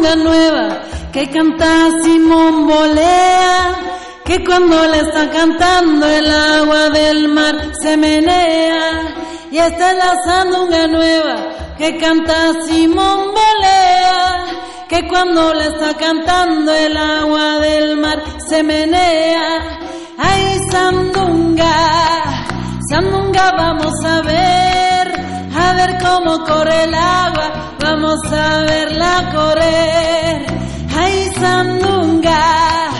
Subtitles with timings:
[0.00, 3.74] Nueva que canta Simón Bolea,
[4.24, 9.14] que cuando le está cantando el agua del mar se menea.
[9.50, 11.36] Y esta es la sandunga nueva
[11.76, 14.44] que canta Simón Bolea,
[14.88, 19.78] que cuando le está cantando el agua del mar se menea.
[20.18, 21.74] Ay, sandunga,
[22.90, 24.87] sandunga, vamos a ver,
[25.68, 30.46] a ver cómo corre el agua, vamos a verla correr.
[30.96, 32.90] Ay, sandunga,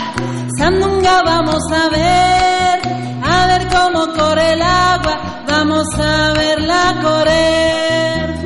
[0.57, 2.77] sandunga, vamos a ver,
[3.23, 8.38] a ver cómo corre el agua, vamos a verla correr.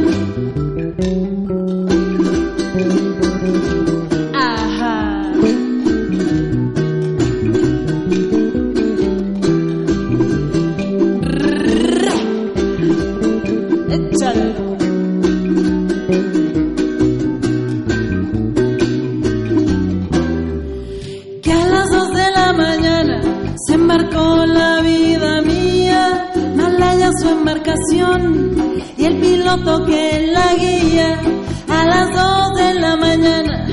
[27.23, 31.21] Su embarcación y el piloto que la guía.
[31.69, 33.65] A las dos de la mañana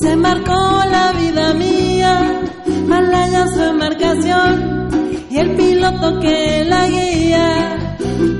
[0.00, 2.40] se embarcó la vida mía,
[2.86, 4.88] Malaya su embarcación
[5.30, 7.48] y el piloto que la guía.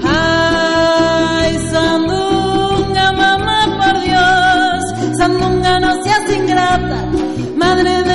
[0.04, 6.98] Ay, Sandunga, mamá, por Dios, Sandunga, no seas ingrata,
[7.56, 8.09] madre de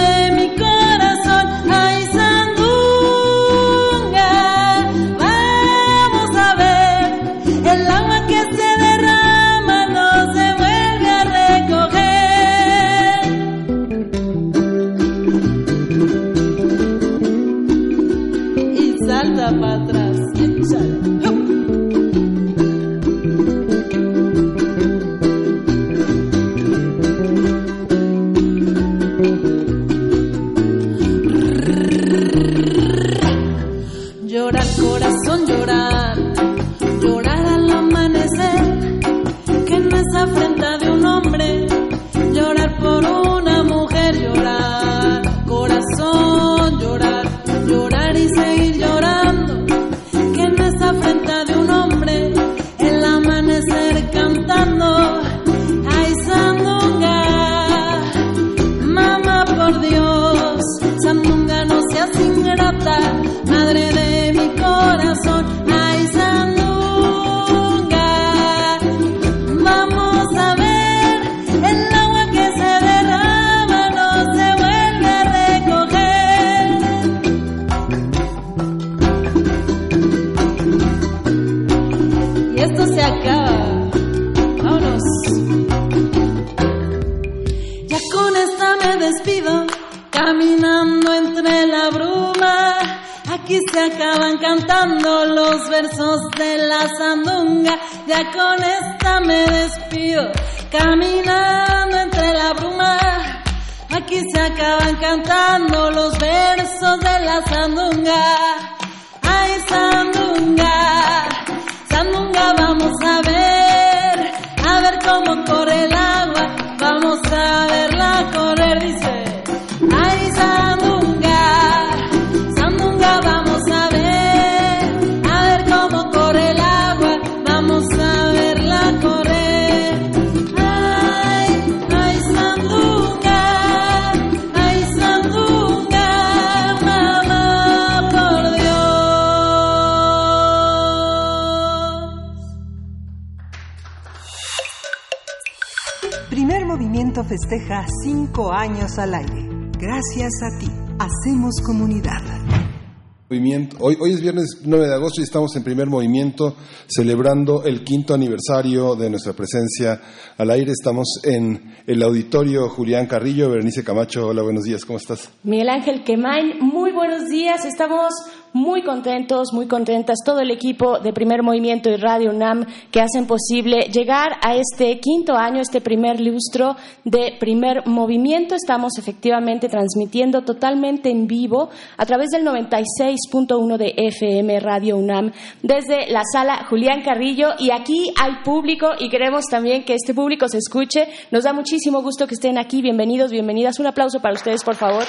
[153.80, 156.56] Hoy, hoy es viernes 9 de agosto y estamos en primer movimiento
[156.88, 160.02] celebrando el quinto aniversario de nuestra presencia
[160.38, 160.72] al aire.
[160.72, 164.28] Estamos en el auditorio Julián Carrillo, Berenice Camacho.
[164.28, 165.30] Hola, buenos días, ¿cómo estás?
[165.44, 167.66] Miguel Ángel Quemain, muy buenos días.
[167.66, 168.14] Estamos
[168.56, 173.28] muy contentos, muy contentas, todo el equipo de Primer Movimiento y Radio UNAM que hacen
[173.28, 178.56] posible llegar a este quinto año, este primer lustro de Primer Movimiento.
[178.56, 186.10] Estamos efectivamente transmitiendo totalmente en vivo a través del 96.1 de FM Radio UNAM desde
[186.10, 190.60] la sala Julián Carrillo y aquí hay público y queremos también que este público se
[190.60, 191.10] escuche.
[191.30, 192.82] Nos da muchísimo gusto que estén aquí.
[192.82, 193.82] Bienvenidos, bienvenidas.
[193.82, 195.04] Un aplauso para ustedes, por favor.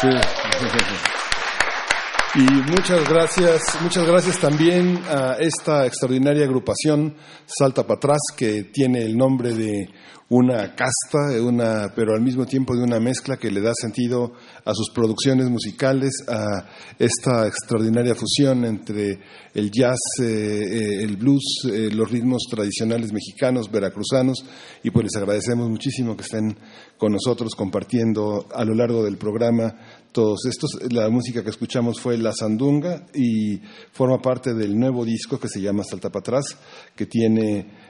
[0.00, 0.08] Sí.
[2.34, 7.14] Y muchas gracias, muchas gracias también a esta extraordinaria agrupación
[7.44, 9.90] Salta para atrás que tiene el nombre de
[10.32, 14.32] una casta, una, pero al mismo tiempo de una mezcla que le da sentido
[14.64, 16.66] a sus producciones musicales, a
[16.98, 19.18] esta extraordinaria fusión entre
[19.52, 24.42] el jazz, eh, eh, el blues, eh, los ritmos tradicionales mexicanos, veracruzanos,
[24.82, 26.56] y pues les agradecemos muchísimo que estén
[26.96, 29.74] con nosotros compartiendo a lo largo del programa
[30.12, 30.78] todos estos.
[30.90, 33.60] La música que escuchamos fue La Sandunga y
[33.92, 36.56] forma parte del nuevo disco que se llama Salta para atrás,
[36.96, 37.81] que tiene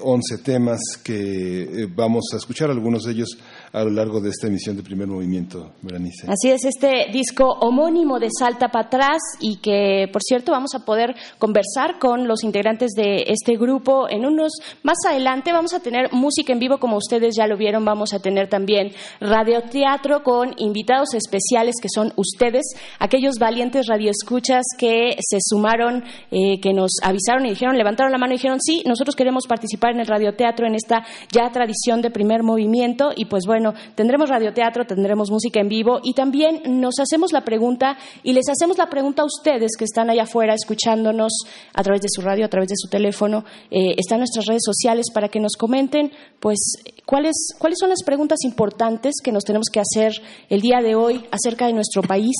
[0.00, 3.38] 11 temas que eh, vamos a escuchar, algunos de ellos
[3.74, 6.28] a lo largo de esta emisión de Primer Movimiento, Berenice.
[6.28, 10.84] Así es, este disco homónimo de Salta para atrás y que, por cierto, vamos a
[10.84, 14.52] poder conversar con los integrantes de este grupo en unos
[14.84, 15.52] más adelante.
[15.52, 18.92] Vamos a tener música en vivo, como ustedes ya lo vieron, vamos a tener también
[19.20, 26.72] radioteatro con invitados especiales que son ustedes, aquellos valientes radioescuchas que se sumaron, eh, que
[26.72, 30.06] nos avisaron y dijeron, levantaron la mano y dijeron, sí, nosotros queremos participar en el
[30.06, 33.10] radioteatro, en esta ya tradición de primer movimiento.
[33.16, 33.63] Y pues bueno,
[33.94, 38.76] tendremos radioteatro, tendremos música en vivo y también nos hacemos la pregunta y les hacemos
[38.76, 41.32] la pregunta a ustedes que están allá afuera escuchándonos
[41.72, 45.06] a través de su radio, a través de su teléfono, eh, están nuestras redes sociales
[45.12, 46.58] para que nos comenten, pues,
[47.06, 50.12] cuáles, cuáles son las preguntas importantes que nos tenemos que hacer
[50.48, 52.34] el día de hoy acerca de nuestro país.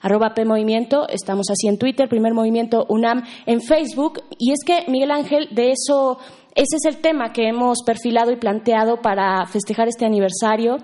[0.00, 4.22] Arroba P Movimiento, estamos así en Twitter, Primer Movimiento UNAM en Facebook.
[4.38, 6.18] Y es que, Miguel Ángel, de eso
[6.54, 10.78] ese es el tema que hemos perfilado y planteado para festejar este aniversario.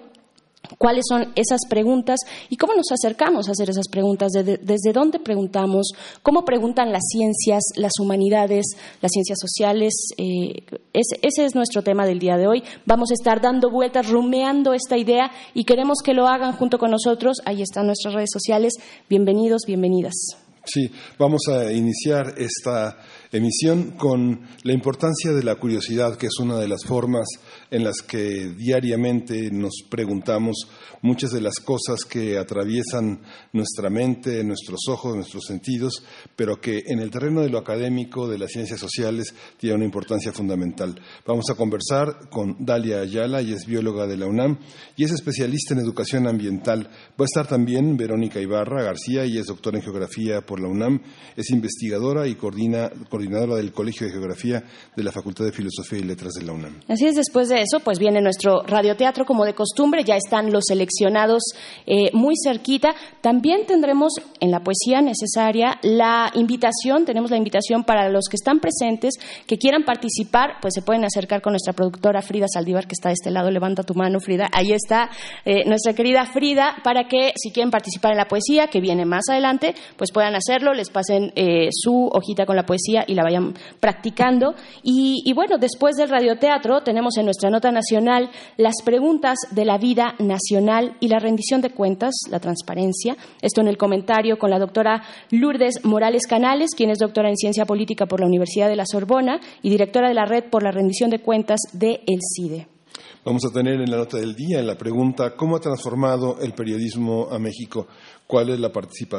[0.78, 2.18] ¿Cuáles son esas preguntas
[2.48, 4.32] y cómo nos acercamos a hacer esas preguntas?
[4.32, 5.92] ¿Desde, dónde preguntamos?
[6.22, 8.66] ¿Cómo preguntan las ciencias, las humanidades,
[9.00, 9.92] las ciencias sociales?
[10.18, 12.64] Eh, ese es nuestro tema del día de hoy.
[12.84, 16.90] Vamos a estar dando vueltas, rumeando esta idea y queremos que lo hagan junto con
[16.90, 17.38] nosotros.
[17.44, 18.72] Ahí están nuestras redes sociales.
[19.08, 20.14] Bienvenidos, bienvenidas.
[20.64, 22.98] Sí, vamos a iniciar esta
[23.36, 27.26] emisión con la importancia de la curiosidad, que es una de las formas
[27.70, 30.68] en las que diariamente nos preguntamos
[31.06, 33.20] muchas de las cosas que atraviesan
[33.52, 36.02] nuestra mente, nuestros ojos, nuestros sentidos,
[36.34, 40.32] pero que en el terreno de lo académico, de las ciencias sociales, tiene una importancia
[40.32, 41.00] fundamental.
[41.24, 44.58] Vamos a conversar con Dalia Ayala, y es bióloga de la UNAM
[44.96, 46.90] y es especialista en educación ambiental.
[47.18, 51.00] Va a estar también Verónica Ibarra García, y es doctora en geografía por la UNAM,
[51.36, 54.64] es investigadora y coordina coordinadora del Colegio de Geografía
[54.96, 56.80] de la Facultad de Filosofía y Letras de la UNAM.
[56.88, 60.64] Así es, después de eso, pues viene nuestro radioteatro como de costumbre, ya están los
[60.66, 60.95] seleccionados
[61.86, 62.94] eh, muy cerquita.
[63.20, 68.60] También tendremos en la poesía necesaria la invitación, tenemos la invitación para los que están
[68.60, 69.14] presentes,
[69.46, 73.14] que quieran participar, pues se pueden acercar con nuestra productora Frida Saldívar, que está de
[73.14, 75.10] este lado, levanta tu mano, Frida, ahí está
[75.44, 79.24] eh, nuestra querida Frida, para que si quieren participar en la poesía, que viene más
[79.30, 83.54] adelante, pues puedan hacerlo, les pasen eh, su hojita con la poesía y la vayan
[83.80, 84.54] practicando.
[84.82, 90.14] Y, bueno, después del radioteatro tenemos en nuestra nota nacional las preguntas de la vida
[90.18, 93.16] nacional y la rendición de cuentas, la transparencia.
[93.42, 97.64] Esto en el comentario con la doctora Lourdes Morales Canales, quien es doctora en ciencia
[97.66, 101.10] política por la Universidad de la Sorbona y directora de la Red por la Rendición
[101.10, 102.68] de Cuentas de El CIDE.
[103.24, 107.26] Vamos a tener en la nota del día, la pregunta, ¿cómo ha transformado el periodismo
[107.28, 107.88] a México?
[108.26, 108.72] ¿Cuál es la,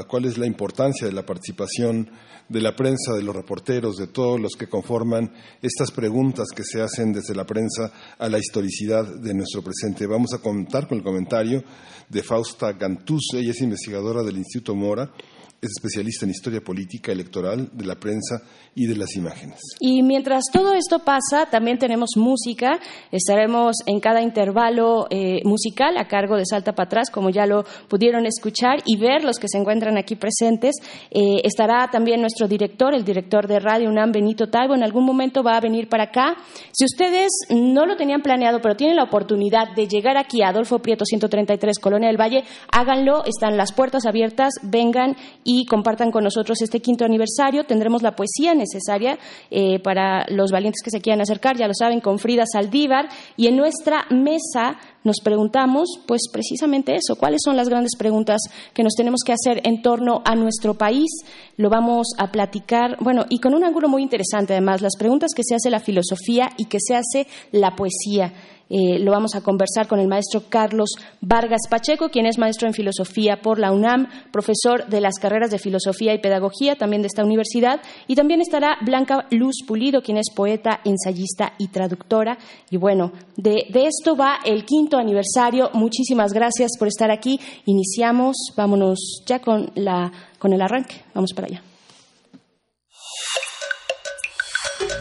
[0.06, 2.10] cuál es la importancia de la participación
[2.50, 6.82] de la prensa, de los reporteros, de todos los que conforman estas preguntas que se
[6.82, 10.08] hacen desde la prensa a la historicidad de nuestro presente?
[10.08, 11.64] Vamos a contar con el comentario
[12.10, 15.10] de Fausta Gantuz, ella es investigadora del Instituto Mora,
[15.62, 18.42] es especialista en historia política electoral de la prensa
[18.76, 19.60] y de las imágenes.
[19.80, 22.80] Y mientras todo esto pasa, también tenemos música.
[23.12, 27.66] Estaremos en cada intervalo eh, musical a cargo de Salta para atrás, como ya lo
[27.88, 30.76] pudieron escuchar y ver los que se encuentran aquí presentes.
[31.10, 34.76] Eh, estará también nuestro director, el director de Radio UNAM, Benito Talbo.
[34.76, 36.36] En algún momento va a venir para acá.
[36.72, 40.80] Si ustedes no lo tenían planeado, pero tienen la oportunidad de llegar aquí a Adolfo
[40.80, 43.26] Prieto 133, Colonia del Valle, háganlo.
[43.26, 45.16] Están las puertas abiertas, vengan
[45.48, 47.64] y compartan con nosotros este quinto aniversario.
[47.64, 49.18] Tendremos la poesía necesaria
[49.50, 53.08] eh, para los valientes que se quieran acercar, ya lo saben, con Frida Saldívar.
[53.38, 58.42] Y en nuestra mesa nos preguntamos, pues precisamente eso, cuáles son las grandes preguntas
[58.74, 61.10] que nos tenemos que hacer en torno a nuestro país.
[61.56, 65.44] Lo vamos a platicar, bueno, y con un ángulo muy interesante además, las preguntas que
[65.46, 68.34] se hace la filosofía y que se hace la poesía.
[68.70, 70.90] Eh, lo vamos a conversar con el maestro Carlos
[71.22, 75.60] Vargas Pacheco, quien es maestro en filosofía por la UNAM, profesor de las carreras de
[75.60, 77.82] filosofía y pedagogía también de esta universidad.
[78.08, 82.38] Y también estará Blanca Luz Pulido, quien es poeta, ensayista y traductora.
[82.70, 85.70] Y bueno, de, esto va el quinto aniversario.
[85.74, 87.40] Muchísimas gracias por estar aquí.
[87.66, 90.96] Iniciamos, vámonos ya con, la, con el arranque.
[91.14, 91.62] Vamos para allá.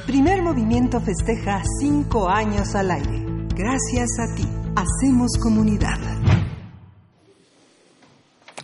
[0.07, 3.26] Primer movimiento festeja cinco años al aire.
[3.57, 4.47] Gracias a ti,
[4.77, 5.97] hacemos comunidad.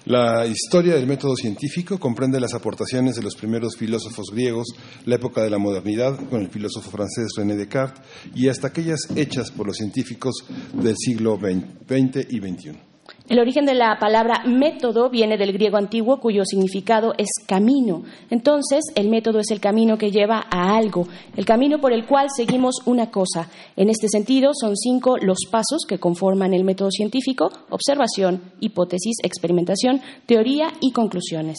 [0.04, 4.66] La historia del método científico comprende las aportaciones de los primeros filósofos griegos,
[5.06, 9.50] la época de la modernidad con el filósofo francés René Descartes y hasta aquellas hechas
[9.50, 10.44] por los científicos
[10.74, 12.91] del siglo XX y XXI.
[13.28, 18.02] El origen de la palabra método viene del griego antiguo cuyo significado es camino.
[18.30, 22.28] Entonces, el método es el camino que lleva a algo, el camino por el cual
[22.34, 23.48] seguimos una cosa.
[23.76, 30.00] En este sentido, son cinco los pasos que conforman el método científico, observación, hipótesis, experimentación,
[30.26, 31.58] teoría y conclusiones.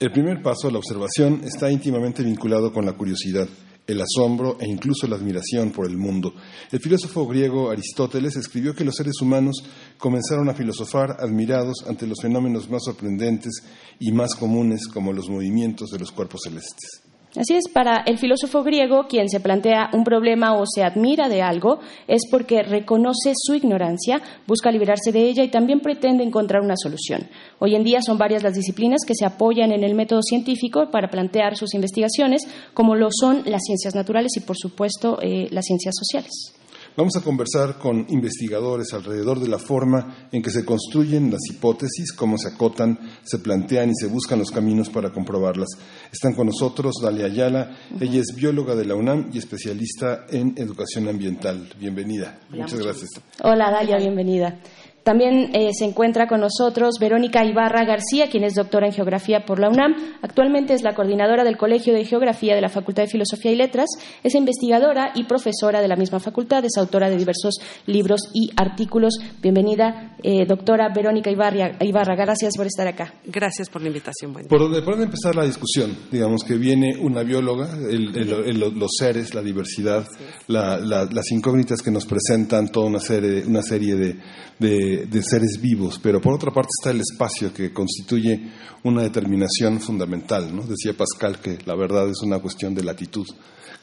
[0.00, 3.46] El primer paso, la observación, está íntimamente vinculado con la curiosidad
[3.92, 6.34] el asombro e incluso la admiración por el mundo.
[6.70, 9.62] El filósofo griego Aristóteles escribió que los seres humanos
[9.98, 13.62] comenzaron a filosofar admirados ante los fenómenos más sorprendentes
[14.00, 17.11] y más comunes como los movimientos de los cuerpos celestes.
[17.34, 21.40] Así es, para el filósofo griego, quien se plantea un problema o se admira de
[21.40, 26.76] algo, es porque reconoce su ignorancia, busca liberarse de ella y también pretende encontrar una
[26.76, 27.28] solución.
[27.58, 31.08] Hoy en día son varias las disciplinas que se apoyan en el método científico para
[31.08, 32.42] plantear sus investigaciones,
[32.74, 36.61] como lo son las ciencias naturales y, por supuesto, eh, las ciencias sociales.
[36.94, 42.12] Vamos a conversar con investigadores alrededor de la forma en que se construyen las hipótesis,
[42.12, 45.70] cómo se acotan, se plantean y se buscan los caminos para comprobarlas.
[46.12, 51.08] Están con nosotros Dalia Ayala, ella es bióloga de la UNAM y especialista en educación
[51.08, 51.66] ambiental.
[51.78, 52.38] Bienvenida.
[52.50, 53.08] Muchas gracias.
[53.42, 54.58] Hola Dalia, bienvenida.
[55.02, 59.58] También eh, se encuentra con nosotros Verónica Ibarra García, quien es doctora en Geografía por
[59.58, 59.94] la UNAM.
[60.22, 63.88] Actualmente es la coordinadora del Colegio de Geografía de la Facultad de Filosofía y Letras.
[64.22, 66.64] Es investigadora y profesora de la misma facultad.
[66.64, 69.18] Es autora de diversos libros y artículos.
[69.40, 72.14] Bienvenida, eh, doctora Verónica Ibarra.
[72.14, 73.12] Gracias por estar acá.
[73.24, 74.32] Gracias por la invitación.
[74.48, 80.06] por donde puede empezar la discusión, digamos que viene una bióloga, los seres, la diversidad,
[80.46, 84.16] las incógnitas que nos presentan toda una serie, una serie de
[84.62, 84.91] de,
[85.22, 88.50] seres vivos, pero por otra parte está el espacio que constituye
[88.84, 90.54] una determinación fundamental.
[90.54, 90.62] ¿no?
[90.62, 93.26] Decía Pascal que la verdad es una cuestión de latitud.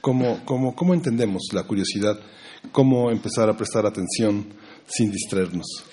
[0.01, 2.19] ¿Cómo, cómo, cómo entendemos la curiosidad?
[2.71, 4.47] ¿Cómo empezar a prestar atención
[4.87, 5.83] sin distraernos?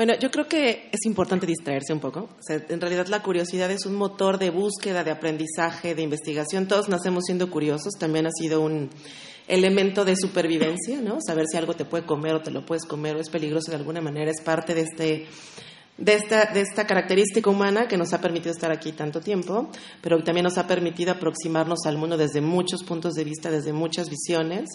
[0.00, 2.30] Bueno, yo creo que es importante distraerse un poco.
[2.48, 6.66] en realidad la curiosidad es un motor de búsqueda, de aprendizaje, de investigación.
[6.66, 7.92] Todos nacemos siendo curiosos.
[7.98, 8.88] También ha sido un,
[9.46, 11.18] elemento de supervivencia, ¿no?
[11.20, 13.76] Saber si algo te puede comer o te lo puedes comer o es peligroso de
[13.76, 15.26] alguna manera es parte de este
[15.98, 19.68] de esta, de esta característica humana que nos ha permitido estar aquí tanto tiempo,
[20.00, 23.74] pero que también nos ha permitido aproximarnos al mundo desde muchos puntos de vista, desde
[23.74, 24.70] muchas visiones.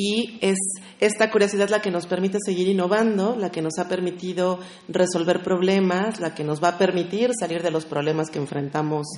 [0.00, 0.58] Y es
[1.00, 6.20] esta curiosidad la que nos permite seguir innovando, la que nos ha permitido resolver problemas,
[6.20, 9.08] la que nos va a permitir salir de los problemas que enfrentamos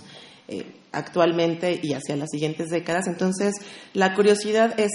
[0.49, 3.09] eh, actualmente y hacia las siguientes décadas.
[3.09, 3.57] Entonces,
[3.93, 4.91] la curiosidad es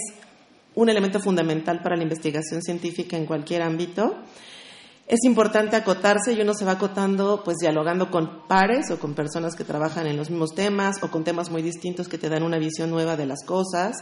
[0.74, 4.16] un elemento fundamental para la investigación científica en cualquier ámbito.
[5.06, 9.54] Es importante acotarse y uno se va acotando pues dialogando con pares o con personas
[9.54, 12.58] que trabajan en los mismos temas o con temas muy distintos que te dan una
[12.58, 13.94] visión nueva de las cosas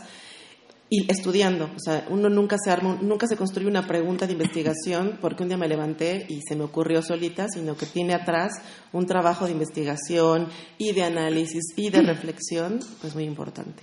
[0.95, 1.65] y estudiando.
[1.75, 5.49] O sea, uno nunca se arma, nunca se construye una pregunta de investigación porque un
[5.49, 8.53] día me levanté y se me ocurrió solita, sino que tiene atrás
[8.93, 10.47] un trabajo de investigación
[10.79, 13.83] y de análisis y de reflexión, pues muy importante.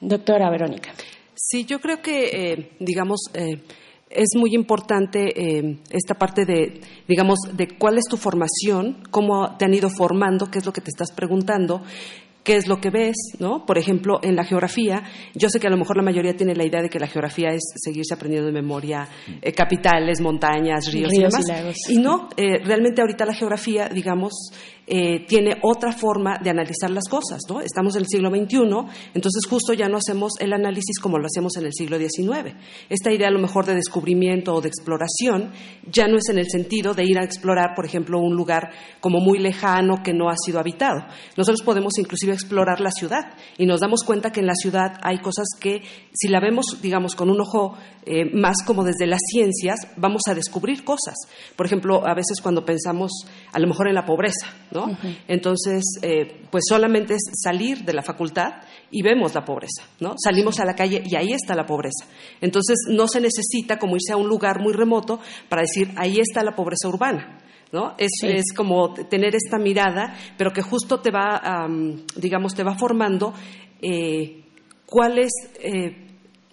[0.00, 0.92] Doctora Verónica.
[1.34, 3.60] Sí, yo creo que, eh, digamos, eh,
[4.08, 9.66] es muy importante eh, esta parte de, digamos, de cuál es tu formación, cómo te
[9.66, 11.82] han ido formando, qué es lo que te estás preguntando,
[12.44, 13.64] qué es lo que ves, ¿no?
[13.64, 15.02] Por ejemplo, en la geografía,
[15.34, 17.48] yo sé que a lo mejor la mayoría tiene la idea de que la geografía
[17.48, 19.08] es seguirse aprendiendo de memoria
[19.40, 21.44] eh, capitales, montañas, ríos, y demás.
[21.88, 24.32] Y, no, eh, realmente ahorita la geografía, digamos,
[24.86, 27.60] eh, tiene otra forma de analizar las cosas, ¿no?
[27.60, 28.58] Estamos en el siglo XXI,
[29.14, 32.54] entonces justo ya no hacemos el análisis como lo hacemos en el siglo XIX.
[32.90, 35.52] Esta idea a lo mejor de descubrimiento o de exploración
[35.90, 39.20] ya no es en el sentido de ir a explorar, por ejemplo, un lugar como
[39.20, 41.06] muy lejano que no ha sido habitado.
[41.36, 45.18] Nosotros podemos inclusive explorar la ciudad y nos damos cuenta que en la ciudad hay
[45.18, 47.74] cosas que si la vemos, digamos, con un ojo
[48.04, 51.14] eh, más como desde las ciencias, vamos a descubrir cosas.
[51.56, 53.12] Por ejemplo, a veces cuando pensamos
[53.52, 54.98] a lo mejor en la pobreza, ¿no?
[55.28, 58.54] Entonces, eh, pues solamente es salir de la facultad
[58.90, 60.14] y vemos la pobreza, ¿no?
[60.22, 62.06] Salimos a la calle y ahí está la pobreza.
[62.40, 66.42] Entonces, no se necesita como irse a un lugar muy remoto para decir, ahí está
[66.42, 67.40] la pobreza urbana.
[67.72, 67.94] ¿No?
[67.98, 71.66] Es, es, como tener esta mirada, pero que justo te va,
[72.14, 73.34] digamos, te va formando
[73.82, 74.44] eh,
[74.86, 75.32] cuál es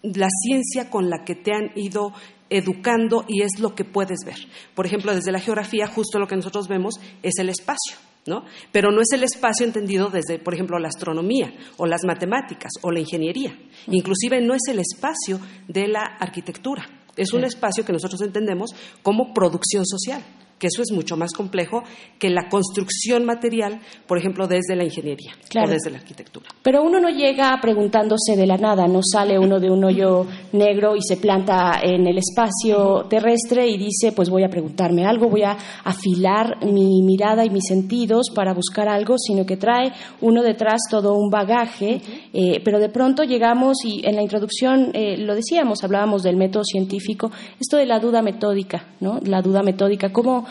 [0.01, 2.13] la ciencia con la que te han ido
[2.50, 4.38] educando y es lo que puedes ver.
[4.75, 7.98] Por ejemplo, desde la geografía, justo lo que nosotros vemos es el espacio.
[8.28, 8.46] ¿No?
[8.72, 12.92] Pero no es el espacio entendido desde, por ejemplo, la astronomía o las matemáticas o
[12.92, 13.58] la ingeniería.
[13.88, 16.88] Inclusive no es el espacio de la arquitectura.
[17.18, 20.24] Es un espacio que nosotros entendemos como producción social
[20.62, 21.84] que eso es mucho más complejo
[22.20, 26.51] que la construcción material, por ejemplo, desde la ingeniería o desde la arquitectura.
[26.62, 30.96] Pero uno no llega preguntándose de la nada, no sale uno de un hoyo negro
[30.96, 35.41] y se planta en el espacio terrestre y dice, pues voy a preguntarme algo, voy
[35.41, 39.91] a afilar mi mirada y mis sentidos para buscar algo, sino que trae
[40.22, 42.01] uno detrás todo un bagaje,
[42.34, 46.63] eh, pero de pronto llegamos y en la introducción eh, lo decíamos, hablábamos del método
[46.63, 49.20] científico, esto de la duda metódica, ¿no?
[49.25, 50.50] La duda metódica, cómo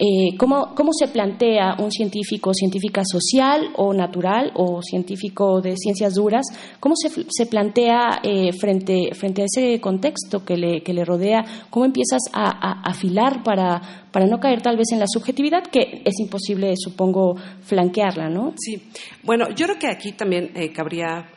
[0.00, 6.46] eh, ¿cómo, se plantea un científico, científica social o natural o científico de ciencias duras?
[6.78, 11.44] ¿Cómo se, plantea eh, frente, frente a ese contexto que le, que le rodea?
[11.70, 16.20] ¿Cómo empiezas a, afilar para, para no caer tal vez en la subjetividad, que es
[16.20, 18.54] imposible, supongo, flanquearla, ¿no?
[18.56, 18.80] Sí.
[19.24, 21.28] Bueno, yo creo que aquí también eh, cabría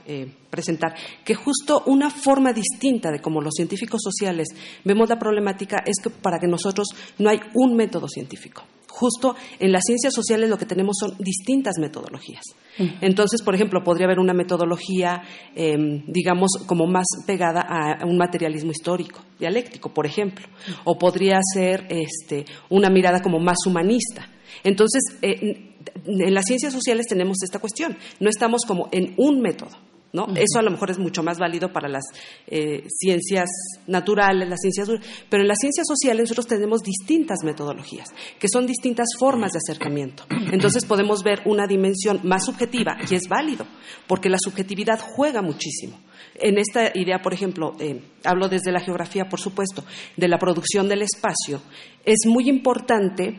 [0.51, 4.49] presentar que justo una forma distinta de cómo los científicos sociales
[4.83, 8.50] vemos la problemática es que para que nosotros no hay un método científico.
[8.87, 12.43] Justo en las ciencias sociales lo que tenemos son distintas metodologías.
[13.01, 15.23] Entonces, por ejemplo, podría haber una metodología,
[15.55, 20.45] em, digamos, como más pegada a un materialismo histórico, dialéctico, por ejemplo,
[20.83, 24.29] o podría ser este, una mirada como más humanista.
[24.63, 27.97] Entonces, eh, en las ciencias sociales tenemos esta cuestión.
[28.19, 29.71] No estamos como en un método.
[30.13, 30.27] ¿No?
[30.35, 32.03] Eso a lo mejor es mucho más válido para las
[32.47, 33.49] eh, ciencias
[33.87, 34.89] naturales, las ciencias
[35.29, 40.23] pero en las ciencias sociales nosotros tenemos distintas metodologías, que son distintas formas de acercamiento.
[40.51, 43.65] Entonces podemos ver una dimensión más subjetiva y es válido,
[44.07, 45.99] porque la subjetividad juega muchísimo.
[46.35, 49.83] En esta idea, por ejemplo, eh, hablo desde la geografía, por supuesto,
[50.17, 51.61] de la producción del espacio,
[52.05, 53.37] es muy importante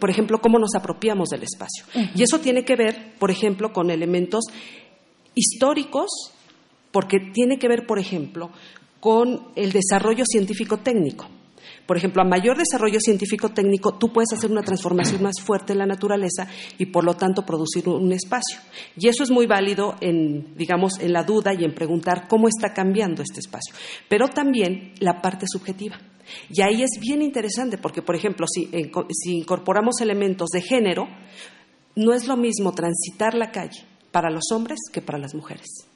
[0.00, 1.84] por ejemplo, cómo nos apropiamos del espacio.
[2.16, 4.44] Y eso tiene que ver, por ejemplo, con elementos
[5.34, 6.32] históricos,
[6.90, 8.50] porque tiene que ver, por ejemplo,
[9.00, 11.26] con el desarrollo científico-técnico.
[11.86, 15.86] Por ejemplo, a mayor desarrollo científico-técnico, tú puedes hacer una transformación más fuerte en la
[15.86, 16.46] naturaleza
[16.78, 18.58] y, por lo tanto, producir un espacio.
[18.96, 22.72] Y eso es muy válido en, digamos, en la duda y en preguntar cómo está
[22.72, 23.74] cambiando este espacio.
[24.08, 25.98] Pero también la parte subjetiva.
[26.48, 28.70] Y ahí es bien interesante porque, por ejemplo, si,
[29.10, 31.06] si incorporamos elementos de género,
[31.96, 35.88] no es lo mismo transitar la calle para los hombres que para las mujeres.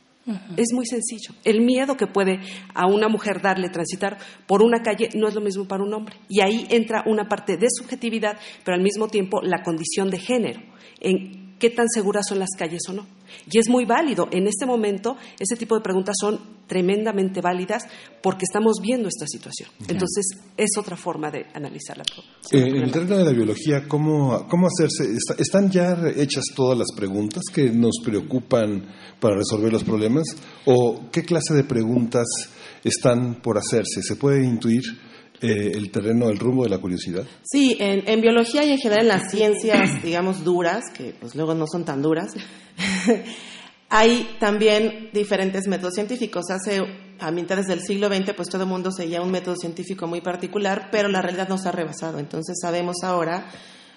[0.57, 1.35] Es muy sencillo.
[1.45, 2.41] El miedo que puede
[2.75, 6.17] a una mujer darle transitar por una calle no es lo mismo para un hombre.
[6.29, 10.61] Y ahí entra una parte de subjetividad, pero al mismo tiempo la condición de género,
[11.01, 13.07] en qué tan seguras son las calles o no.
[13.51, 14.29] Y es muy válido.
[14.31, 17.85] En este momento, ese tipo de preguntas son tremendamente válidas
[18.23, 19.71] porque estamos viendo esta situación.
[19.89, 22.05] Entonces, es otra forma de analizarla.
[22.53, 25.17] Eh, en el terreno de la biología, ¿cómo, cómo hacerse?
[25.39, 28.87] ¿Están ya hechas todas las preguntas que nos preocupan
[29.19, 30.27] para resolver los problemas?
[30.67, 32.27] ¿O qué clase de preguntas
[32.85, 34.03] están por hacerse?
[34.03, 35.08] ¿Se puede intuir?
[35.41, 37.25] Eh, el terreno, el rumbo de la curiosidad?
[37.45, 41.67] Sí, en, biología y en general en las ciencias, digamos, duras, que pues luego no
[41.67, 42.33] son tan duras,
[43.89, 46.51] hay también diferentes métodos científicos.
[46.51, 46.83] Hace,
[47.21, 50.89] a mitad del siglo XX, pues todo el mundo seguía un método científico muy particular,
[50.91, 52.19] pero la realidad nos ha rebasado.
[52.19, 53.49] Entonces sabemos ahora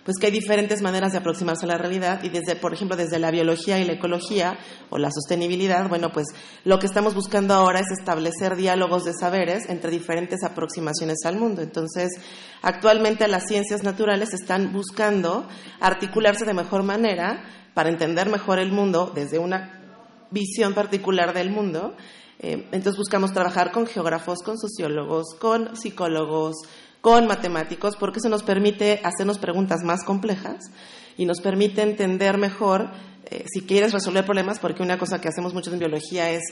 [0.03, 3.19] pues que hay diferentes maneras de aproximarse a la realidad y desde, por ejemplo, desde
[3.19, 4.57] la biología y la ecología
[4.89, 6.27] o la sostenibilidad, bueno, pues
[6.65, 11.61] lo que estamos buscando ahora es establecer diálogos de saberes entre diferentes aproximaciones al mundo.
[11.61, 12.09] Entonces,
[12.61, 15.47] actualmente las ciencias naturales están buscando
[15.79, 19.81] articularse de mejor manera para entender mejor el mundo desde una
[20.31, 21.95] visión particular del mundo.
[22.39, 26.55] Eh, entonces buscamos trabajar con geógrafos, con sociólogos, con psicólogos,
[27.01, 30.71] con matemáticos, porque eso nos permite hacernos preguntas más complejas
[31.17, 32.91] y nos permite entender mejor
[33.25, 36.43] eh, si quieres resolver problemas, porque una cosa que hacemos mucho en biología es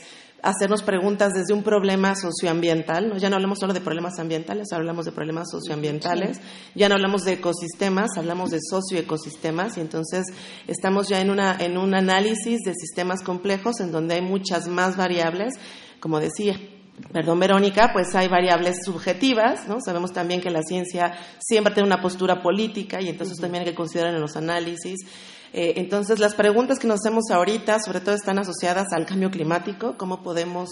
[0.42, 3.10] hacernos preguntas desde un problema socioambiental.
[3.10, 3.18] ¿no?
[3.18, 6.40] Ya no hablamos solo de problemas ambientales, hablamos de problemas socioambientales.
[6.76, 9.78] Ya no hablamos de ecosistemas, hablamos de socioecosistemas.
[9.78, 10.26] Y entonces
[10.68, 14.96] estamos ya en, una, en un análisis de sistemas complejos en donde hay muchas más
[14.96, 15.56] variables.
[16.00, 16.58] Como decía,
[17.12, 19.80] perdón, Verónica, pues hay variables subjetivas, ¿no?
[19.82, 23.76] Sabemos también que la ciencia siempre tiene una postura política y entonces también hay que
[23.76, 25.00] considerar en los análisis.
[25.54, 29.96] Eh, entonces, las preguntas que nos hacemos ahorita, sobre todo, están asociadas al cambio climático,
[29.98, 30.70] cómo podemos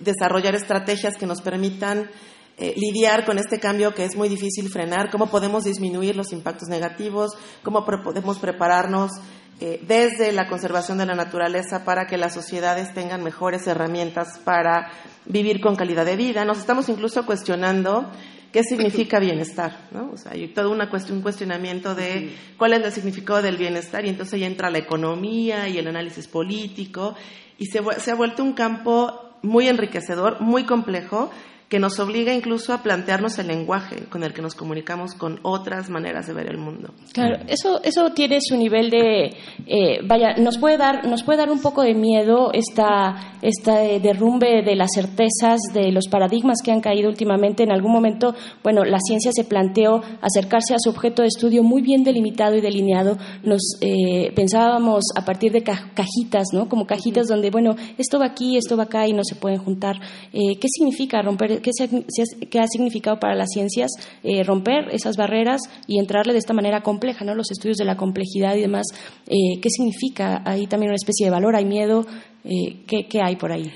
[0.00, 2.10] desarrollar estrategias que nos permitan
[2.58, 6.68] eh, lidiar con este cambio que es muy difícil frenar, cómo podemos disminuir los impactos
[6.68, 9.10] negativos, cómo podemos prepararnos
[9.58, 14.90] eh, desde la conservación de la naturaleza para que las sociedades tengan mejores herramientas para
[15.24, 16.44] vivir con calidad de vida.
[16.44, 18.10] Nos estamos incluso cuestionando
[18.52, 20.10] qué significa bienestar, ¿no?
[20.12, 24.04] O sea, hay todo una cuestión, un cuestionamiento de cuál es el significado del bienestar
[24.04, 27.14] y entonces ahí entra la economía y el análisis político
[27.56, 31.30] y se, se ha vuelto un campo muy enriquecedor, muy complejo,
[31.68, 35.90] que nos obliga incluso a plantearnos el lenguaje con el que nos comunicamos con otras
[35.90, 36.90] maneras de ver el mundo.
[37.12, 39.34] Claro, eso, eso tiene su nivel de,
[39.66, 44.62] eh, vaya, nos puede dar, nos puede dar un poco de miedo esta, esta derrumbe
[44.62, 47.64] de las certezas, de los paradigmas que han caído últimamente.
[47.64, 51.82] En algún momento, bueno, la ciencia se planteó acercarse a su objeto de estudio muy
[51.82, 53.18] bien delimitado y delineado.
[53.42, 56.68] Nos eh, pensábamos a partir de cajitas, ¿no?
[56.68, 59.96] Como cajitas donde, bueno, esto va aquí, esto va acá y no se pueden juntar.
[60.32, 63.90] Eh, ¿Qué significa romper qué, ha significado para las ciencias
[64.22, 67.34] eh, romper esas barreras y entrarle de esta manera compleja, ¿no?
[67.34, 68.86] Los estudios de la complejidad y demás.
[69.26, 70.42] Eh, ¿Qué significa?
[70.44, 72.06] Hay también una especie de valor, hay miedo.
[72.44, 73.72] Eh, ¿qué, hay por ahí?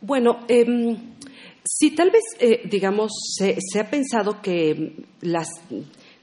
[0.00, 0.96] Bueno, em,
[1.64, 2.22] sí, tal vez,
[2.70, 5.48] digamos, se, ha pensado que las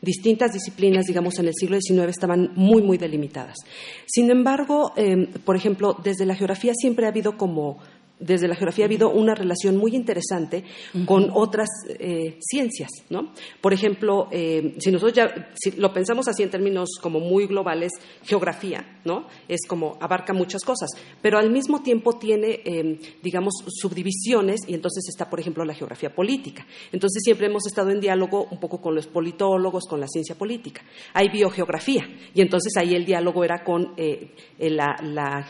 [0.02, 3.58] distintas disciplinas, digamos, en el siglo XIX estaban muy, muy delimitadas.
[4.06, 7.80] Sin embargo, em, por ejemplo, desde la geografía siempre ha habido como
[8.20, 10.64] desde la geografía ha habido una relación muy interesante
[11.06, 11.68] con otras
[12.00, 13.34] eh, ciencias, ¿no?
[13.60, 17.92] Por ejemplo, eh, si nosotros ya si lo pensamos así en términos como muy globales,
[18.24, 19.28] geografía, ¿no?
[19.50, 20.90] Es como abarca muchas cosas,
[21.22, 26.14] pero al mismo tiempo tiene, em, digamos, subdivisiones y entonces está, por ejemplo, la geografía
[26.14, 26.66] política.
[26.92, 30.82] Entonces siempre hemos estado en diálogo un poco con los politólogos, con la ciencia política.
[31.14, 35.48] Hay biogeografía y entonces ahí el diálogo era con eh, la, la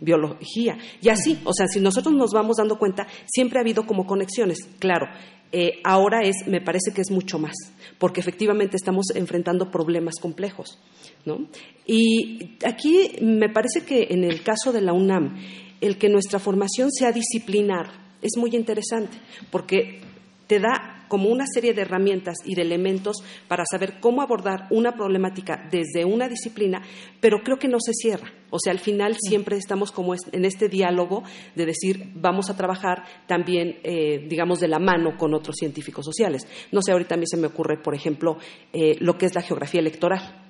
[0.00, 4.06] biología y así, o sea, si nosotros nos vamos dando cuenta, siempre ha habido como
[4.06, 4.58] conexiones.
[4.78, 5.06] Claro,
[5.52, 7.54] eh, ahora es, me parece que es mucho más,
[7.98, 10.78] porque efectivamente estamos enfrentando problemas complejos.
[11.24, 11.46] ¿no?
[11.86, 15.36] Y aquí me parece que en el caso de la UNAM,
[15.80, 17.90] el que nuestra formación sea disciplinar
[18.22, 19.16] es muy interesante,
[19.50, 20.00] porque
[20.46, 23.16] te da como una serie de herramientas y de elementos
[23.48, 26.82] para saber cómo abordar una problemática desde una disciplina,
[27.20, 28.32] pero creo que no se cierra.
[28.50, 33.04] O sea, al final siempre estamos como en este diálogo de decir, vamos a trabajar
[33.26, 36.46] también, eh, digamos, de la mano con otros científicos sociales.
[36.72, 38.38] No sé, ahorita a mí se me ocurre, por ejemplo,
[38.72, 40.45] eh, lo que es la geografía electoral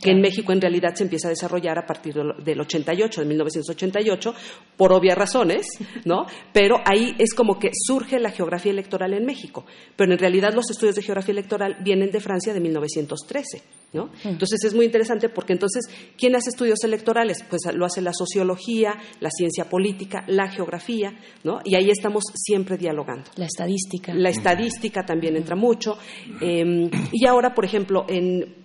[0.00, 4.34] que en México en realidad se empieza a desarrollar a partir del 88, de 1988,
[4.76, 5.66] por obvias razones,
[6.06, 6.26] ¿no?
[6.52, 9.66] Pero ahí es como que surge la geografía electoral en México.
[9.94, 13.62] Pero en realidad los estudios de geografía electoral vienen de Francia de 1913.
[13.92, 14.08] ¿No?
[14.24, 15.84] Entonces es muy interesante porque entonces,
[16.16, 17.44] ¿quién hace estudios electorales?
[17.50, 21.12] Pues lo hace la sociología, la ciencia política, la geografía,
[21.44, 21.60] ¿no?
[21.62, 23.30] Y ahí estamos siempre dialogando.
[23.36, 24.14] La estadística.
[24.14, 25.98] La estadística también entra mucho.
[26.40, 28.62] Em, y ahora, por ejemplo, en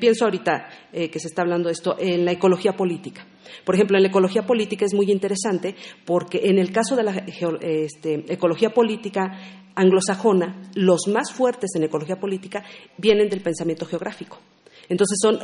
[0.00, 3.26] pienso ahorita eh, que se está hablando de esto, en la ecología política.
[3.64, 7.12] Por ejemplo, en la ecología política es muy interesante porque en el caso de la
[7.60, 9.38] este, ecología política
[9.74, 12.64] anglosajona, los más fuertes en ecología política
[12.96, 14.38] vienen del pensamiento geográfico.
[14.88, 15.38] Entonces son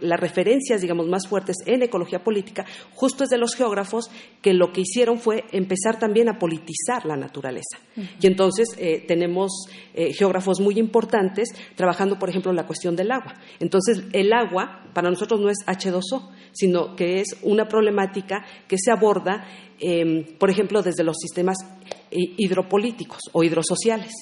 [0.00, 4.10] las referencias, digamos, más fuertes en ecología política, justo es de los geógrafos
[4.42, 7.78] que lo que hicieron fue empezar también a politizar la naturaleza.
[8.20, 13.10] Y entonces eh, tenemos eh, geógrafos muy importantes trabajando, por ejemplo, en la cuestión del
[13.10, 13.34] agua.
[13.58, 18.90] Entonces, el agua para nosotros no es H2O, sino que es una problemática que se
[18.90, 19.44] aborda,
[19.78, 21.56] em, por ejemplo, desde los sistemas
[22.10, 24.12] hidropolíticos o hidrosociales.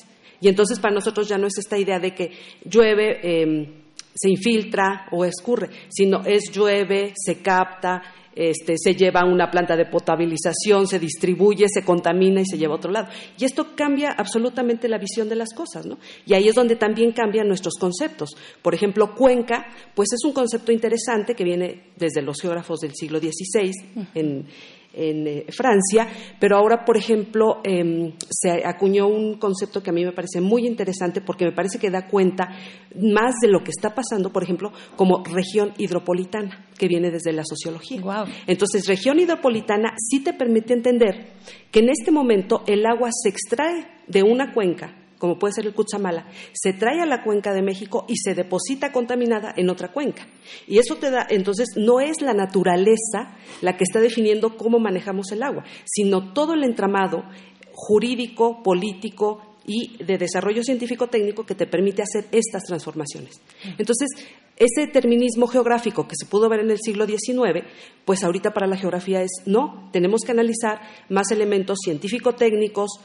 [0.40, 2.32] Y entonces para nosotros ya no es esta idea de que
[2.64, 3.77] llueve em,
[4.18, 8.02] se infiltra o escurre, sino es llueve, se capta,
[8.38, 12.74] este, se lleva a una planta de potabilización, se distribuye, se contamina y se lleva
[12.74, 13.08] a otro lado.
[13.36, 15.98] Y esto cambia absolutamente la visión de las cosas, ¿no?
[16.24, 18.36] Y ahí es donde también cambian nuestros conceptos.
[18.62, 23.18] Por ejemplo, cuenca, pues es un concepto interesante que viene desde los geógrafos del siglo
[23.18, 23.72] XVI
[24.14, 24.46] en,
[24.92, 26.08] en eh, Francia,
[26.40, 30.66] pero ahora, por ejemplo, em, se acuñó un concepto que a mí me parece muy
[30.66, 32.48] interesante porque me parece que da cuenta
[32.96, 37.44] más de lo que está pasando, por ejemplo, como región hidropolitana, que viene desde la
[37.44, 38.00] sociología.
[38.46, 41.32] Entonces, región hidropolitana sí te permite entender
[41.70, 45.74] que en este momento el agua se extrae de una cuenca como puede ser el
[45.74, 50.26] Cuchamala, se trae a la cuenca de México y se deposita contaminada en otra cuenca.
[50.66, 55.32] Y eso te da, entonces, no es la naturaleza la que está definiendo cómo manejamos
[55.32, 57.24] el agua, sino todo el entramado
[57.72, 63.40] jurídico, político y de desarrollo científico-técnico que te permite hacer estas transformaciones.
[63.76, 64.08] Entonces,
[64.56, 67.64] ese determinismo geográfico que se pudo ver en el siglo XIX,
[68.04, 72.98] pues ahorita para la geografía es no, tenemos que analizar más elementos científico-técnicos,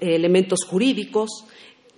[0.00, 1.44] elementos jurídicos,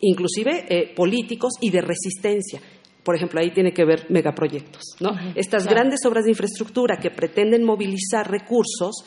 [0.01, 2.61] inclusive eh, políticos y de resistencia.
[3.03, 4.97] Por ejemplo, ahí tiene que ver megaproyectos.
[5.01, 5.11] ¿no?
[5.35, 9.05] Estas grandes obras de infraestructura que pretenden movilizar recursos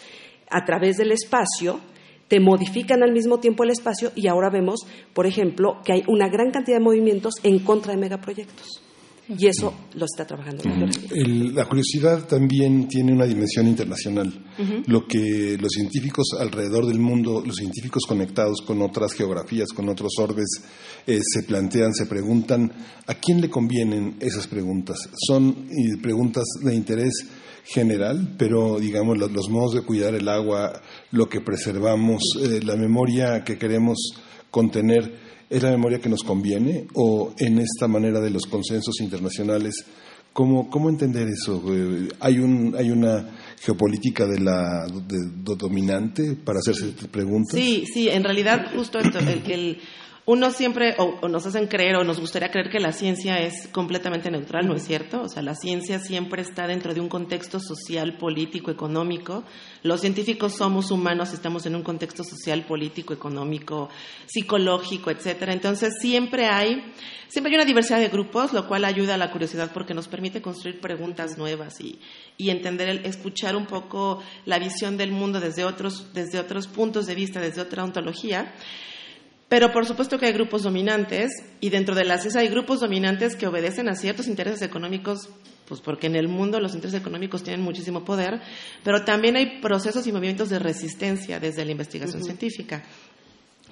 [0.49, 1.79] a través del espacio,
[2.27, 4.81] te modifican al mismo tiempo el espacio y ahora vemos,
[5.13, 8.82] por ejemplo, que hay una gran cantidad de movimientos en contra de megaproyectos.
[9.27, 10.63] Y eso lo está trabajando.
[11.15, 14.33] la curiosidad también tiene una dimensión internacional.
[14.87, 20.11] Lo que los científicos alrededor del mundo, los científicos conectados con otras geografías, con otros
[20.19, 20.61] orbes,
[21.07, 22.71] eh, se plantean, se preguntan,
[23.07, 24.97] ¿a quién le convienen esas preguntas?
[25.25, 25.67] Son
[26.01, 27.13] preguntas de interés
[27.63, 30.81] general, pero digamos los, modos de cuidar el agua,
[31.11, 33.97] lo que preservamos, eh, la memoria que queremos
[34.51, 35.22] contener
[35.53, 39.85] ¿Es la memoria que nos conviene o en esta manera de los consensos internacionales?
[40.33, 41.63] ¿Cómo, cómo entender eso?
[41.71, 47.53] Eh, ¿Hay, un, ¿Hay una geopolítica de la dominante para hacerse preguntas?
[47.53, 49.77] Sí, sí, en realidad justo esto, el, el
[50.25, 54.31] uno siempre, o, nos hacen creer, o nos gustaría creer que la ciencia es completamente
[54.31, 55.23] neutral, ¿no es cierto?
[55.23, 59.43] O sea, la ciencia siempre está dentro de un contexto social, político, económico.
[59.81, 63.89] Los científicos somos humanos, estamos en un contexto social, político, económico,
[64.25, 65.51] psicológico, etcétera.
[65.51, 66.93] Entonces, siempre hay,
[67.27, 70.41] siempre hay una diversidad de grupos, lo cual ayuda a la curiosidad porque nos permite
[70.41, 71.99] construir preguntas nuevas y,
[72.37, 77.15] y entender, escuchar un poco la visión del mundo desde otros, desde otros puntos de
[77.15, 78.53] vista, desde otra ontología.
[79.53, 83.45] Pero por supuesto que hay grupos dominantes y dentro de las hay grupos dominantes que
[83.45, 85.29] obedecen a ciertos intereses económicos,
[85.67, 88.41] pues porque en el mundo los intereses económicos tienen muchísimo poder,
[88.83, 92.81] pero también hay procesos y movimientos de resistencia desde la investigación científica.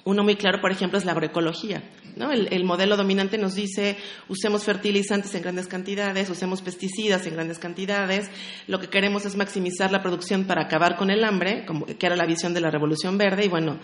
[0.04, 1.82] Uno muy claro, por ejemplo, es la agroecología.
[2.14, 2.30] ¿no?
[2.30, 3.96] El, modelo dominante nos dice
[4.28, 8.30] usemos fertilizantes en grandes cantidades, usemos pesticidas en grandes cantidades.
[8.68, 12.14] Lo que queremos es maximizar la producción para acabar con el hambre, como que era
[12.14, 13.44] la visión de la Revolución Verde.
[13.44, 13.78] Y bueno,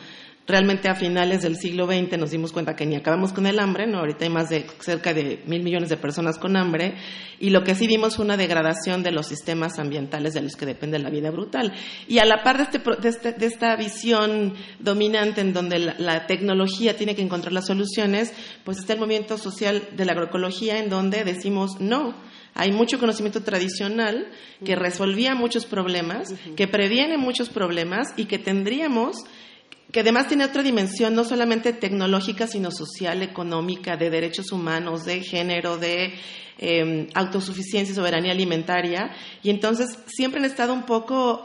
[0.48, 3.87] Realmente a finales del siglo XX nos dimos cuenta que ni acabamos con el hambre,
[3.87, 3.98] ¿no?
[3.98, 6.94] Ahorita hay más de cerca de mil millones de personas con hambre
[7.38, 10.64] y lo que sí vimos fue una degradación de los sistemas ambientales de los que
[10.64, 11.74] depende la vida brutal.
[12.08, 15.94] Y a la par de, este, de, este, de esta visión dominante en donde la,
[15.98, 18.32] la, tecnología tiene que encontrar las soluciones,
[18.64, 22.14] pues está el movimiento social de la agroecología en donde decimos no.
[22.54, 24.26] Hay mucho conocimiento tradicional
[24.64, 29.14] que resolvía muchos problemas, que previene muchos problemas y que tendríamos
[29.92, 35.22] que además tiene otra dimensión, no solamente tecnológica, sino social, económica, de derechos humanos, de
[35.22, 36.12] género, de
[36.59, 39.11] eh, autosuficiencia y soberanía alimentaria.
[39.42, 41.42] Y entonces siempre han estado un poco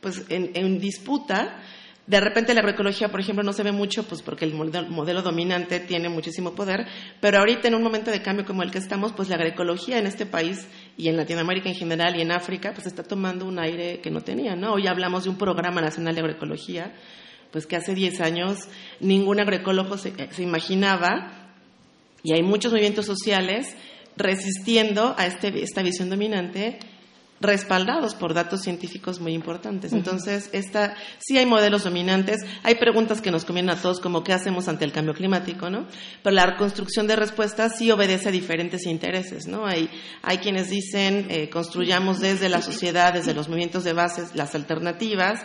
[0.00, 1.62] pues, en, disputa.
[2.06, 5.80] De repente la agroecología, por ejemplo, no se ve mucho, pues porque el modelo, dominante
[5.80, 6.86] tiene muchísimo poder,
[7.20, 10.06] pero ahorita en un momento de cambio como el que estamos, pues la agroecología en
[10.06, 14.00] este país y en Latinoamérica en general y en África, pues está tomando un aire
[14.00, 14.72] que no tenía, ¿no?
[14.72, 16.94] Hoy hablamos de un programa nacional de agroecología,
[17.50, 18.68] pues que hace 10 años
[19.00, 21.54] ningún agroecólogo se, imaginaba,
[22.22, 23.74] y hay muchos movimientos sociales
[24.16, 26.78] resistiendo a este, esta visión dominante
[27.40, 29.92] respaldados por datos científicos muy importantes.
[29.92, 34.32] Entonces, esta, sí hay modelos dominantes, hay preguntas que nos convienen a todos, como qué
[34.32, 35.86] hacemos ante el cambio climático, ¿no?
[36.22, 39.66] Pero la construcción de respuestas sí obedece a diferentes intereses, ¿no?
[39.66, 39.88] Hay,
[40.22, 45.40] hay quienes dicen, eh, construyamos desde la sociedad, desde los movimientos de bases, las alternativas,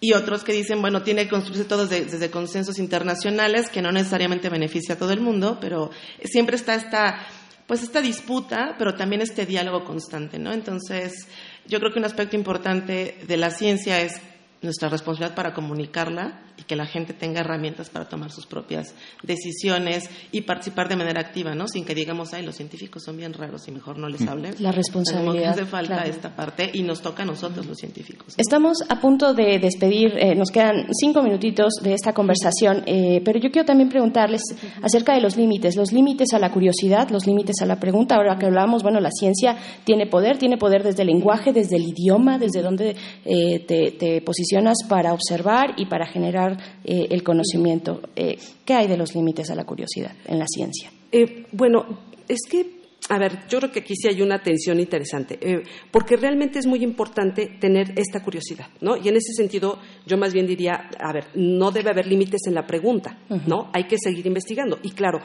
[0.00, 4.48] y otros que dicen, bueno, tiene que construirse todo desde, consensos internacionales, que no necesariamente
[4.48, 5.90] beneficia a todo el mundo, pero
[6.24, 7.26] siempre está esta,
[7.66, 10.52] pues esta disputa, pero también este diálogo constante, ¿no?
[10.52, 11.26] Entonces,
[11.66, 14.20] yo creo que un aspecto importante de la ciencia es
[14.62, 20.10] nuestra responsabilidad para comunicarla y que la gente tenga herramientas para tomar sus propias decisiones
[20.32, 21.68] y participar de manera activa, ¿no?
[21.68, 24.28] Sin que digamos, ay, los científicos son bien raros y mejor no les Mm.
[24.28, 24.54] hablen.
[24.58, 26.10] La responsabilidad, hace falta claro.
[26.10, 28.28] esta parte y nos toca a nosotros los científicos.
[28.28, 28.34] ¿no?
[28.38, 33.38] Estamos a punto de despedir, eh, nos quedan cinco minutitos de esta conversación, eh, pero
[33.38, 34.42] yo quiero también preguntarles
[34.82, 38.16] acerca de los límites, los límites a la curiosidad, los límites a la pregunta.
[38.16, 41.84] Ahora que hablábamos, bueno, la ciencia tiene poder, tiene poder desde el lenguaje, desde el
[41.88, 46.47] idioma, desde donde eh, te, te posicionas para observar y para generar
[46.84, 48.00] eh, el conocimiento.
[48.14, 50.90] Eh, ¿Qué hay de los límites a la curiosidad en la ciencia?
[51.10, 51.84] Eh, bueno,
[52.28, 56.16] es que, a ver, yo creo que aquí sí hay una tensión interesante, eh, porque
[56.16, 58.96] realmente es muy importante tener esta curiosidad, ¿no?
[58.96, 62.54] Y en ese sentido, yo más bien diría, a ver, no debe haber límites en
[62.54, 63.70] la pregunta, ¿no?
[63.72, 64.78] Hay que seguir investigando.
[64.82, 65.20] Y claro,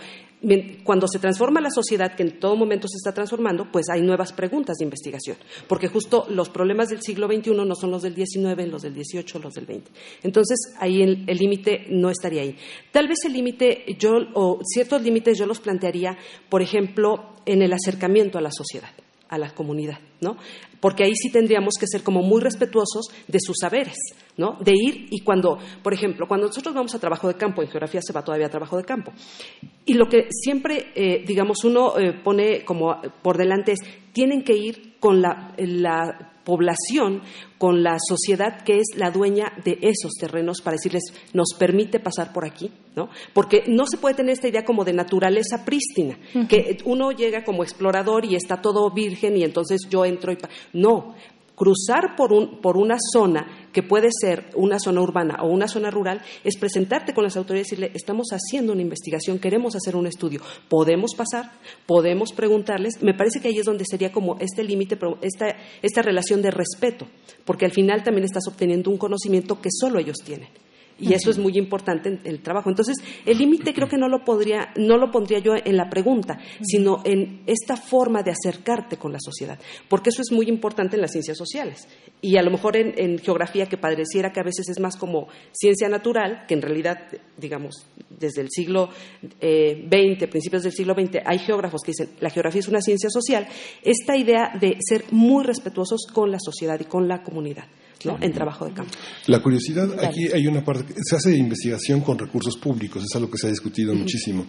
[0.84, 4.34] cuando se transforma la sociedad, que en todo momento se está transformando, pues hay nuevas
[4.34, 8.68] preguntas de investigación, porque justo los problemas del siglo XXI no son los del XIX,
[8.70, 9.92] los del XVIII, los del XX.
[10.24, 12.58] Entonces, ahí el límite no estaría ahí.
[12.92, 16.18] Tal vez el límite, yo, o ciertos límites yo los plantearía,
[16.50, 18.90] por ejemplo, en el acercamiento a la sociedad,
[19.30, 20.38] a la comunidad, ¿no?
[20.84, 23.96] Porque ahí sí tendríamos que ser como muy respetuosos de sus saberes,
[24.36, 24.58] ¿no?
[24.60, 28.02] De ir y cuando, por ejemplo, cuando nosotros vamos a trabajo de campo, en geografía
[28.04, 29.14] se va todavía a trabajo de campo,
[29.86, 33.80] y lo que siempre, eh, digamos, uno eh, pone como por delante es,
[34.12, 37.22] tienen que ir con la, la población,
[37.58, 41.04] con la sociedad que es la dueña de esos terrenos para decirles,
[41.34, 43.10] nos permite pasar por aquí, ¿no?
[43.34, 46.18] Porque no se puede tener esta idea como de naturaleza prístina,
[46.50, 50.38] que uno llega como explorador y está todo virgen y entonces yo entro y...
[50.74, 51.16] No,
[51.64, 55.90] cruzar por, un- por una zona que puede ser una zona urbana o una zona
[55.90, 60.06] rural es presentarte con las autoridades y decirle, estamos haciendo una investigación, queremos hacer un
[60.08, 61.52] estudio, podemos pasar,
[61.86, 63.02] podemos preguntarles.
[63.02, 67.08] Me parece que ahí es donde sería como este límite, esta, esta relación de respeto,
[67.46, 70.50] porque al final también estás obteniendo un conocimiento que solo ellos tienen.
[71.00, 72.70] Y eso es muy importante en el trabajo.
[72.70, 76.40] Entonces, el límite creo que no lo, podría, no lo pondría yo en la pregunta,
[76.62, 81.02] sino en esta forma de acercarte con la sociedad, porque eso es muy importante en
[81.02, 81.88] las ciencias sociales.
[82.22, 85.28] Y a lo mejor en, en geografía, que pareciera que a veces es más como
[85.52, 86.98] ciencia natural, que en realidad,
[87.38, 88.90] digamos, desde el siglo
[89.40, 93.10] eh, XX, principios del siglo XX, hay geógrafos que dicen la geografía es una ciencia
[93.10, 93.48] social,
[93.84, 97.66] esta idea de ser muy respetuosos con la sociedad y con la comunidad.
[98.06, 98.18] ¿no?
[98.20, 98.92] en trabajo de campo.
[99.28, 103.38] La curiosidad, aquí hay una parte, se hace investigación con recursos públicos, es algo que
[103.38, 104.46] se ha discutido muchísimo.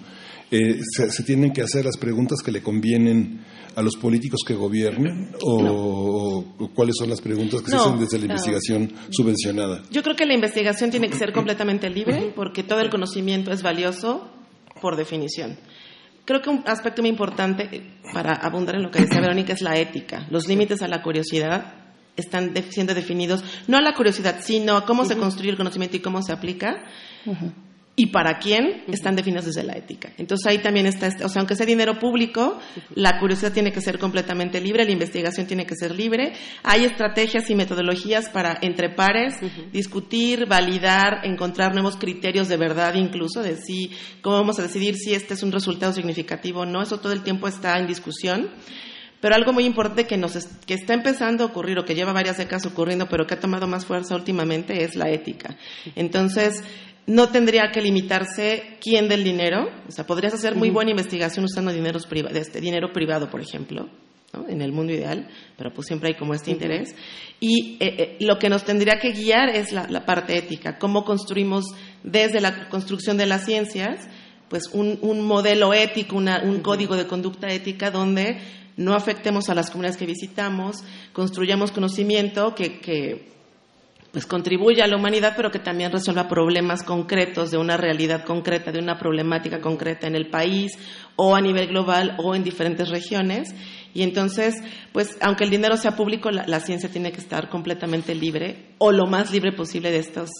[0.50, 3.40] Eh, se, se tienen que hacer las preguntas que le convienen
[3.76, 8.18] a los políticos que gobiernan o, o cuáles son las preguntas que se hacen desde
[8.18, 8.32] la no.
[8.32, 9.82] investigación subvencionada.
[9.90, 13.62] Yo creo que la investigación tiene que ser completamente libre porque todo el conocimiento es
[13.62, 14.30] valioso
[14.80, 15.56] por definición.
[16.24, 19.60] Creo que un aspecto muy importante eh, para abundar en lo que decía Verónica es
[19.60, 20.26] la ética.
[20.30, 21.83] Los límites a la curiosidad
[22.16, 25.96] están de- siendo definidos, no a la curiosidad, sino a cómo se construye el conocimiento
[25.96, 26.84] y cómo se aplica
[27.96, 30.10] y para quién están definidos desde la ética.
[30.18, 32.58] Entonces ahí también está, este- o sea, aunque sea dinero público,
[32.96, 36.32] la curiosidad tiene que ser completamente libre, la investigación tiene que ser libre.
[36.64, 39.34] Hay estrategias y metodologías para entre pares
[39.72, 43.90] discutir, validar, encontrar nuevos criterios de verdad, incluso de si
[44.22, 46.82] cómo vamos a decidir si este es un resultado significativo o no.
[46.82, 48.50] Eso todo el tiempo está en discusión.
[49.24, 50.34] Pero algo muy importante que, nos
[50.66, 53.66] que está empezando a ocurrir o que lleva varias décadas ocurriendo, pero que ha tomado
[53.66, 55.56] más fuerza últimamente, es la ética.
[55.96, 56.62] Entonces,
[57.06, 59.70] no tendría que limitarse quién del dinero.
[59.88, 63.88] O sea, podrías hacer muy buena investigación usando dineros priva- este, dinero privado, por ejemplo,
[64.34, 64.46] ¿no?
[64.46, 66.94] en el mundo ideal, pero pues siempre hay como este interés.
[67.40, 71.04] Y eh, eh, lo que nos tendría que guiar es la, la parte ética, cómo
[71.06, 71.64] construimos
[72.02, 74.06] desde la construcción de las ciencias
[74.50, 78.36] pues un, un modelo ético, una- un código de conducta ética donde
[78.76, 83.32] no afectemos a las comunidades que visitamos, construyamos conocimiento que,
[84.12, 88.70] pues contribuya a la humanidad, pero que también resuelva problemas concretos de una realidad concreta,
[88.70, 90.78] de una problemática concreta en el país
[91.16, 93.54] o a nivel global o en diferentes regiones.
[93.92, 94.54] Y entonces,
[94.92, 98.92] pues, aunque el dinero sea público, la, la ciencia tiene que estar completamente libre o
[98.92, 100.30] lo más libre posible de estos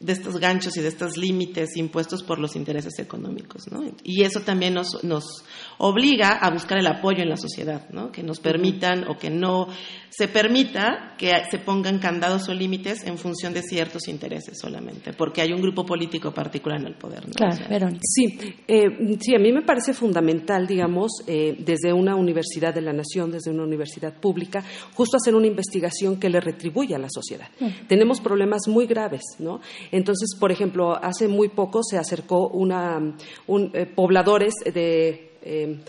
[0.00, 3.80] de estos ganchos y de estos límites impuestos por los intereses económicos, ¿no?
[4.02, 5.44] Y eso también nos, nos
[5.76, 8.10] obliga a buscar el apoyo en la sociedad, ¿no?
[8.10, 9.68] Que nos permitan o que no
[10.08, 15.42] se permita que se pongan candados o límites en función de ciertos intereses solamente, porque
[15.42, 17.34] hay un grupo político particular en el poder, ¿no?
[17.34, 18.00] Claro, O sea, Verónica.
[18.02, 22.92] Sí, eh, sí, a mí me parece fundamental, digamos, eh, desde una universidad de la
[22.92, 27.48] nación, desde una universidad pública, justo hacer una investigación que le retribuya a la sociedad.
[27.86, 29.60] Tenemos problemas muy graves, ¿no?
[29.92, 35.80] Entonces, por ejemplo, hace muy poco se acercó una, un, eh, pobladores de eh,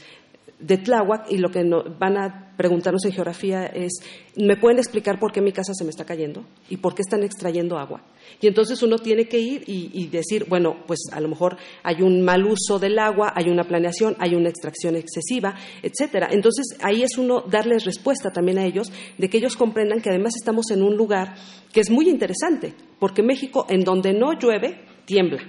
[0.62, 1.64] de Tláhuac y lo que
[2.00, 3.94] van a preguntarnos en geografía es,
[4.36, 7.24] ¿me pueden explicar por qué mi casa se me está cayendo y por qué están
[7.24, 8.04] extrayendo agua?
[8.40, 12.22] Y entonces uno tiene que ir y, decir, bueno, pues a lo mejor hay un
[12.22, 16.30] mal uso del agua, hay una planeación, hay una extracción excesiva, etcétera.
[16.32, 20.34] Entonces ahí es uno darles respuesta también a ellos de que ellos comprendan que además
[20.36, 21.36] estamos en un lugar
[21.74, 25.42] que es muy interesante, porque México en donde no llueve tiembla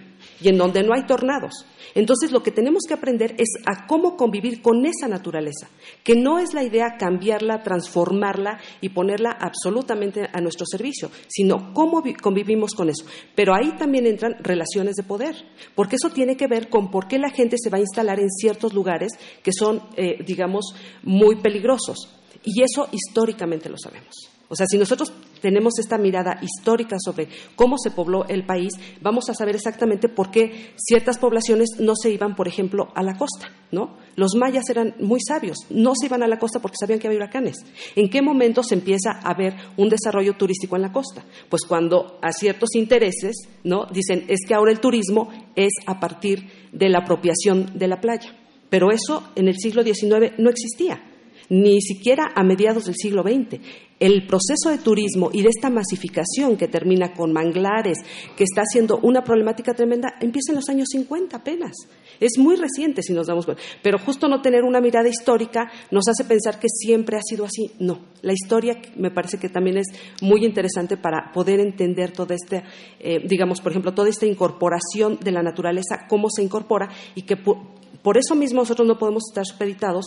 [0.43, 1.67] y en donde no hay tornados.
[1.95, 5.69] Entonces lo que tenemos que aprender es a cómo convivir con esa naturaleza,
[6.03, 12.03] que no es la idea cambiarla, transformarla y ponerla absolutamente a nuestro servicio, sino cómo
[12.21, 13.05] convivimos con eso.
[13.35, 15.37] Pero ahí también entran relaciones de poder,
[15.75, 18.31] porque eso tiene que ver con por qué la gente se va a instalar en
[18.31, 19.13] ciertos lugares
[19.43, 22.09] que son, eh, digamos, muy peligrosos.
[22.45, 24.15] Y eso históricamente lo sabemos.
[24.49, 25.13] O sea, si nosotros
[25.43, 28.73] tenemos esta mirada histórica sobre cómo se pobló el país,
[29.03, 33.19] vamos a saber exactamente por qué ciertas poblaciones no se iban, por ejemplo, a la
[33.19, 33.99] costa, ¿no?
[34.15, 37.19] Los mayas eran muy sabios, no se iban a la costa porque sabían que había
[37.19, 37.57] huracanes.
[37.97, 41.25] ¿En qué momento se empieza a ver un desarrollo turístico en la costa?
[41.51, 43.87] Pues cuando a ciertos intereses, ¿no?
[43.87, 48.39] Dicen, es que ahora el turismo es a partir de la apropiación de la playa.
[48.71, 51.12] Pero eso en el siglo XIX no existía
[51.49, 53.61] ni siquiera a mediados del siglo XX.
[54.01, 57.99] El proceso de turismo y de esta masificación que termina con manglares,
[58.37, 61.73] que está siendo una problemática tremenda, empieza en los años 50 apenas.
[62.19, 63.63] Es muy reciente si nos damos cuenta.
[63.81, 67.71] Pero justo no tener una mirada histórica nos hace pensar que siempre ha sido así.
[67.79, 69.87] No, la historia me parece que también es
[70.21, 72.65] muy interesante para poder entender toda esta,
[72.99, 77.37] eh, digamos, por ejemplo, toda esta incorporación de la naturaleza, cómo se incorpora y que
[77.37, 77.59] por,
[78.03, 80.07] por eso mismo nosotros no podemos estar supeditados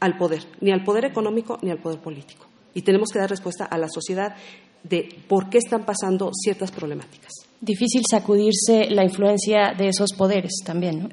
[0.00, 2.46] al poder, ni al poder económico ni al poder político.
[2.74, 4.34] Y tenemos que dar respuesta a la sociedad
[4.82, 7.32] de por qué están pasando ciertas problemáticas.
[7.60, 11.08] Difícil sacudirse la influencia de esos poderes también, ¿no?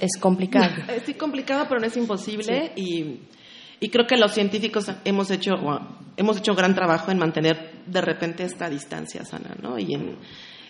[0.00, 0.74] Es, complicado.
[0.88, 3.20] Es complicado, pero no es imposible y,
[3.90, 5.52] creo que los científicos hemos hecho,
[6.16, 9.78] hemos hecho gran trabajo en mantener de repente esta distancia sana, ¿no?
[9.78, 9.94] Y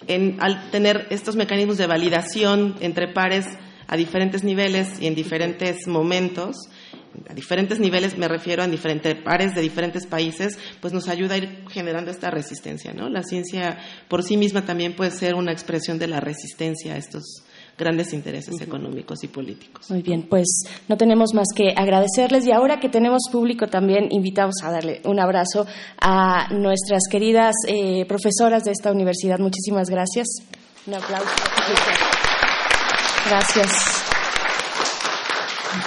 [0.08, 3.46] en, al tener estos mecanismos de validación entre pares
[3.86, 6.56] a diferentes niveles y en diferentes momentos,
[7.28, 11.38] a diferentes niveles, me refiero a diferentes pares de diferentes países, pues nos ayuda a
[11.38, 13.08] ir generando esta resistencia, ¿no?
[13.08, 17.44] La ciencia por sí misma también puede ser una expresión de la resistencia a estos
[17.78, 19.90] grandes intereses económicos y políticos.
[19.90, 24.56] Muy bien, pues no tenemos más que agradecerles y ahora que tenemos público también invitamos
[24.62, 25.66] a darle un abrazo
[26.00, 29.38] a nuestras queridas eh, profesoras de esta universidad.
[29.38, 30.26] Muchísimas gracias.
[30.86, 31.28] Un aplauso.
[33.28, 34.05] Gracias.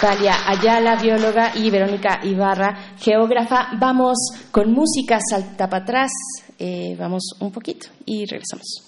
[0.02, 3.68] Natalia Ayala, bióloga, y Verónica Ibarra, geógrafa.
[3.78, 4.16] Vamos
[4.50, 6.10] con música, salta para atrás.
[6.58, 8.82] Eh, vamos un poquito y regresamos.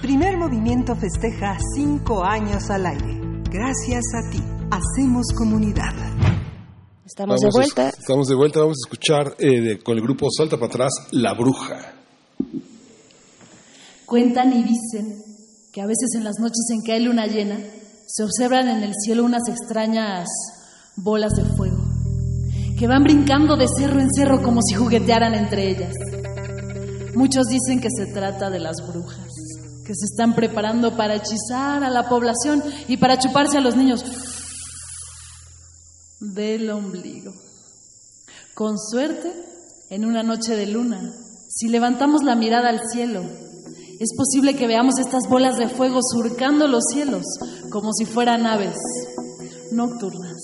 [0.00, 3.20] Primer movimiento festeja cinco años al aire.
[3.50, 4.42] Gracias a ti.
[4.70, 5.92] Hacemos comunidad.
[7.04, 7.90] Estamos de vuelta.
[7.90, 8.60] estamos de vuelta.
[8.60, 11.92] Vamos a escuchar eh, con el grupo Salta para atrás, La Bruja.
[14.06, 15.22] Cuentan y dicen
[15.70, 17.58] que a veces en las noches en que hay luna llena,
[18.08, 20.26] se observan en el cielo unas extrañas
[20.96, 21.84] bolas de fuego
[22.78, 25.92] que van brincando de cerro en cerro como si juguetearan entre ellas.
[27.14, 29.28] Muchos dicen que se trata de las brujas,
[29.84, 34.04] que se están preparando para hechizar a la población y para chuparse a los niños
[36.20, 37.32] del ombligo.
[38.54, 39.32] Con suerte,
[39.90, 41.12] en una noche de luna,
[41.48, 43.24] si levantamos la mirada al cielo,
[43.98, 47.24] es posible que veamos estas bolas de fuego surcando los cielos
[47.70, 48.76] como si fueran aves
[49.72, 50.37] nocturnas.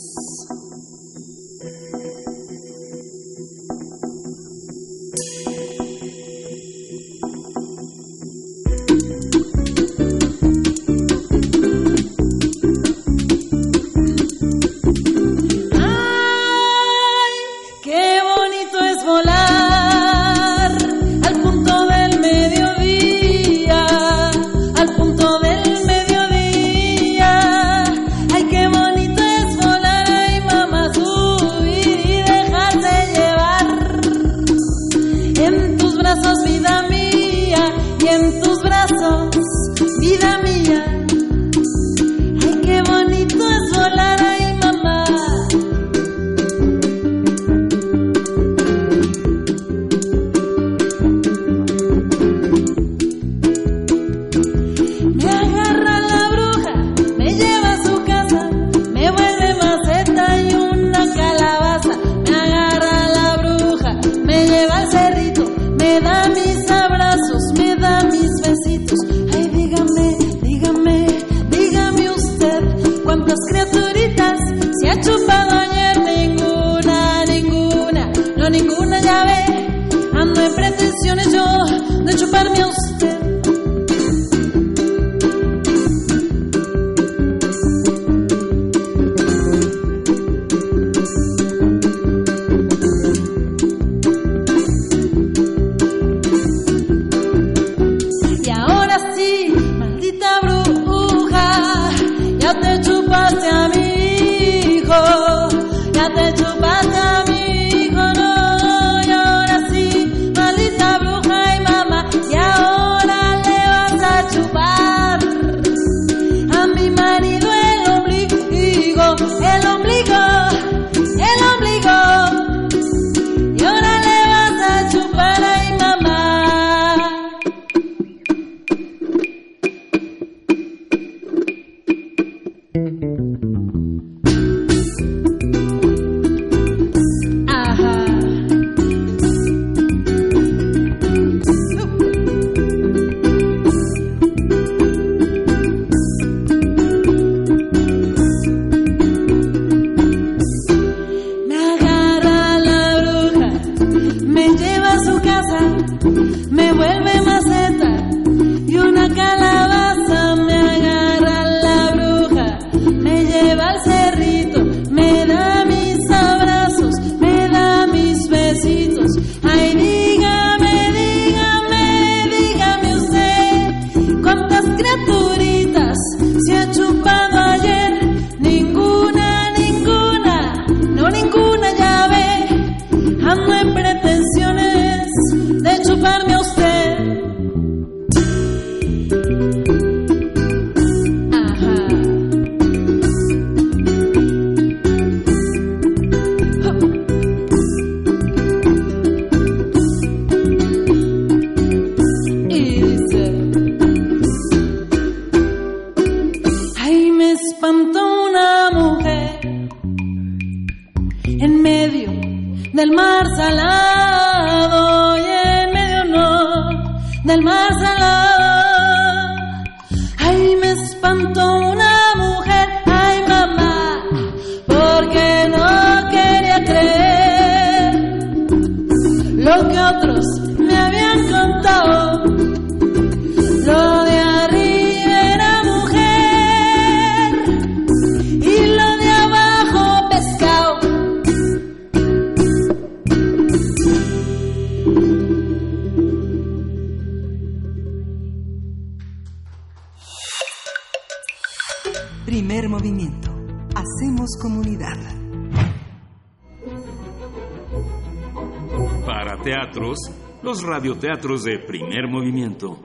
[261.05, 262.78] Radioteatros de primer movimiento.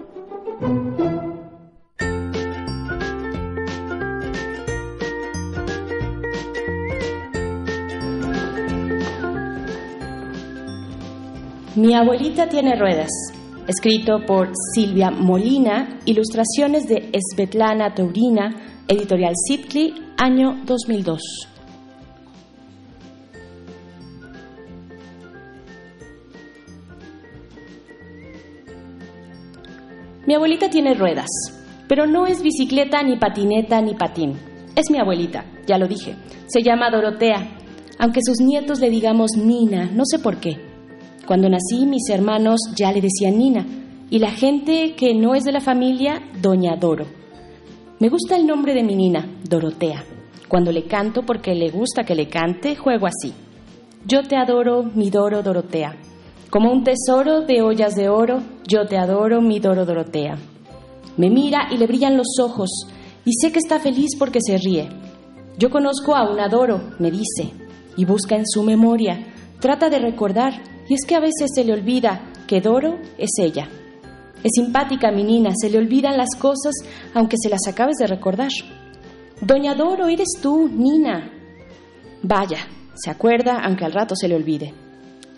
[11.76, 13.09] Mi abuelita tiene ruedas,
[13.67, 21.49] escrito por Silvia Molina, ilustraciones de Svetlana Taurina, editorial Sitli, año 2002.
[30.82, 31.27] Tiene ruedas,
[31.89, 34.38] pero no es bicicleta, ni patineta, ni patín.
[34.77, 36.15] Es mi abuelita, ya lo dije.
[36.47, 37.49] Se llama Dorotea,
[37.97, 40.55] aunque sus nietos le digamos Nina, no sé por qué.
[41.27, 43.65] Cuando nací, mis hermanos ya le decían Nina,
[44.09, 47.07] y la gente que no es de la familia, Doña Doro.
[47.99, 50.05] Me gusta el nombre de mi Nina, Dorotea.
[50.47, 53.34] Cuando le canto porque le gusta que le cante, juego así.
[54.05, 55.97] Yo te adoro, mi Doro Dorotea.
[56.49, 60.38] Como un tesoro de ollas de oro, yo te adoro, mi Doro Dorotea.
[61.20, 62.70] Me mira y le brillan los ojos,
[63.26, 64.88] y sé que está feliz porque se ríe.
[65.57, 67.51] Yo conozco a un Adoro, me dice,
[67.97, 69.28] y busca en su memoria,
[69.59, 70.53] trata de recordar,
[70.88, 73.67] y es que a veces se le olvida que Doro es ella.
[74.45, 76.74] Es simpática mi Nina, se le olvidan las cosas
[77.13, 78.51] aunque se las acabes de recordar.
[79.41, 81.34] Doña Doro, eres tú, Nina.
[82.24, 82.59] Vaya,
[82.95, 84.74] se acuerda aunque al rato se le olvide.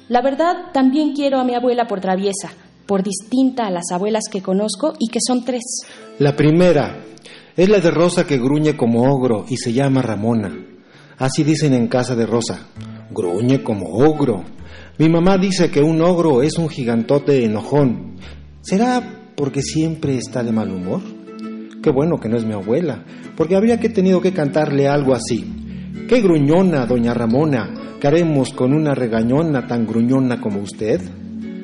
[0.10, 2.52] La verdad, también quiero a mi abuela por traviesa,
[2.92, 5.62] por distinta a las abuelas que conozco y que son tres.
[6.20, 6.98] La primera
[7.56, 10.54] es la de Rosa que gruñe como ogro y se llama Ramona.
[11.18, 12.68] Así dicen en casa de Rosa.
[13.10, 14.44] Gruñe como ogro.
[14.98, 18.18] Mi mamá dice que un ogro es un gigantote enojón.
[18.60, 21.00] ¿Será porque siempre está de mal humor?
[21.82, 23.06] Qué bueno que no es mi abuela,
[23.38, 25.46] porque habría que tenido que cantarle algo así.
[26.10, 27.70] ¡Qué gruñona, doña Ramona!
[28.02, 31.00] ¿Qué haremos con una regañona tan gruñona como usted?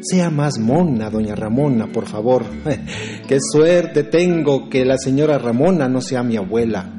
[0.09, 2.45] Sea más mona, doña Ramona, por favor.
[3.27, 6.93] Qué suerte tengo que la señora Ramona no sea mi abuela.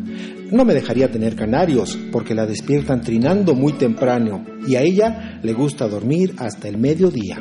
[0.50, 5.52] No me dejaría tener canarios, porque la despiertan trinando muy temprano, y a ella le
[5.54, 7.38] gusta dormir hasta el mediodía.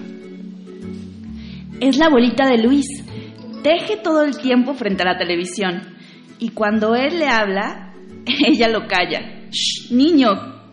[1.81, 2.85] Es la abuelita de Luis.
[3.61, 5.81] Teje todo el tiempo frente a la televisión,
[6.39, 7.93] y cuando él le habla,
[8.25, 9.49] ella lo calla.
[9.51, 10.29] Shh, niño,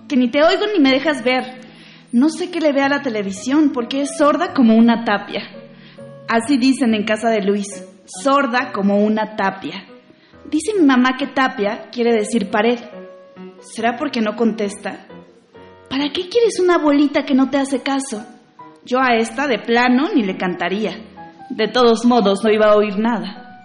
[0.09, 1.64] que ni te oigo ni me dejas ver.
[2.15, 5.43] No sé qué le ve a la televisión porque es sorda como una tapia.
[6.29, 7.67] Así dicen en casa de Luis,
[8.07, 9.85] sorda como una tapia.
[10.49, 12.79] Dice mi mamá que tapia quiere decir pared.
[13.59, 15.09] ¿Será porque no contesta?
[15.91, 18.25] ¿Para qué quieres una abuelita que no te hace caso?
[18.85, 20.93] Yo a esta de plano ni le cantaría.
[21.51, 23.59] De todos modos no iba a oír nada.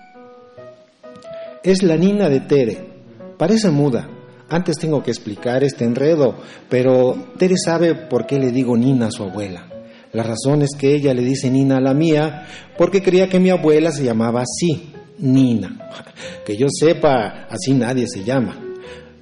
[1.63, 2.89] Es la nina de Tere.
[3.37, 4.09] Parece muda.
[4.49, 6.35] Antes tengo que explicar este enredo,
[6.69, 9.67] pero Tere sabe por qué le digo Nina a su abuela.
[10.11, 13.51] La razón es que ella le dice Nina a la mía porque creía que mi
[13.51, 15.91] abuela se llamaba así, Nina.
[16.45, 18.57] Que yo sepa, así nadie se llama.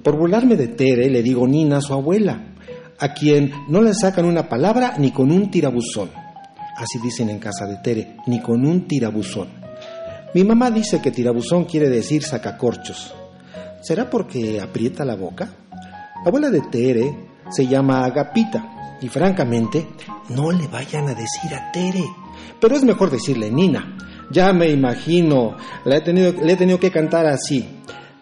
[0.02, 2.54] Por burlarme de Tere le digo Nina a su abuela,
[2.98, 6.10] a quien no le sacan una palabra ni con un tirabuzón.
[6.74, 9.48] Así dicen en casa de Tere, ni con un tirabuzón.
[10.32, 13.14] Mi mamá dice que tirabuzón quiere decir sacacorchos.
[13.80, 15.48] ¿Será porque aprieta la boca?
[15.70, 19.86] La abuela de Tere se llama Agapita y francamente
[20.30, 22.04] no le vayan a decir a Tere.
[22.60, 23.96] Pero es mejor decirle Nina.
[24.30, 27.66] Ya me imagino, le he tenido, le he tenido que cantar así.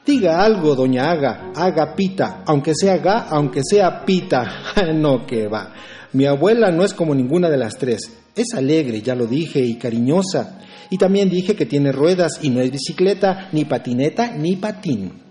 [0.05, 4.45] Diga algo, doña Aga, Agapita, aunque sea Ga, aunque sea Pita.
[4.95, 5.73] no que va.
[6.13, 8.13] Mi abuela no es como ninguna de las tres.
[8.37, 10.61] Es alegre, ya lo dije, y cariñosa.
[10.91, 15.26] Y también dije que tiene ruedas y no es bicicleta, ni patineta, ni patín.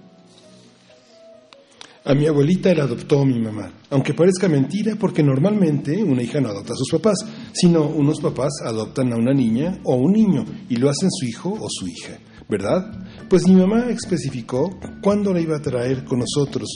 [2.08, 6.50] A mi abuelita la adoptó mi mamá, aunque parezca mentira porque normalmente una hija no
[6.50, 7.18] adopta a sus papás,
[7.52, 11.58] sino unos papás adoptan a una niña o un niño y lo hacen su hijo
[11.60, 12.92] o su hija, ¿verdad?
[13.28, 16.70] Pues mi mamá especificó cuándo la iba a traer con nosotros.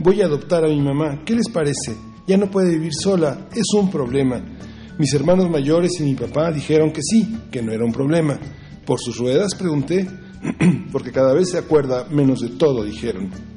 [0.00, 1.94] Voy a adoptar a mi mamá, ¿qué les parece?
[2.26, 4.42] Ya no puede vivir sola, es un problema.
[4.98, 8.40] Mis hermanos mayores y mi papá dijeron que sí, que no era un problema.
[8.84, 10.04] Por sus ruedas pregunté,
[10.90, 13.53] porque cada vez se acuerda menos de todo, dijeron.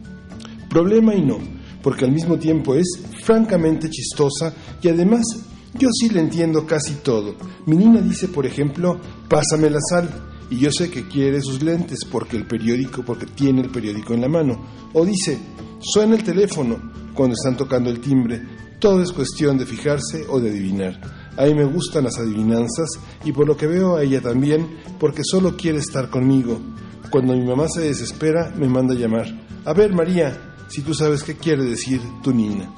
[0.77, 1.39] Problema y no,
[1.81, 5.25] porque al mismo tiempo es francamente chistosa y además
[5.73, 7.33] yo sí le entiendo casi todo.
[7.65, 10.07] Mi niña dice, por ejemplo, pásame la sal.
[10.51, 14.21] Y yo sé que quiere sus lentes porque el periódico, porque tiene el periódico en
[14.21, 14.67] la mano.
[14.93, 15.39] O dice,
[15.79, 16.77] suena el teléfono
[17.15, 18.39] cuando están tocando el timbre.
[18.77, 21.01] Todo es cuestión de fijarse o de adivinar.
[21.37, 25.23] A mí me gustan las adivinanzas y por lo que veo a ella también, porque
[25.25, 26.61] solo quiere estar conmigo.
[27.09, 29.25] Cuando mi mamá se desespera, me manda a llamar.
[29.65, 32.69] A ver, María, si tú sabes qué quiere decir tu niña.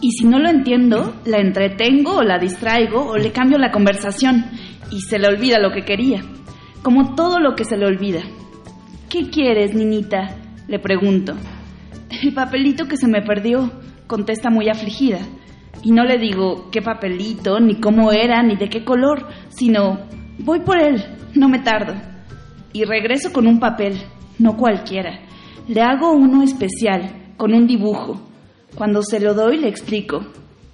[0.00, 4.44] Y si no lo entiendo, la entretengo o la distraigo o le cambio la conversación
[4.90, 6.22] y se le olvida lo que quería,
[6.82, 8.20] como todo lo que se le olvida.
[9.08, 10.36] ¿Qué quieres, niñita?
[10.66, 11.34] Le pregunto.
[12.22, 13.70] El papelito que se me perdió,
[14.06, 15.18] contesta muy afligida.
[15.82, 20.00] Y no le digo qué papelito, ni cómo era, ni de qué color, sino
[20.38, 21.02] voy por él,
[21.34, 21.94] no me tardo.
[22.72, 24.00] Y regreso con un papel,
[24.38, 25.20] no cualquiera.
[25.72, 28.20] Le hago uno especial, con un dibujo.
[28.74, 30.20] Cuando se lo doy le explico.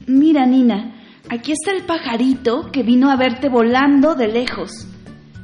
[0.08, 0.92] Mira, Nina,
[1.30, 4.88] aquí está el pajarito que vino a verte volando de lejos.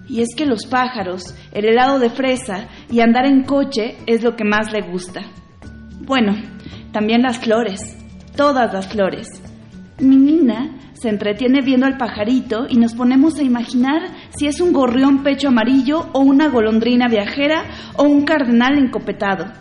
[0.09, 4.35] Y es que los pájaros, el helado de fresa y andar en coche es lo
[4.35, 5.23] que más le gusta.
[6.01, 6.35] Bueno,
[6.91, 7.97] también las flores,
[8.37, 9.29] todas las flores.
[10.01, 14.01] Mi Nina se entretiene viendo al pajarito y nos ponemos a imaginar
[14.35, 17.65] si es un gorrión pecho amarillo o una golondrina viajera
[17.99, 19.53] o un cardenal encopetado.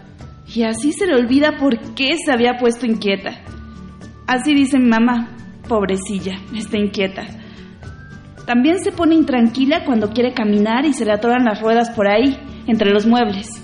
[0.48, 3.32] Y así se le olvida por qué se había puesto inquieta.
[4.26, 5.36] Así dice mi mamá,
[5.68, 7.24] pobrecilla, está inquieta.
[8.46, 12.38] También se pone intranquila cuando quiere caminar y se le atoran las ruedas por ahí,
[12.68, 13.63] entre los muebles.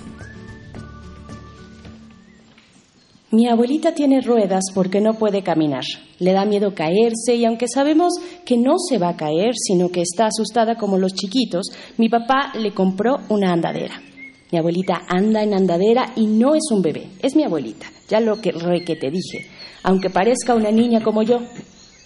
[3.32, 5.84] Mi abuelita tiene ruedas porque no puede caminar.
[6.18, 8.14] Le da miedo caerse y aunque sabemos
[8.44, 12.52] que no se va a caer, sino que está asustada como los chiquitos, mi papá
[12.58, 14.02] le compró una andadera.
[14.50, 18.40] Mi abuelita anda en andadera y no es un bebé, es mi abuelita, ya lo
[18.40, 19.46] que, re que te dije,
[19.84, 21.38] aunque parezca una niña como yo.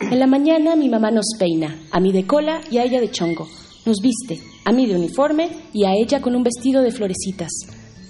[0.01, 3.11] En la mañana mi mamá nos peina, a mí de cola y a ella de
[3.11, 3.49] chongo.
[3.87, 7.51] Nos viste, a mí de uniforme y a ella con un vestido de florecitas.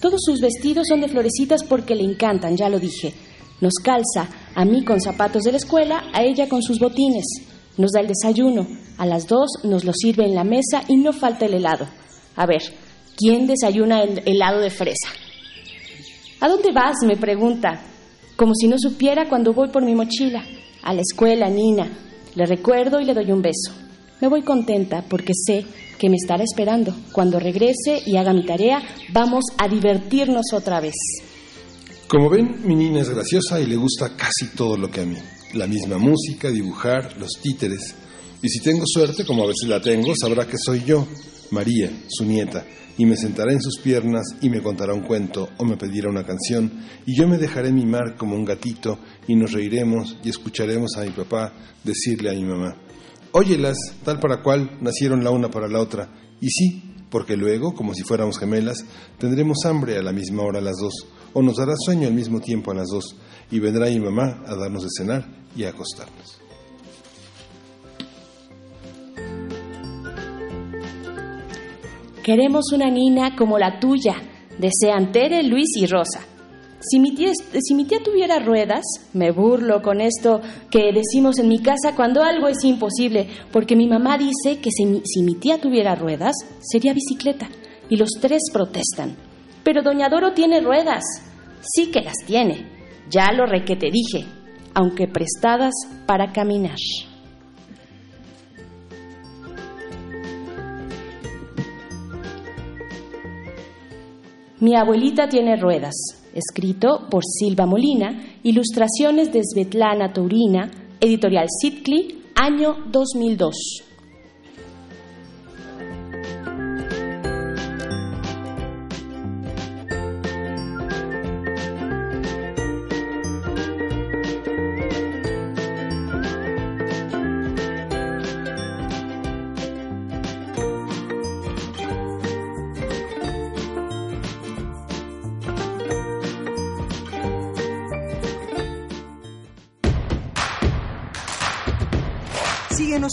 [0.05, 3.15] Todos sus vestidos son de florecitas porque le encantan, ya lo dije.
[3.63, 7.25] Nos calza, a mí con zapatos de la escuela, a ella con sus botines.
[7.79, 8.67] Nos da el desayuno,
[8.99, 11.87] a las dos nos lo sirve en la mesa y no falta el helado.
[12.37, 12.61] A ver,
[13.17, 15.09] ¿quién desayuna el helado de fresa?
[16.39, 16.97] ¿A dónde vas?
[17.07, 17.81] me pregunta,
[18.37, 20.45] como si no supiera cuando voy por mi mochila.
[20.83, 21.91] A la escuela, Nina.
[22.35, 23.84] Le recuerdo y le doy un beso.
[24.25, 25.67] Me voy contenta porque sé
[25.99, 26.95] que me estará esperando.
[27.13, 30.95] Cuando regrese y haga mi tarea, vamos a divertirnos otra vez.
[32.09, 35.19] Como ven, mi niña es graciosa y le gusta casi todo lo que a mí.
[35.53, 37.95] La misma música, dibujar, los títeres.
[38.41, 41.07] Y si tengo suerte, como a veces la tengo, sabrá que soy yo,
[41.51, 42.65] María, su nieta,
[42.97, 46.25] y me sentará en sus piernas y me contará un cuento o me pedirá una
[46.25, 46.73] canción,
[47.05, 48.99] y yo me dejaré mimar como un gatito
[49.29, 51.53] y nos reiremos y escucharemos a mi papá
[51.85, 52.75] decirle a mi mamá,
[53.35, 56.09] óyelas, tal para cual nacieron la una para la otra,
[56.41, 58.85] y sí, porque luego, como si fuéramos gemelas,
[59.19, 62.71] tendremos hambre a la misma hora las dos, o nos dará sueño al mismo tiempo
[62.71, 63.17] a las dos
[63.51, 65.27] y vendrá mi mamá a darnos de cenar
[65.57, 66.41] y a acostarnos.
[72.23, 74.15] Queremos una nina como la tuya,
[74.59, 76.34] desean Tere, Luis y Rosa.
[76.87, 77.33] Si mi, tía,
[78.05, 83.27] tuviera ruedas, me burlo con esto que decimos en mi casa cuando algo es imposible,
[83.51, 87.49] porque mi mamá dice que si mi, si mi tía tuviera ruedas, sería bicicleta,
[87.89, 89.17] y los tres protestan.
[89.63, 91.03] Pero Doña Doro tiene ruedas,
[91.63, 92.67] sí que las tiene,
[93.09, 94.27] ya lo re que te dije,
[94.75, 95.73] aunque prestadas
[96.07, 96.77] para caminar.
[104.61, 110.71] Mi abuelita tiene ruedas, escrito por Silva Molina, ilustraciones de Svetlana Taurina,
[111.01, 113.94] editorial Sitcli, año 2002.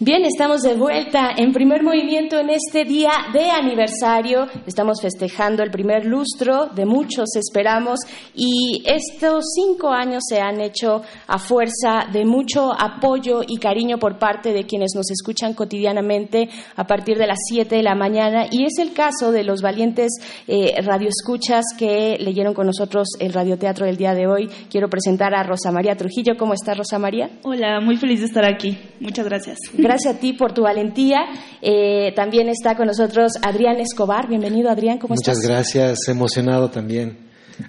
[0.00, 4.46] Bien, estamos de vuelta en primer movimiento en este día de aniversario.
[4.64, 7.98] Estamos festejando el primer lustro de muchos, esperamos,
[8.32, 14.20] y estos cinco años se han hecho a fuerza de mucho apoyo y cariño por
[14.20, 18.46] parte de quienes nos escuchan cotidianamente a partir de las siete de la mañana.
[18.52, 20.12] Y es el caso de los valientes
[20.46, 24.48] eh, radioescuchas que leyeron con nosotros el radioteatro del día de hoy.
[24.70, 26.36] Quiero presentar a Rosa María Trujillo.
[26.38, 27.30] ¿Cómo está Rosa María?
[27.42, 28.78] Hola, muy feliz de estar aquí.
[29.00, 29.58] Muchas gracias.
[29.88, 31.20] Gracias a ti por tu valentía.
[31.62, 34.28] Eh, también está con nosotros Adrián Escobar.
[34.28, 34.98] Bienvenido, Adrián.
[34.98, 35.48] ¿Cómo Muchas estás?
[35.50, 37.16] gracias, emocionado también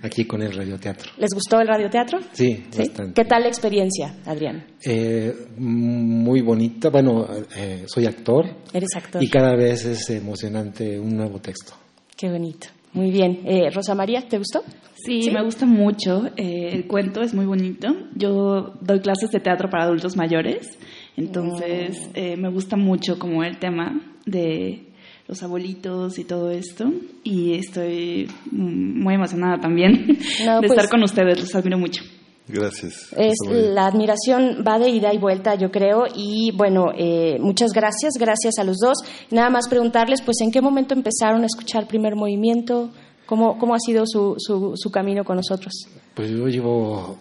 [0.04, 1.12] aquí con el radioteatro.
[1.18, 2.20] ¿Les gustó el radioteatro?
[2.34, 2.78] Sí, ¿Sí?
[2.80, 3.14] bastante.
[3.14, 4.66] ¿Qué tal la experiencia, Adrián?
[4.86, 6.90] Eh, muy bonita.
[6.90, 9.24] Bueno, eh, soy actor Eres actor.
[9.24, 11.72] y cada vez es emocionante un nuevo texto.
[12.18, 12.68] Qué bonito.
[12.92, 13.42] Muy bien.
[13.46, 14.62] Eh, Rosa María, ¿te gustó?
[14.96, 16.26] Sí, me gusta mucho.
[16.36, 17.88] eh, el cuento es muy bonito.
[18.16, 20.78] Yo doy clases de teatro para adultos mayores,
[21.20, 24.84] entonces eh, me gusta mucho como el tema de
[25.28, 26.92] los abuelitos y todo esto.
[27.24, 31.40] Y estoy mm, muy emocionada también No, de pues- estar con ustedes.
[31.40, 32.04] Los admiro mucho.
[32.52, 33.14] Gracias.
[33.16, 38.14] Es, la admiración va de ida y vuelta, yo creo, y bueno, eh, muchas gracias,
[38.20, 38.98] gracias a los dos.
[39.30, 42.90] Nada más preguntarles, pues, ¿en qué momento empezaron a escuchar Primer Movimiento?
[43.28, 45.72] ¿Cómo, cómo ha sido su, su, su camino con nosotros?
[46.16, 47.18] Pues yo llevo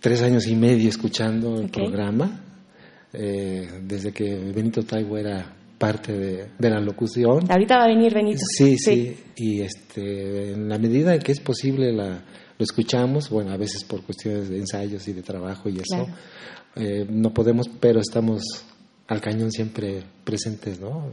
[0.00, 2.42] tres años y medio escuchando el programa,
[3.16, 7.50] eh, desde que Benito Taibo era parte de, de la locución.
[7.50, 8.40] Ahorita va a venir Benito.
[8.56, 12.08] Sí, sí, y este, en la medida en que es posible la,
[12.58, 16.14] lo escuchamos, bueno, a veces por cuestiones de ensayos y de trabajo y eso, Claro.
[16.76, 18.42] eh, no podemos, pero estamos
[19.08, 21.12] al cañón siempre presentes, ¿no?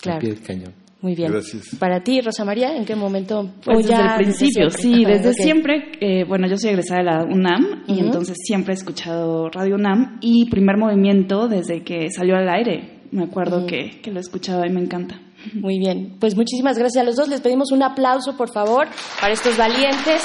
[0.00, 0.16] Claro.
[0.16, 0.72] Al pie del cañón.
[1.02, 1.30] Muy bien.
[1.30, 1.76] Gracias.
[1.78, 3.50] Para ti, Rosa María, ¿en qué momento?
[3.64, 5.92] Pues ¿O desde ya el principio, sí, Ajá, desde siempre.
[6.00, 10.18] eh, bueno, yo soy egresada de la UNAM y entonces siempre he escuchado Radio UNAM
[10.22, 13.00] y primer movimiento desde que salió al aire.
[13.12, 15.20] Me acuerdo que, que lo escuchaba y me encanta.
[15.54, 17.28] Muy bien, pues muchísimas gracias a los dos.
[17.28, 18.88] Les pedimos un aplauso, por favor,
[19.20, 20.22] para estos valientes,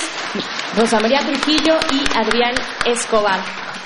[0.76, 2.54] Rosa María Trujillo y Adrián
[2.88, 3.40] Escobar.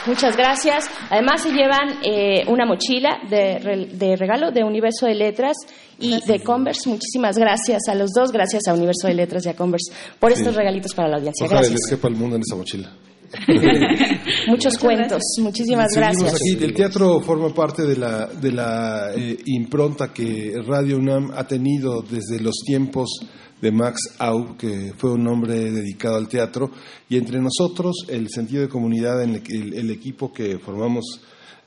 [0.08, 0.86] Muchas gracias.
[1.10, 5.56] Además se llevan eh, una mochila de, de regalo de Universo de Letras
[5.99, 6.88] y de Converse.
[6.89, 8.32] Muchísimas gracias a los dos.
[8.32, 10.58] Gracias a Universo de Letras y a Converse por estos Sí.
[10.58, 11.45] regalitos para la audiencia.
[11.45, 11.80] Ojalá Gracias.
[11.82, 12.91] les quepa el mundo en esa mochila.
[14.47, 15.22] Muchos cuentos.
[15.41, 16.41] Muchísimas Seguimos gracias.
[16.41, 16.64] aquí.
[16.64, 22.01] El teatro forma parte de la, de la eh, impronta que Radio UNAM ha tenido
[22.01, 23.10] desde los tiempos
[23.66, 26.70] de Max Au, que fue un hombre dedicado al teatro,
[27.09, 31.03] y entre nosotros el sentido de comunidad en el, el- equipo que formamos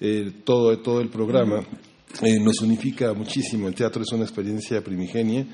[0.00, 1.64] eh, todo, todo el programa.
[2.22, 3.66] eh, nos unifica muchísimo.
[3.68, 5.44] El teatro es una experiencia primigenia.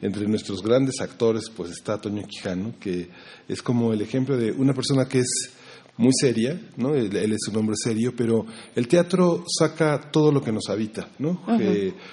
[0.00, 3.08] Entre nuestros grandes actores, pues está Toño Quijano, que
[3.48, 5.50] es como el ejemplo de una persona que es
[5.98, 6.94] muy seria, ¿no?
[6.94, 11.08] Él, él es un hombre serio, pero el teatro saca todo lo que nos habita,
[11.18, 11.42] ¿no?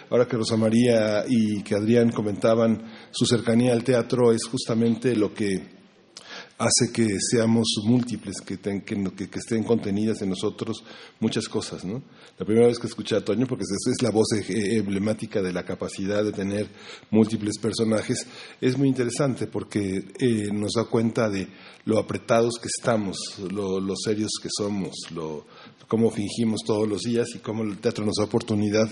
[0.10, 5.34] Ahora que Rosa María y que Adrián comentaban su cercanía al teatro es justamente lo
[5.34, 5.80] que
[6.60, 10.84] hace que seamos múltiples, que, estén contenidas en nosotros
[11.20, 11.86] muchas cosas.
[11.86, 12.04] ¿no?
[12.38, 15.64] La primera vez que escuché a Toño, porque es, la voz e, emblemática de la
[15.64, 16.68] capacidad de tener
[17.12, 18.28] múltiples personajes,
[18.60, 21.48] es muy interesante porque eh, nos da cuenta de
[21.86, 23.18] lo apretados que estamos,
[23.52, 24.96] lo, serios que somos,
[25.88, 28.90] cómo fingimos todos los días y cómo el teatro nos da oportunidad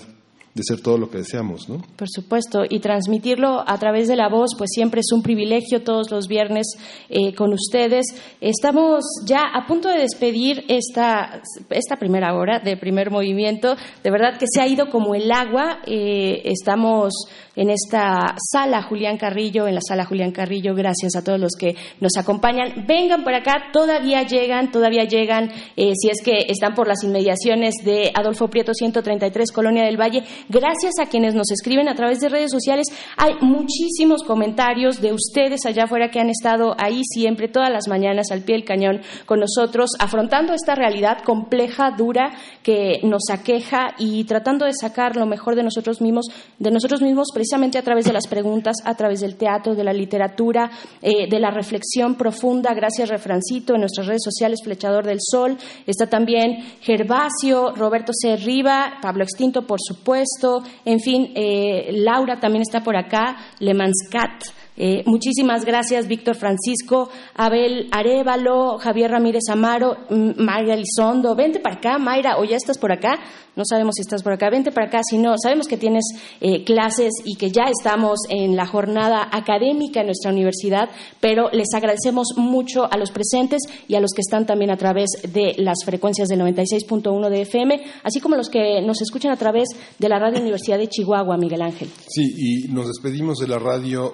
[0.58, 1.82] de ser todo lo que deseamos, ¿no?
[1.96, 6.12] Por supuesto, y transmitirlo a través de la voz, pues siempre es un privilegio todos
[6.12, 6.66] los viernes
[7.10, 8.08] eh, con ustedes.
[8.42, 13.76] Estamos ya a punto de despedir esta, esta primera hora de primer movimiento.
[14.04, 15.80] De verdad que se ha ido como el agua.
[15.86, 17.14] Eh, estamos
[17.58, 20.74] en esta sala Julián Carrillo, en la sala Julián Carrillo.
[20.76, 22.86] Gracias a todos los que nos acompañan.
[22.88, 27.74] Vengan por acá, todavía llegan, todavía llegan, eh, si es que están por las inmediaciones
[27.84, 30.24] de Adolfo Prieto 133, Colonia del Valle.
[30.48, 32.88] Gracias a quienes nos escriben a través de redes sociales.
[33.18, 38.28] Hay muchísimos comentarios de ustedes allá afuera que han estado ahí siempre, todas las mañanas,
[38.32, 44.26] al pie del cañón con nosotros, afrontando esta realidad compleja, dura, que nos aqueja y
[44.26, 46.28] tratando de sacar lo mejor de nosotros mismos,
[46.60, 49.94] de nosotros mismos precisamente a través de las preguntas, a través del teatro, de la
[49.94, 50.70] literatura,
[51.02, 52.74] eh, de la reflexión profunda.
[52.74, 55.58] Gracias, Refrancito, en nuestras redes sociales, Flechador del Sol.
[55.86, 58.36] Está también Gervasio, Roberto C.
[58.36, 60.62] Riva, Pablo Extinto, por supuesto.
[60.84, 64.44] En fin, eh, Laura también está por acá, Lemanscat.
[64.78, 71.36] Eh, muchísimas gracias, Víctor Francisco, Abel Arevalo, Javier Ramírez Amaro, Mayra Lizondo.
[71.36, 73.20] Vente para acá, Mayra, o ya estás por acá
[73.58, 76.06] no sabemos si estás por acá, vente para acá, si no, sabemos que tienes
[76.40, 81.74] eh, clases y que ya estamos en la jornada académica en nuestra universidad, pero les
[81.74, 85.80] agradecemos mucho a los presentes y a los que están también a través de las
[85.84, 90.20] frecuencias del 96.1 de FM, así como los que nos escuchan a través de la
[90.20, 91.90] Radio Universidad de Chihuahua, Miguel Ángel.
[92.08, 94.12] Sí, y nos despedimos de la Radio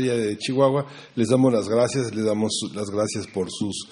[0.00, 0.86] De Chihuahua,
[1.16, 3.88] les damos las gracias, les damos las gracias por sus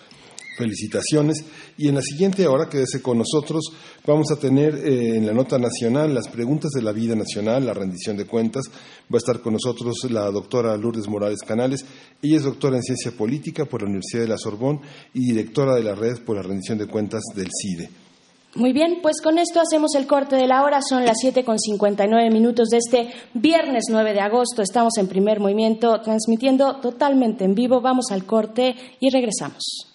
[0.56, 1.44] felicitaciones.
[1.76, 3.72] Y en la siguiente hora, quédese con nosotros,
[4.06, 7.74] vamos a tener eh, en la nota nacional las preguntas de la vida nacional, la
[7.74, 8.64] rendición de cuentas.
[9.12, 11.84] Va a estar con nosotros la doctora Lourdes Morales Canales.
[12.22, 14.80] Ella es doctora en ciencia política por la Universidad de la Sorbón
[15.12, 18.05] y directora de la red por la rendición de cuentas del CIDE.
[18.56, 20.80] Muy bien, pues con esto hacemos el corte de la hora.
[20.80, 24.62] Son las 7 con 59 minutos de este viernes 9 de agosto.
[24.62, 27.82] Estamos en primer movimiento, transmitiendo totalmente en vivo.
[27.82, 29.92] Vamos al corte y regresamos.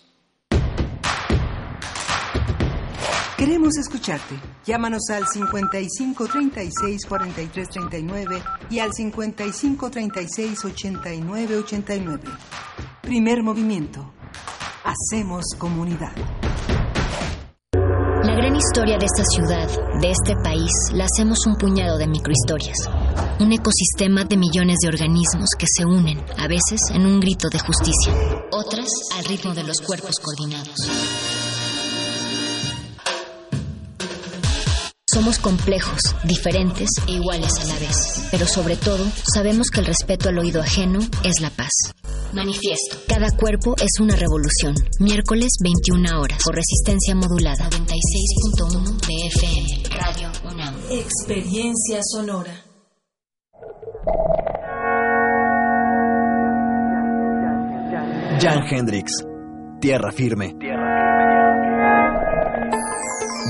[3.36, 4.36] Queremos escucharte.
[4.64, 12.24] Llámanos al 55 36 43 39 y al 55 36 89 89.
[13.02, 14.14] Primer movimiento.
[14.84, 16.12] Hacemos comunidad.
[18.24, 19.68] La gran historia de esta ciudad,
[20.00, 22.78] de este país, la hacemos un puñado de microhistorias.
[23.40, 27.58] Un ecosistema de millones de organismos que se unen, a veces en un grito de
[27.58, 28.14] justicia,
[28.52, 31.31] otras al ritmo de los cuerpos coordinados.
[35.14, 38.28] Somos complejos, diferentes e iguales a la vez.
[38.32, 41.72] Pero sobre todo, sabemos que el respeto al oído ajeno es la paz.
[42.34, 42.98] Manifiesto.
[43.10, 44.74] Cada cuerpo es una revolución.
[45.00, 46.42] Miércoles 21 horas.
[46.46, 47.70] Por resistencia modulada.
[47.70, 49.84] 96.1 de FM.
[49.98, 50.76] Radio UNAM.
[50.90, 52.54] Experiencia sonora.
[58.40, 59.12] Jan Hendrix.
[59.82, 60.56] Tierra firme.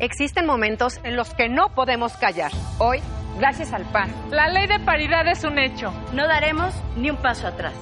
[0.00, 2.50] Existen momentos en los que no podemos callar.
[2.78, 3.00] Hoy,
[3.38, 5.92] gracias al PAN, la ley de paridad es un hecho.
[6.14, 7.74] No daremos ni un paso atrás.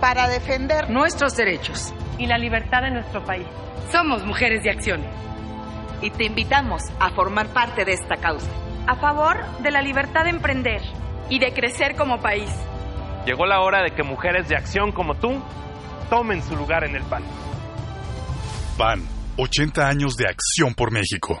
[0.00, 3.46] Para defender nuestros derechos y la libertad de nuestro país.
[3.92, 5.02] Somos mujeres de acción.
[6.00, 8.50] Y te invitamos a formar parte de esta causa.
[8.88, 10.82] A favor de la libertad de emprender
[11.30, 12.50] y de crecer como país.
[13.24, 15.40] Llegó la hora de que mujeres de acción como tú
[16.10, 17.22] tomen su lugar en el PAN.
[18.76, 19.06] PAN,
[19.36, 21.40] 80 años de acción por México.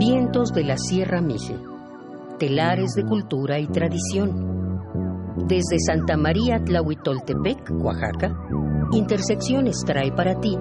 [0.00, 1.54] Vientos de la Sierra Mije.
[2.38, 5.36] Telares de cultura y tradición.
[5.46, 8.34] Desde Santa María Tlahuitoltepec, Oaxaca,
[8.92, 10.56] Intersecciones trae para ti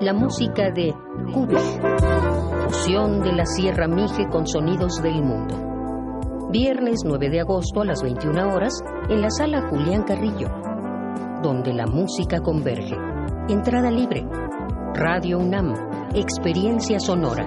[0.00, 0.92] la música de
[1.32, 1.78] Kudush,
[2.66, 6.50] fusión de la Sierra Mije con sonidos del mundo.
[6.50, 8.74] Viernes 9 de agosto a las 21 horas
[9.08, 10.48] en la sala Julián Carrillo,
[11.44, 12.96] donde la música converge.
[13.48, 14.26] Entrada libre.
[14.94, 15.74] Radio UNAM,
[16.12, 17.46] experiencia sonora.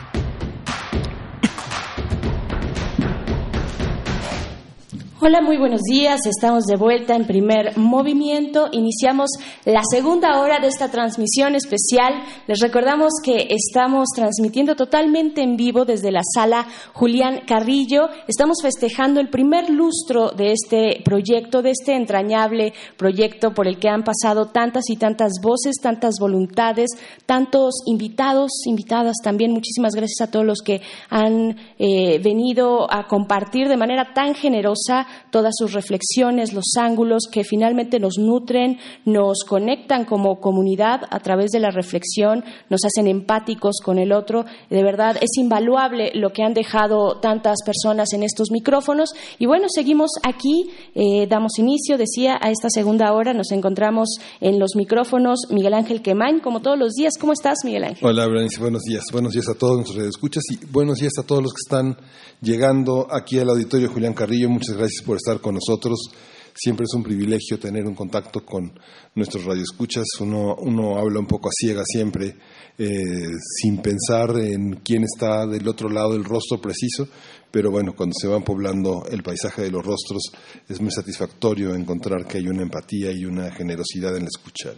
[5.23, 6.21] Hola, muy buenos días.
[6.25, 8.69] Estamos de vuelta en primer movimiento.
[8.71, 9.29] Iniciamos
[9.65, 12.23] la segunda hora de esta transmisión especial.
[12.47, 18.09] Les recordamos que estamos transmitiendo totalmente en vivo desde la sala Julián Carrillo.
[18.27, 23.89] Estamos festejando el primer lustro de este proyecto, de este entrañable proyecto por el que
[23.89, 26.89] han pasado tantas y tantas voces, tantas voluntades,
[27.27, 29.51] tantos invitados, invitadas también.
[29.51, 35.05] Muchísimas gracias a todos los que han eh, venido a compartir de manera tan generosa
[35.29, 41.51] todas sus reflexiones, los ángulos que finalmente nos nutren, nos conectan como comunidad a través
[41.51, 44.45] de la reflexión, nos hacen empáticos con el otro.
[44.69, 49.11] De verdad, es invaluable lo que han dejado tantas personas en estos micrófonos.
[49.39, 53.33] Y bueno, seguimos aquí, eh, damos inicio, decía, a esta segunda hora.
[53.33, 54.09] Nos encontramos
[54.39, 57.13] en los micrófonos Miguel Ángel Quemain, como todos los días.
[57.19, 58.07] ¿Cómo estás, Miguel Ángel?
[58.07, 59.03] Hola, Berenice, buenos días.
[59.11, 61.97] Buenos días a todos nuestros escuchas y buenos días a todos los que están
[62.41, 64.49] llegando aquí al auditorio Julián Carrillo.
[64.49, 66.11] Muchas gracias por estar con nosotros.
[66.53, 68.73] Siempre es un privilegio tener un contacto con
[69.15, 70.05] nuestros radioescuchas.
[70.19, 72.35] Uno, uno habla un poco a ciega siempre,
[72.77, 73.27] eh,
[73.61, 77.07] sin pensar en quién está del otro lado del rostro preciso,
[77.51, 80.23] pero bueno, cuando se van poblando el paisaje de los rostros,
[80.67, 84.73] es muy satisfactorio encontrar que hay una empatía y una generosidad en la escucha.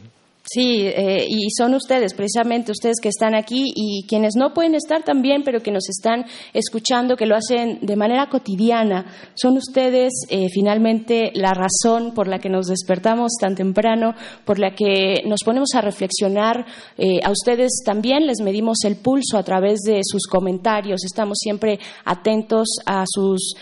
[0.46, 5.02] Sí, eh, y son ustedes, precisamente ustedes que están aquí y quienes no pueden estar
[5.02, 9.06] también, pero que nos están escuchando, que lo hacen de manera cotidiana.
[9.36, 14.76] Son ustedes eh, finalmente la razón por la que nos despertamos tan temprano, por la
[14.76, 16.66] que nos ponemos a reflexionar.
[16.98, 21.06] Eh, a ustedes también les medimos el pulso a través de sus comentarios.
[21.06, 23.56] Estamos siempre atentos a sus,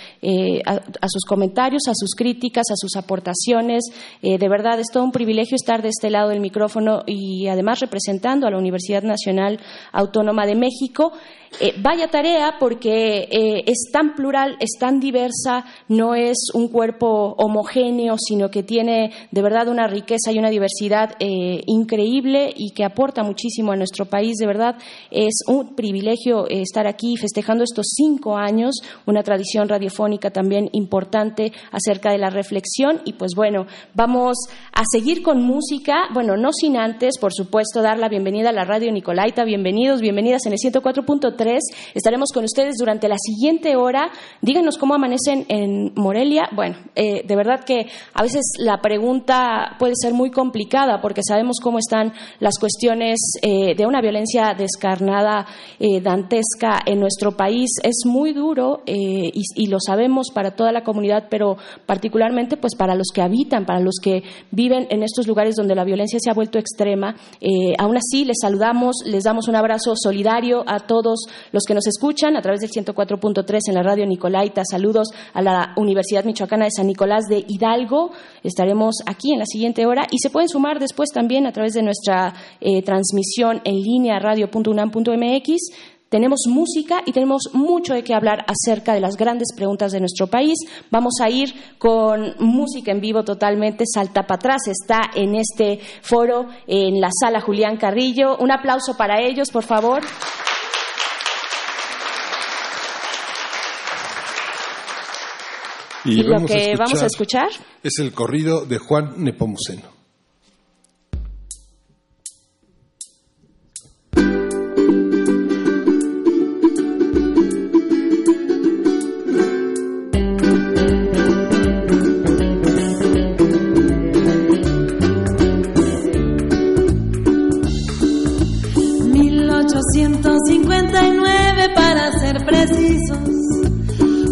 [0.65, 3.83] a, a, sus comentarios, a sus críticas, a sus aportaciones.
[4.23, 6.70] de verdad, es todo un privilegio estar de este lado del micrófono
[7.05, 9.59] y además representando a la Universidad Nacional
[9.91, 11.13] Autónoma de México.
[11.59, 17.35] Eh, vaya tarea porque eh, es tan plural, es tan diversa, no es un cuerpo
[17.37, 22.85] homogéneo, sino que tiene de verdad una riqueza y una diversidad eh, increíble y que
[22.85, 24.37] aporta muchísimo a nuestro país.
[24.37, 24.77] De verdad
[25.11, 32.11] es un privilegio estar aquí festejando estos cinco años, una tradición radiofónica también importante acerca
[32.11, 33.01] de la reflexión.
[33.03, 34.37] Y pues bueno, vamos
[34.73, 36.07] a seguir con música.
[36.13, 39.43] Bueno, no antes, por supuesto, dar la bienvenida a la radio Nicolaita.
[39.43, 41.57] Bienvenidos, bienvenidas en el 104.3
[41.95, 44.11] Estaremos con ustedes durante la siguiente hora.
[44.41, 46.49] Díganos cómo amanecen en Morelia.
[46.55, 51.57] Bueno, eh, de verdad que a veces la pregunta puede ser muy complicada porque sabemos
[51.59, 55.47] cómo están las cuestiones eh, de una violencia descarnada,
[55.79, 57.71] eh, dantesca en nuestro país.
[57.81, 61.57] Es muy duro y, y, lo sabemos para toda la comunidad, pero
[61.87, 65.83] particularmente pues para los que habitan, para los que viven en estos lugares donde la
[65.83, 67.15] violencia se ha vuelto extrema.
[67.77, 72.35] aún así, les saludamos, les damos un abrazo solidario a todos los que nos escuchan
[72.35, 74.63] a través del 104.3 en la radio Nicolaita.
[74.69, 78.11] Saludos a la Universidad Michoacana de San Nicolás de Hidalgo.
[78.43, 81.83] Estaremos aquí en la siguiente hora y se pueden sumar después también a través de
[81.83, 85.51] nuestra eh, transmisión en línea radio.unam.mx.
[86.11, 90.27] Tenemos música y tenemos mucho de qué hablar acerca de las grandes preguntas de nuestro
[90.27, 90.57] país.
[90.89, 93.85] Vamos a ir con música en vivo totalmente.
[93.87, 98.35] Salta para atrás está en este foro en la sala Julián Carrillo.
[98.39, 100.01] Un aplauso para ellos, por favor.
[106.03, 107.47] Y, y lo que vamos a escuchar
[107.83, 109.90] es el corrido de Juan Nepomuceno.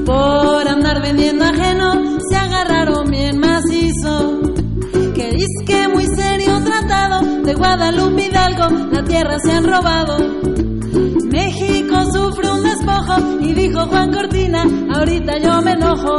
[0.09, 4.41] por andar vendiendo ajeno se agarraron bien macizo.
[5.13, 10.17] Que disque muy serio tratado de Guadalupe Hidalgo, la tierra se han robado.
[11.31, 14.63] México sufre un despojo y dijo Juan Cortina,
[14.95, 16.15] ahorita yo me enojo.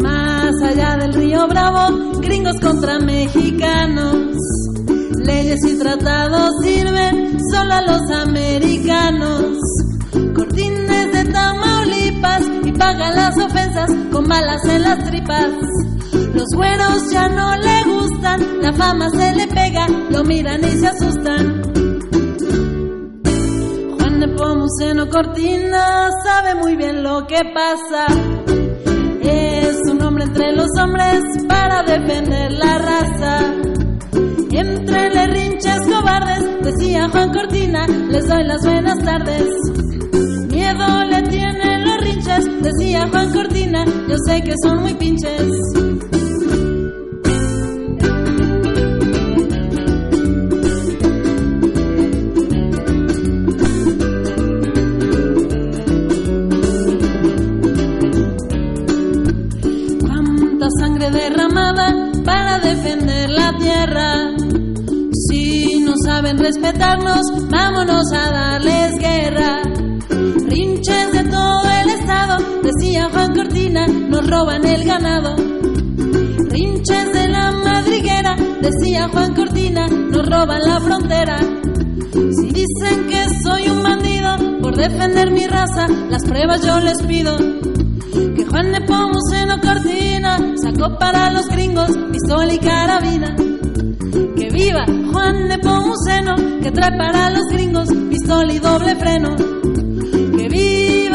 [0.00, 4.16] Más allá del río Bravo, gringos contra mexicanos.
[5.26, 9.58] Leyes y tratados sirven solo a los americanos
[12.78, 15.48] pagan las ofensas con balas en las tripas.
[16.34, 20.86] Los güeros ya no le gustan, la fama se le pega, lo miran y se
[20.86, 21.62] asustan.
[23.98, 28.06] Juan de Pomuceno Cortina sabe muy bien lo que pasa.
[29.20, 33.58] Es un hombre entre los hombres para defender la raza.
[34.50, 39.48] Entre rinches cobardes, decía Juan Cortina, les doy las buenas tardes.
[40.50, 41.17] Miedo le
[42.62, 45.42] decía Juan Cortina, yo sé que son muy pinches.
[60.00, 64.36] Cuánta sangre derramada para defender la tierra.
[65.28, 69.67] Si no saben respetarnos, vámonos a darles guerra.
[72.78, 75.34] Decía Juan Cortina, nos roban el ganado.
[75.36, 81.38] Rinches de la madriguera, decía Juan Cortina, nos roban la frontera.
[82.12, 87.36] Si dicen que soy un bandido por defender mi raza, las pruebas yo les pido.
[87.36, 93.34] Que Juan de Pomuceno Cortina sacó para los gringos pistola y carabina.
[94.36, 99.36] Que viva Juan de Pomuceno que trae para los gringos pistola y doble freno.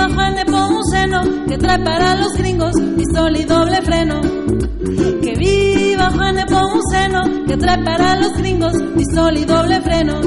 [0.03, 4.19] Viva Juan de Pomuceno que trae para los gringos pistola y doble freno.
[5.21, 10.19] Que viva Juan de Pomuceno que trae para los gringos pistola y doble freno.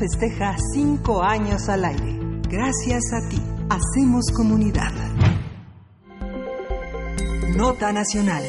[0.00, 2.18] Festeja cinco años al aire.
[2.48, 4.92] Gracias a ti, hacemos comunidad.
[7.54, 8.42] Nota Nacional.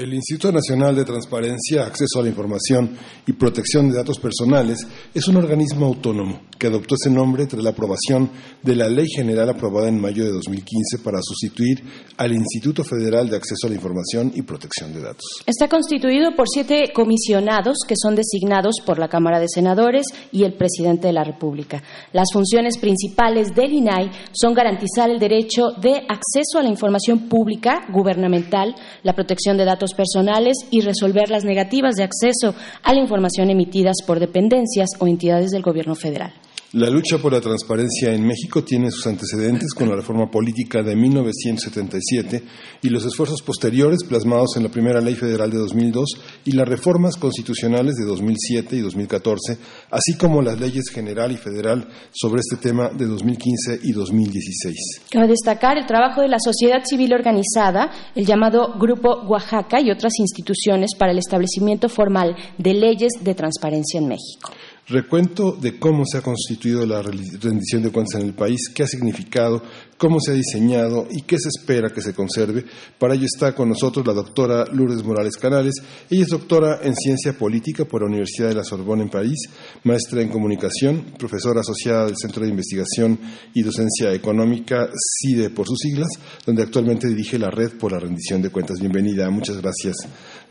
[0.00, 2.96] El Instituto Nacional de Transparencia, Acceso a la Información
[3.26, 4.78] y Protección de Datos Personales
[5.12, 8.30] es un organismo autónomo que adoptó ese nombre tras la aprobación
[8.62, 11.82] de la Ley General aprobada en mayo de 2015 para sustituir
[12.16, 15.24] al Instituto Federal de Acceso a la Información y Protección de Datos.
[15.44, 20.54] Está constituido por siete comisionados que son designados por la Cámara de Senadores y el
[20.54, 21.82] presidente de la República.
[22.14, 27.86] Las funciones principales del INAI son garantizar el derecho de acceso a la información pública
[27.92, 33.50] gubernamental, la protección de datos personales y resolver las negativas de acceso a la información
[33.50, 36.32] emitidas por dependencias o entidades del Gobierno federal.
[36.72, 40.94] La lucha por la transparencia en México tiene sus antecedentes con la reforma política de
[40.94, 42.44] 1977
[42.82, 46.08] y los esfuerzos posteriores plasmados en la primera ley federal de 2002
[46.44, 49.58] y las reformas constitucionales de 2007 y 2014,
[49.90, 54.76] así como las leyes general y federal sobre este tema de 2015 y 2016.
[55.10, 60.12] Cabe destacar el trabajo de la sociedad civil organizada, el llamado Grupo Oaxaca y otras
[60.20, 64.52] instituciones para el establecimiento formal de leyes de transparencia en México.
[64.90, 68.88] Recuento de cómo se ha constituido la rendición de cuentas en el país, qué ha
[68.88, 69.62] significado,
[69.96, 72.64] cómo se ha diseñado y qué se espera que se conserve.
[72.98, 75.74] Para ello está con nosotros la doctora Lourdes Morales Canales.
[76.10, 79.38] Ella es doctora en Ciencia Política por la Universidad de la Sorbona en París,
[79.84, 83.16] maestra en Comunicación, profesora asociada del Centro de Investigación
[83.54, 84.88] y Docencia Económica,
[85.20, 86.08] CIDE por sus siglas,
[86.44, 88.80] donde actualmente dirige la Red por la Rendición de Cuentas.
[88.80, 89.30] Bienvenida.
[89.30, 89.94] Muchas gracias,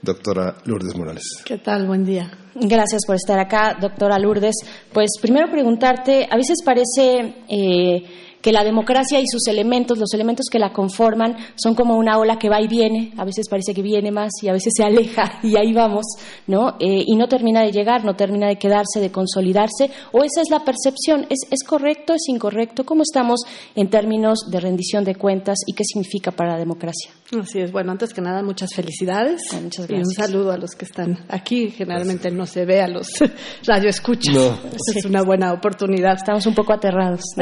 [0.02, 1.24] doctora Lourdes Morales.
[1.46, 1.88] ¿Qué tal?
[1.88, 2.32] Buen día.
[2.56, 4.56] Gracias por estar acá, doctora Lourdes.
[4.92, 8.04] Pues primero preguntarte, a veces parece eh,
[8.42, 12.38] que la democracia y sus elementos, los elementos que la conforman, son como una ola
[12.38, 15.40] que va y viene, a veces parece que viene más y a veces se aleja
[15.44, 16.06] y ahí vamos,
[16.48, 16.76] ¿no?
[16.80, 20.50] Eh, y no termina de llegar, no termina de quedarse, de consolidarse, o esa es
[20.50, 22.86] la percepción, ¿es, es correcto, es incorrecto?
[22.86, 23.42] ¿Cómo estamos
[23.76, 27.12] en términos de rendición de cuentas y qué significa para la democracia?
[27.38, 29.42] Así es, bueno, antes que nada, muchas felicidades.
[29.62, 31.70] muchas Y un saludo a los que están aquí.
[31.70, 33.08] Generalmente no se ve a los
[33.68, 34.34] radioescuchas.
[34.34, 34.54] No.
[34.66, 36.16] Esa es una buena oportunidad.
[36.16, 37.22] Estamos un poco aterrados.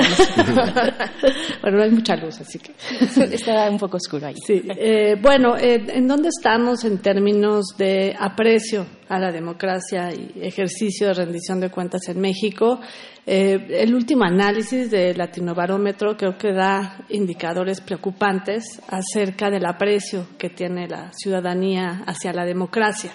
[1.62, 2.74] bueno, no hay mucha luz, así que.
[3.34, 4.36] Está un poco oscuro ahí.
[4.46, 4.62] Sí.
[4.66, 11.08] Eh, bueno, eh, ¿en dónde estamos en términos de aprecio a la democracia y ejercicio
[11.08, 12.82] de rendición de cuentas en México?
[13.30, 20.50] Eh, el último análisis del Latinobarómetro creo que da indicadores preocupantes acerca del aprecio que
[20.50, 23.12] tiene la ciudadanía hacia la democracia.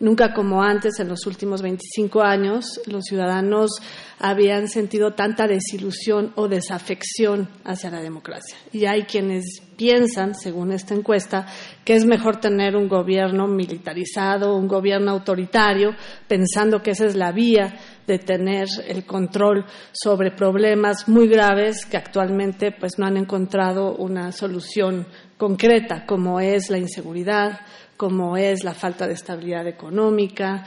[0.00, 3.70] Nunca como antes, en los últimos 25 años, los ciudadanos
[4.18, 8.56] habían sentido tanta desilusión o desafección hacia la democracia.
[8.72, 11.46] Y hay quienes piensan, según esta encuesta,
[11.84, 15.94] que es mejor tener un gobierno militarizado, un gobierno autoritario,
[16.28, 17.74] pensando que esa es la vía
[18.06, 24.32] de tener el control sobre problemas muy graves que actualmente pues no han encontrado una
[24.32, 25.06] solución
[25.36, 27.60] concreta, como es la inseguridad,
[27.96, 30.64] como es la falta de estabilidad económica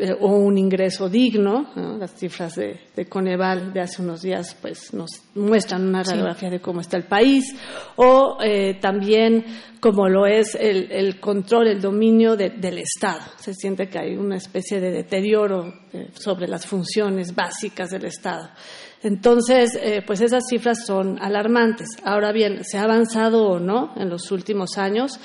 [0.00, 1.72] eh, o un ingreso digno.
[1.98, 2.78] Las cifras de,
[3.08, 7.44] Coneval de hace unos días pues, nos muestran una radiografía de cómo está el país,
[7.96, 9.44] o eh, también
[9.80, 13.22] como lo es el, control, el dominio del Estado.
[13.38, 18.50] Se siente que hay una especie de deterioro eh, sobre las funciones básicas del Estado.
[19.00, 21.86] Entonces, pues esas cifras son alarmantes.
[22.02, 25.20] Ahora bien, ¿se ha avanzado o no en los últimos años?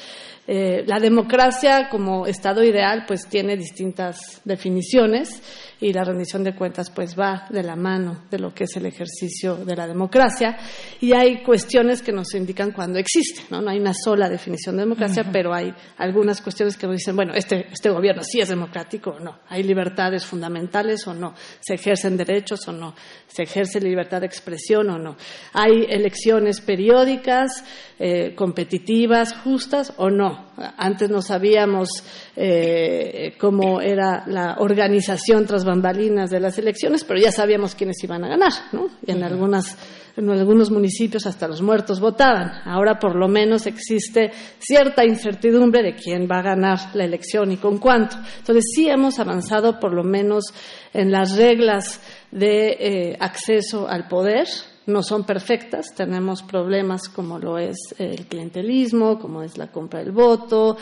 [0.45, 5.41] Eh, la democracia como Estado ideal pues tiene distintas definiciones
[5.84, 8.85] y la rendición de cuentas pues va de la mano de lo que es el
[8.85, 10.57] ejercicio de la democracia.
[11.01, 13.68] Y hay cuestiones que nos indican cuando existe, ¿no?
[13.69, 17.68] hay una sola definición de democracia, pero hay algunas cuestiones que nos dicen, bueno, este,
[17.69, 22.65] este gobierno sí es democrático o no, hay libertades fundamentales o no, se ejercen derechos
[22.69, 22.95] o no,
[23.27, 25.18] se ejerce libertad de expresión o no,
[25.51, 27.65] hay elecciones periódicas,
[27.99, 30.51] eh, competitivas, justas o no.
[30.77, 31.89] Antes no sabíamos
[32.35, 38.24] eh, cómo era la organización tras bambalinas de las elecciones, pero ya sabíamos quiénes iban
[38.24, 38.90] a ganar, ¿no?
[39.06, 39.76] Y en, algunas,
[40.16, 42.62] en algunos municipios hasta los muertos votaban.
[42.66, 47.58] Ahora por lo menos existe cierta incertidumbre de quién va a ganar la elección y
[47.58, 48.18] con cuánto.
[48.38, 50.54] Entonces sí hemos avanzado por lo menos
[50.94, 52.00] en las reglas
[52.32, 54.48] de eh, acceso al poder,
[54.85, 60.11] no son perfectas, tenemos problemas como lo es el clientelismo, como es la compra del
[60.11, 60.77] voto,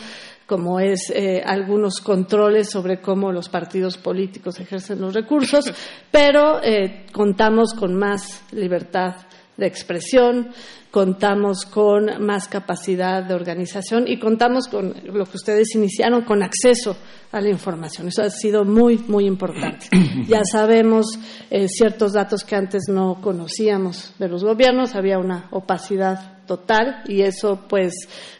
[0.46, 5.72] como es eh, algunos controles sobre cómo los partidos políticos ejercen los recursos,
[6.10, 9.14] pero eh, contamos con más libertad
[9.56, 10.48] de expresión,
[10.90, 16.96] contamos con más capacidad de organización y contamos con lo que ustedes iniciaron, con acceso
[17.32, 18.08] a la información.
[18.08, 19.86] Eso ha sido muy, muy importante.
[20.28, 21.18] Ya sabemos
[21.50, 27.22] eh, ciertos datos que antes no conocíamos de los gobiernos, había una opacidad total y
[27.22, 27.94] eso pues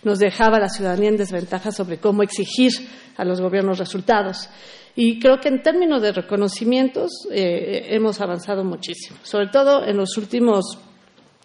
[0.05, 2.73] nos dejaba a la ciudadanía en desventaja sobre cómo exigir
[3.17, 4.49] a los gobiernos resultados.
[4.95, 10.17] Y creo que en términos de reconocimientos eh, hemos avanzado muchísimo, sobre todo en los
[10.19, 10.79] últimos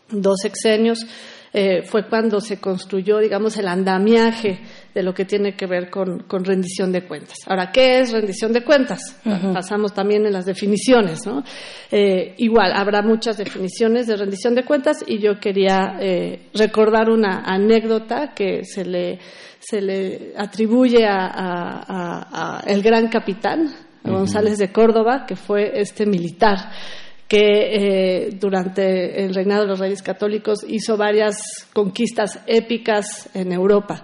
[0.09, 1.05] dos sexenios,
[1.53, 4.59] eh, fue cuando se construyó, digamos, el andamiaje
[4.93, 7.37] de lo que tiene que ver con, rendición de cuentas.
[7.47, 9.19] Ahora, ¿qué es rendición de cuentas?
[9.53, 11.43] Pasamos también en las definiciones, ¿no?
[11.89, 17.43] Eh, igual, habrá muchas definiciones de rendición de cuentas y yo quería eh, recordar una
[17.45, 19.19] anécdota que se le,
[19.59, 23.73] se le atribuye a, el gran capitán,
[24.03, 26.69] González de Córdoba, que fue este militar
[27.27, 34.03] que eh, durante el reinado de los reyes católicos hizo varias conquistas épicas en Europa.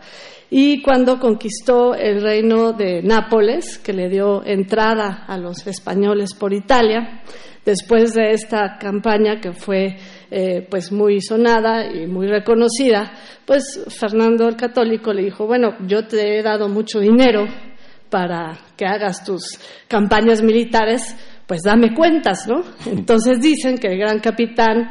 [0.50, 6.54] Y cuando conquistó el reino de Nápoles, que le dio entrada a los españoles por
[6.54, 7.24] Italia,
[7.66, 9.96] después de esta campaña que fue
[10.30, 13.14] eh, pues muy sonada y muy reconocida,
[13.46, 17.48] pues Fernando el Católico le dijo, bueno, yo te he dado mucho dinero
[18.10, 21.16] para que hagas tus campañas militares,
[21.54, 22.64] pues dame cuentas, ¿no?
[22.88, 24.90] Entonces dicen que el gran capitán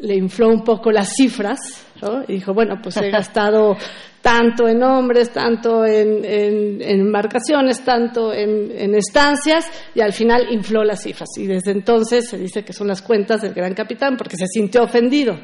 [0.00, 1.58] le infló un poco las cifras,
[2.00, 2.22] ¿no?
[2.26, 3.76] Y dijo, bueno, pues he gastado
[4.22, 11.28] tanto en hombres, tanto en, embarcaciones, tanto en, estancias, y al final infló las cifras.
[11.36, 14.84] Y desde entonces se dice que son las cuentas del gran capitán porque se sintió
[14.84, 15.38] ofendido.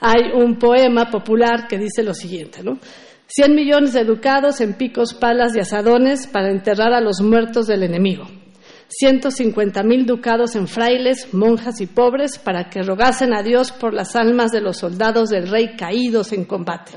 [0.00, 2.78] Hay un poema popular que dice lo siguiente, ¿no?
[3.26, 7.82] Cien millones de educados en picos, palas y asadones para enterrar a los muertos del
[7.82, 8.26] enemigo.
[8.88, 14.14] 150 mil ducados en frailes, monjas y pobres para que rogasen a Dios por las
[14.14, 16.92] almas de los soldados del rey caídos en combate.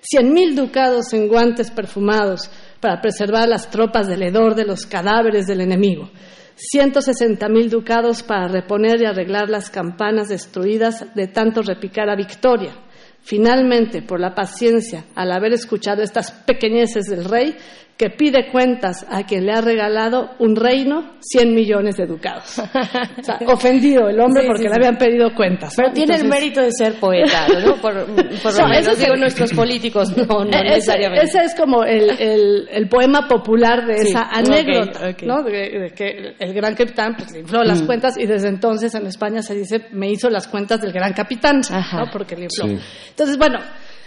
[0.00, 2.50] Cien mil ducados en guantes perfumados
[2.80, 6.10] para preservar las tropas del hedor de los cadáveres del enemigo.
[6.56, 12.74] 160 mil ducados para reponer y arreglar las campanas destruidas de tanto repicar a victoria.
[13.22, 17.56] Finalmente, por la paciencia, al haber escuchado estas pequeñeces del rey,
[17.96, 22.60] que pide cuentas a quien le ha regalado un reino, 100 millones de ducados.
[23.16, 25.74] O sea, ofendido el hombre porque le habían pedido cuentas.
[25.76, 27.76] Pero tiene el mérito de ser poeta, ¿no?
[27.76, 31.24] Por, lo menos, digo, nuestros políticos no, necesariamente.
[31.24, 35.42] Ese es como el, el, poema popular de esa anécdota, ¿no?
[35.42, 37.86] De, que el gran capitán pues, le infló las mm.
[37.86, 41.60] cuentas y desde entonces en España se dice, me hizo las cuentas del gran capitán,
[41.70, 42.10] ¿no?
[42.12, 42.78] Porque le infló.
[43.10, 43.60] Entonces, bueno,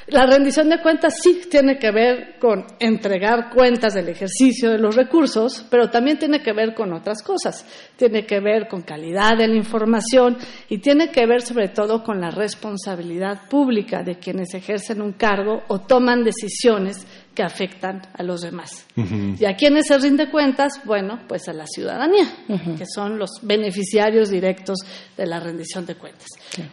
[0.07, 4.95] la rendición de cuentas sí tiene que ver con entregar cuentas del ejercicio de los
[4.95, 7.65] recursos, pero también tiene que ver con otras cosas.
[7.97, 10.37] Tiene que ver con calidad de la información
[10.69, 15.63] y tiene que ver sobre todo con la responsabilidad pública de quienes ejercen un cargo
[15.67, 17.05] o toman decisiones
[17.37, 18.87] que afectan a los demás.
[18.95, 20.81] ¿Y a quiénes se rinde cuentas?
[20.85, 22.25] Bueno, pues a la ciudadanía,
[22.75, 24.79] que son los beneficiarios directos
[25.15, 26.29] de la rendición de cuentas.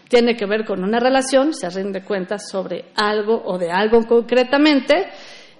[0.08, 5.10] Tiene que ver con una relación, se rinde cuentas sobre algo o de algo concretamente,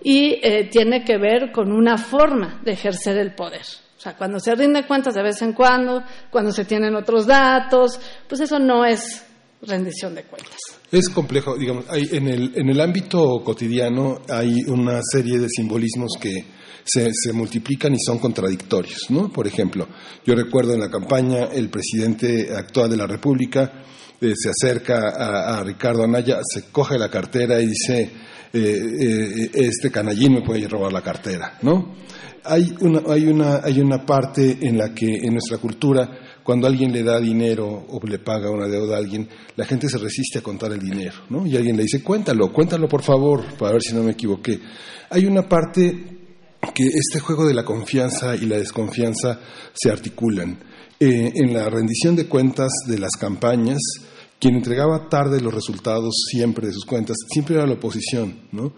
[0.03, 3.67] y eh, tiene que ver con una forma de ejercer el poder.
[3.99, 8.01] O sea, cuando se rinde cuentas de vez en cuando, cuando se tienen otros datos,
[8.27, 9.23] pues eso no es
[9.61, 10.74] rendición de cuentas.
[10.95, 16.13] Es complejo, digamos, hay, en, el, en el ámbito cotidiano hay una serie de simbolismos
[16.21, 16.45] que
[16.85, 19.29] se, se, multiplican y son contradictorios, ¿no?
[19.29, 19.89] Por ejemplo,
[20.25, 23.73] yo recuerdo en la campaña el presidente actual de la República
[24.21, 28.13] eh, se acerca a, Ricardo Anaya, se coge la cartera y dice,
[28.53, 31.97] eh, eh, este canallín me puede robar la cartera, ¿no?
[32.45, 36.09] Hay una, hay, una, hay una parte en la que en nuestra cultura
[36.45, 39.99] cuando alguien le da dinero o le paga una deuda a alguien, la gente se
[39.99, 41.47] resiste a contar el dinero, ¿no?
[41.47, 44.61] Y alguien le dice, cuéntalo, cuéntalo por favor, para ver si no me equivoqué.
[45.09, 46.15] Hay una parte
[46.75, 49.41] que este juego de la confianza y la desconfianza
[49.73, 50.59] se articulan.
[51.01, 53.81] Eh, en la rendición de cuentas de las campañas,
[54.45, 58.75] quien entregaba tarde los resultados siempre de sus cuentas, siempre era la oposición, ¿no?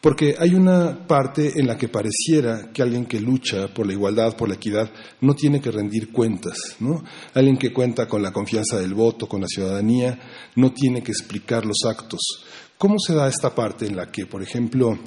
[0.00, 4.34] Porque hay una parte en la que pareciera que alguien que lucha por la igualdad,
[4.34, 4.90] por la equidad,
[5.20, 7.04] no tiene que rendir cuentas, ¿no?
[7.34, 10.18] Alguien que cuenta con la confianza del voto, con la ciudadanía,
[10.56, 12.20] no tiene que explicar los actos.
[12.78, 14.98] ¿Cómo se da esta parte en la que, por ejemplo,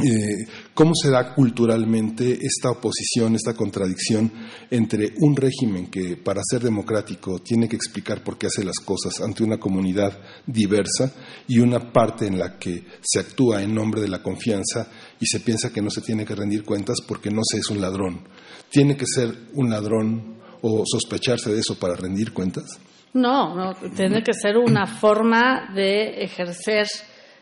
[0.00, 4.32] eh, cómo se da culturalmente esta oposición, esta contradicción
[4.70, 9.20] entre un régimen que para ser democrático tiene que explicar por qué hace las cosas
[9.20, 11.12] ante una comunidad diversa
[11.46, 14.88] y una parte en la que se actúa en nombre de la confianza
[15.20, 17.82] y se piensa que no se tiene que rendir cuentas porque no se es un
[17.82, 18.26] ladrón.
[18.70, 22.80] ¿Tiene que ser un ladrón o sospecharse de eso para rendir cuentas?
[23.12, 26.86] No, no, tiene que ser una forma de ejercer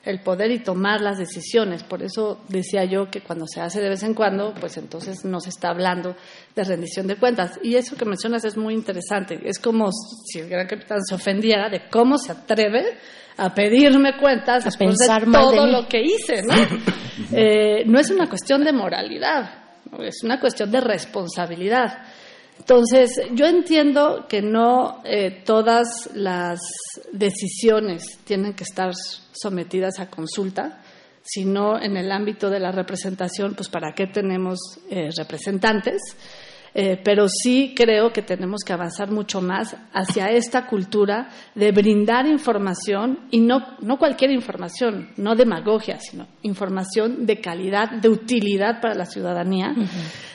[0.04, 1.82] el poder y tomar las decisiones.
[1.82, 5.40] Por eso decía yo que cuando se hace de vez en cuando, pues entonces no
[5.40, 6.16] se está hablando
[6.54, 7.58] de rendición de cuentas.
[7.62, 9.40] Y eso que mencionas es muy interesante.
[9.44, 12.96] Es como si el gran capitán se ofendiera de cómo se atreve
[13.36, 16.42] a pedirme cuentas a pensar de todo lo que hice.
[16.42, 16.54] ¿no?
[17.32, 22.02] Eh, no es una cuestión de moralidad, es una cuestión de responsabilidad.
[22.60, 26.60] Entonces, yo entiendo que no eh, todas las
[27.10, 28.92] decisiones tienen que estar
[29.32, 30.82] sometidas a consulta,
[31.22, 34.58] sino en el ámbito de la representación, pues para qué tenemos
[34.90, 36.02] eh, representantes.
[36.72, 42.26] Eh, pero sí creo que tenemos que avanzar mucho más hacia esta cultura de brindar
[42.26, 48.94] información y no, no cualquier información, no demagogia, sino información de calidad, de utilidad para
[48.94, 49.74] la ciudadanía,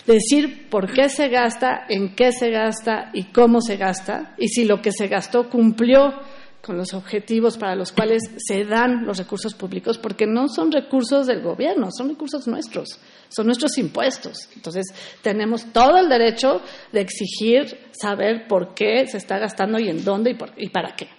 [0.06, 4.66] decir por qué se gasta, en qué se gasta y cómo se gasta, y si
[4.66, 6.14] lo que se gastó cumplió
[6.62, 11.28] con los objetivos para los cuales se dan los recursos públicos, porque no son recursos
[11.28, 13.00] del gobierno, son recursos nuestros,
[13.30, 14.50] son nuestros impuestos.
[14.56, 14.86] Entonces,
[15.22, 16.62] tenemos todo el derecho
[16.92, 21.10] de exigir saber por qué se está gastando y en dónde y, para qué.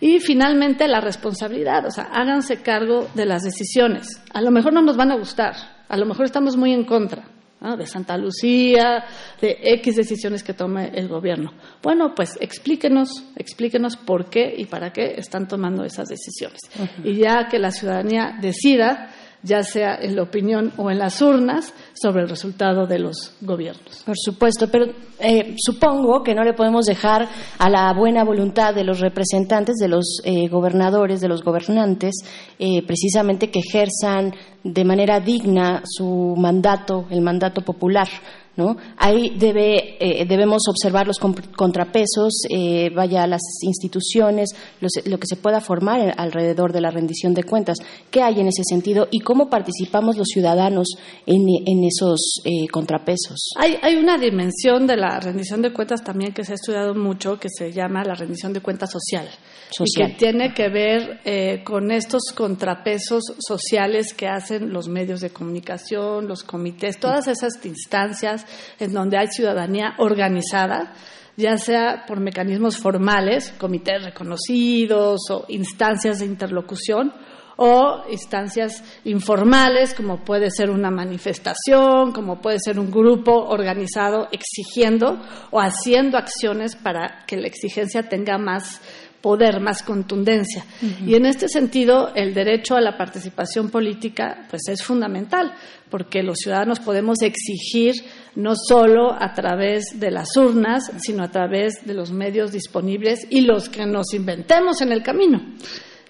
[0.00, 4.22] Y finalmente, la responsabilidad, o sea, háganse cargo de las decisiones.
[4.32, 5.54] A lo mejor no nos van a gustar,
[5.88, 7.28] a lo mejor estamos muy en contra,
[7.74, 9.04] de Santa Lucía,
[9.40, 11.52] de X decisiones que tome el gobierno.
[11.82, 16.60] Bueno, pues explíquenos, explíquenos por qué y para qué están tomando esas decisiones.
[17.02, 19.10] Y ya que la ciudadanía decida,
[19.42, 24.02] ya sea en la opinión o en las urnas, sobre el resultado de los gobiernos.
[24.04, 24.86] Por supuesto, pero
[25.18, 29.88] eh, supongo que no le podemos dejar a la buena voluntad de los representantes, de
[29.88, 32.14] los eh, gobernadores, de los gobernantes,
[32.58, 38.08] eh, precisamente que ejerzan de manera digna su mandato, el mandato popular
[38.56, 38.76] ¿no?
[38.96, 44.50] Ahí debe, eh, debemos observar los contrapesos, eh, vaya las instituciones,
[44.80, 47.78] lo que se pueda formar alrededor de la rendición de cuentas.
[48.10, 50.88] ¿Qué hay en ese sentido y cómo participamos los ciudadanos
[51.26, 53.50] en, esos eh, contrapesos?
[53.56, 57.38] Hay, hay una dimensión de la rendición de cuentas también que se ha estudiado mucho,
[57.38, 59.28] que se llama la rendición de cuentas social,
[59.70, 60.10] social.
[60.10, 66.28] y que tiene que ver con estos contrapesos sociales que hacen los medios de comunicación,
[66.28, 68.46] los comités, todas esas instancias
[68.78, 70.94] en donde hay ciudadanía organizada,
[71.36, 77.12] ya sea por mecanismos formales, comités reconocidos o instancias de interlocución,
[77.56, 85.18] o instancias informales, como puede ser una manifestación, como puede ser un grupo organizado exigiendo
[85.50, 88.82] o haciendo acciones para que la exigencia tenga más
[89.26, 90.64] poder, más contundencia.
[91.04, 95.52] Y en este sentido, el derecho a la participación política pues es fundamental,
[95.90, 97.94] porque los ciudadanos podemos exigir
[98.36, 103.40] no solo a través de las urnas, sino a través de los medios disponibles y
[103.40, 105.42] los que nos inventemos en el camino.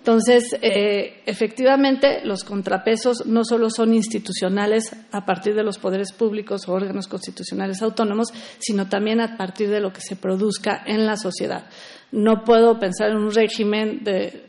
[0.06, 6.68] Entonces, eh, efectivamente, los contrapesos no solo son institucionales a partir de los poderes públicos
[6.68, 8.28] o órganos constitucionales autónomos,
[8.58, 11.64] sino también a partir de lo que se produzca en la sociedad.
[12.12, 14.46] No puedo pensar en un régimen de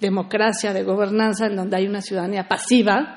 [0.00, 3.16] democracia, de gobernanza, en donde hay una ciudadanía pasiva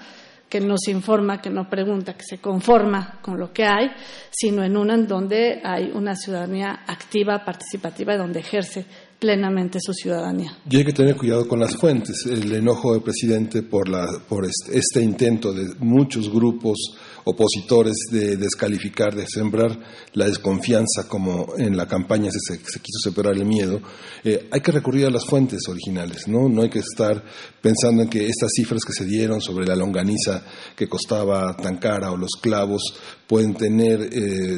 [0.51, 3.89] que no se informa, que no pregunta, que se conforma con lo que hay,
[4.29, 8.85] sino en una en donde hay una ciudadanía activa, participativa, donde ejerce
[9.17, 10.57] plenamente su ciudadanía.
[10.69, 12.25] Y hay que tener cuidado con las fuentes.
[12.25, 19.15] El enojo del presidente por, la, por este intento de muchos grupos opositores de descalificar,
[19.15, 19.77] de sembrar
[20.13, 23.81] la desconfianza, como en la campaña se, quiso separar el miedo,
[24.23, 26.49] eh, hay que recurrir a las fuentes originales, ¿no?
[26.49, 27.23] No hay que estar
[27.61, 30.43] pensando en que estas cifras que se dieron sobre la longaniza
[30.75, 32.81] que costaba tan cara o los clavos
[33.27, 34.57] pueden tener eh,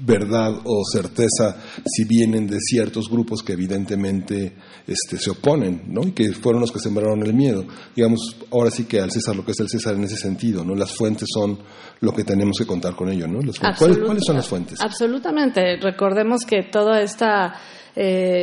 [0.00, 4.56] verdad o certeza si vienen de ciertos grupos que evidentemente
[4.86, 6.02] este, se oponen, ¿no?
[6.02, 7.64] Y que fueron los que sembraron el miedo.
[7.94, 10.74] Digamos, ahora sí que al César lo que es el César en ese sentido, ¿no?
[10.74, 11.58] Las fuentes son
[12.00, 13.40] lo que tenemos que contar con ello, ¿no?
[13.78, 14.80] ¿Cuáles, son las fuentes?
[14.80, 15.76] Absolutamente.
[15.76, 17.26] Recordemos que todo este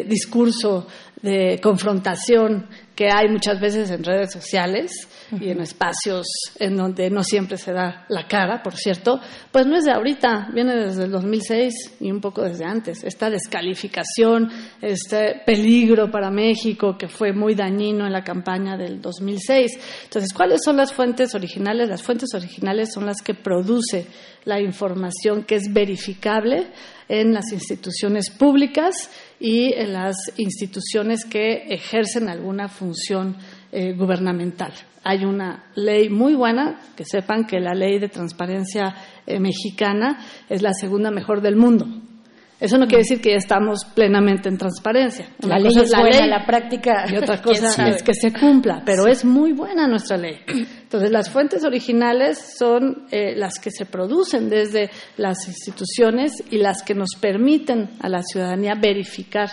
[0.08, 0.88] discurso
[1.22, 2.68] de confrontación
[3.00, 4.92] que hay muchas veces en redes sociales
[5.40, 6.28] y en espacios
[6.60, 9.22] en donde no siempre se da la cara, por cierto,
[9.54, 13.06] pues no es de ahorita, viene desde el 2006 y un poco desde antes.
[13.06, 14.50] Esta descalificación,
[14.82, 19.80] este peligro para México que fue muy dañino en la campaña del 2006.
[20.04, 21.88] Entonces, ¿cuáles son las fuentes originales?
[21.88, 24.08] Las fuentes originales son las que produce
[24.46, 26.68] la información que es verificable
[27.08, 29.10] en las instituciones públicas
[29.40, 33.36] y en las instituciones que ejercen alguna función
[33.72, 34.74] eh, gubernamental.
[35.04, 38.96] Hay una ley muy buena, que sepan que la ley de transparencia
[39.26, 41.88] eh, mexicana es la segunda mejor del mundo.
[42.60, 45.30] Eso no quiere decir que ya estamos plenamente en transparencia.
[45.48, 47.06] la ley es la buena, la práctica.
[47.10, 50.40] Y otra cosa es que se cumpla, pero es muy buena nuestra ley.
[50.48, 56.84] Entonces, las fuentes originales son eh, las que se producen desde las instituciones y las
[56.84, 59.50] que nos permiten a la ciudadanía verificar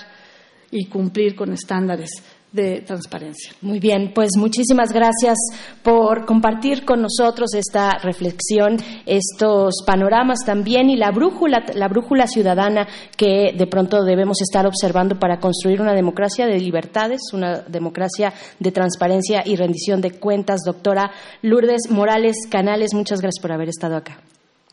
[0.72, 2.10] y cumplir con estándares
[2.52, 3.52] de transparencia.
[3.60, 5.36] Muy bien, pues muchísimas gracias
[5.82, 12.86] por compartir con nosotros esta reflexión, estos panoramas también y la brújula, la brújula ciudadana
[13.16, 18.72] que de pronto debemos estar observando para construir una democracia de libertades, una democracia de
[18.72, 20.60] transparencia y rendición de cuentas.
[20.64, 21.10] Doctora
[21.42, 24.18] Lourdes Morales Canales, muchas gracias por haber estado acá.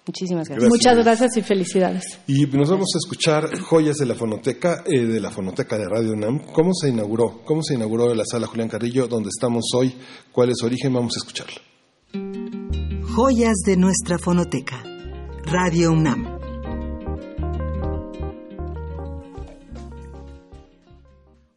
[0.06, 0.70] Muchísimas gracias.
[0.70, 2.04] Muchas gracias y felicidades.
[2.28, 6.12] Y nos vamos a escuchar joyas de la fonoteca, eh, de la fonoteca de Radio
[6.12, 6.40] UNAM.
[6.52, 7.42] ¿Cómo se inauguró?
[7.46, 9.96] ¿Cómo se inauguró la sala Julián Carrillo, donde estamos hoy?
[10.34, 10.94] ¿Cuál es su origen?
[10.94, 11.62] Vamos a escucharlo.
[13.16, 14.84] Joyas de nuestra fonoteca.
[15.46, 16.38] Radio UNAM.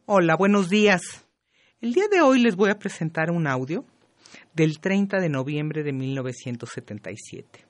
[0.05, 1.01] Hola, buenos días.
[1.81, 3.83] El día de hoy les voy a presentar un audio
[4.53, 7.66] del 30 de noviembre de 1977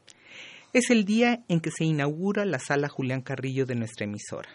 [0.73, 4.49] es el día en que se inaugura la sala Julián Carrillo de nuestra emisora.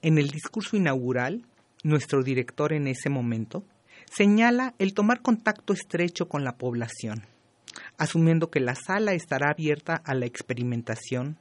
[0.00, 1.44] En el discurso inaugural,
[1.84, 3.64] nuestro director en ese momento
[4.10, 7.26] señala el tomar contacto estrecho con la población,
[7.98, 11.36] asumiendo que la sala estará abierta a la experimentación,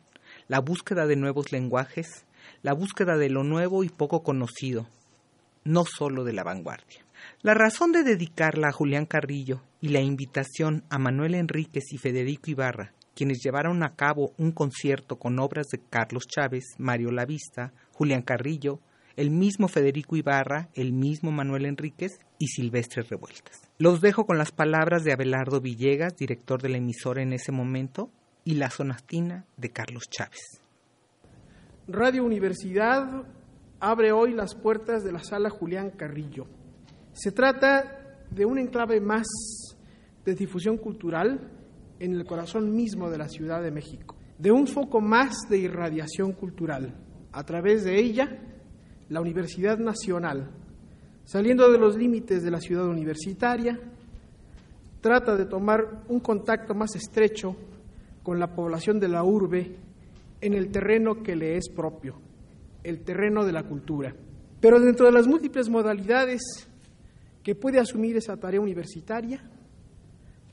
[0.50, 2.26] la búsqueda de nuevos lenguajes,
[2.62, 4.88] la búsqueda de lo nuevo y poco conocido,
[5.64, 7.06] no solo de la vanguardia.
[7.42, 12.52] La razón de dedicarla a Julián Carrillo y la invitación a Manuel Enríquez y Federico
[12.52, 18.22] Ibarra quienes llevaron a cabo un concierto con obras de Carlos Chávez, Mario Lavista, Julián
[18.22, 18.80] Carrillo,
[19.18, 23.70] el mismo Federico Ibarra, el mismo Manuel Enríquez y Silvestre Revueltas.
[23.78, 28.10] Los dejo con las palabras de Abelardo Villegas, director de la emisora en ese momento,
[28.46, 30.62] y la sonatina de Carlos Chávez.
[31.90, 33.26] Radio Universidad
[33.82, 36.48] abre hoy las puertas de la sala Julián Carrillo.
[37.12, 39.28] Se trata de un enclave más
[40.24, 41.59] de difusión cultural
[42.00, 46.32] en el corazón mismo de la Ciudad de México, de un foco más de irradiación
[46.32, 46.96] cultural.
[47.32, 48.40] A través de ella,
[49.10, 50.50] la Universidad Nacional,
[51.26, 53.80] saliendo de los límites de la ciudad universitaria,
[55.02, 57.56] trata de tomar un contacto más estrecho
[58.24, 59.76] con la población de la urbe
[60.42, 62.16] en el terreno que le es propio,
[62.84, 64.16] el terreno de la cultura.
[64.60, 66.42] Pero dentro de las múltiples modalidades
[67.44, 69.42] que puede asumir esa tarea universitaria,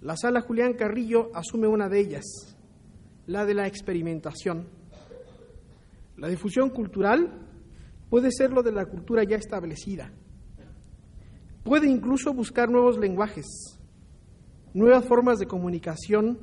[0.01, 2.57] la sala Julián Carrillo asume una de ellas,
[3.27, 4.69] la de la experimentación.
[6.17, 7.31] La difusión cultural
[8.09, 10.13] puede ser lo de la cultura ya establecida.
[11.65, 13.47] Puede incluso buscar nuevos lenguajes,
[14.73, 16.39] nuevas formas de comunicación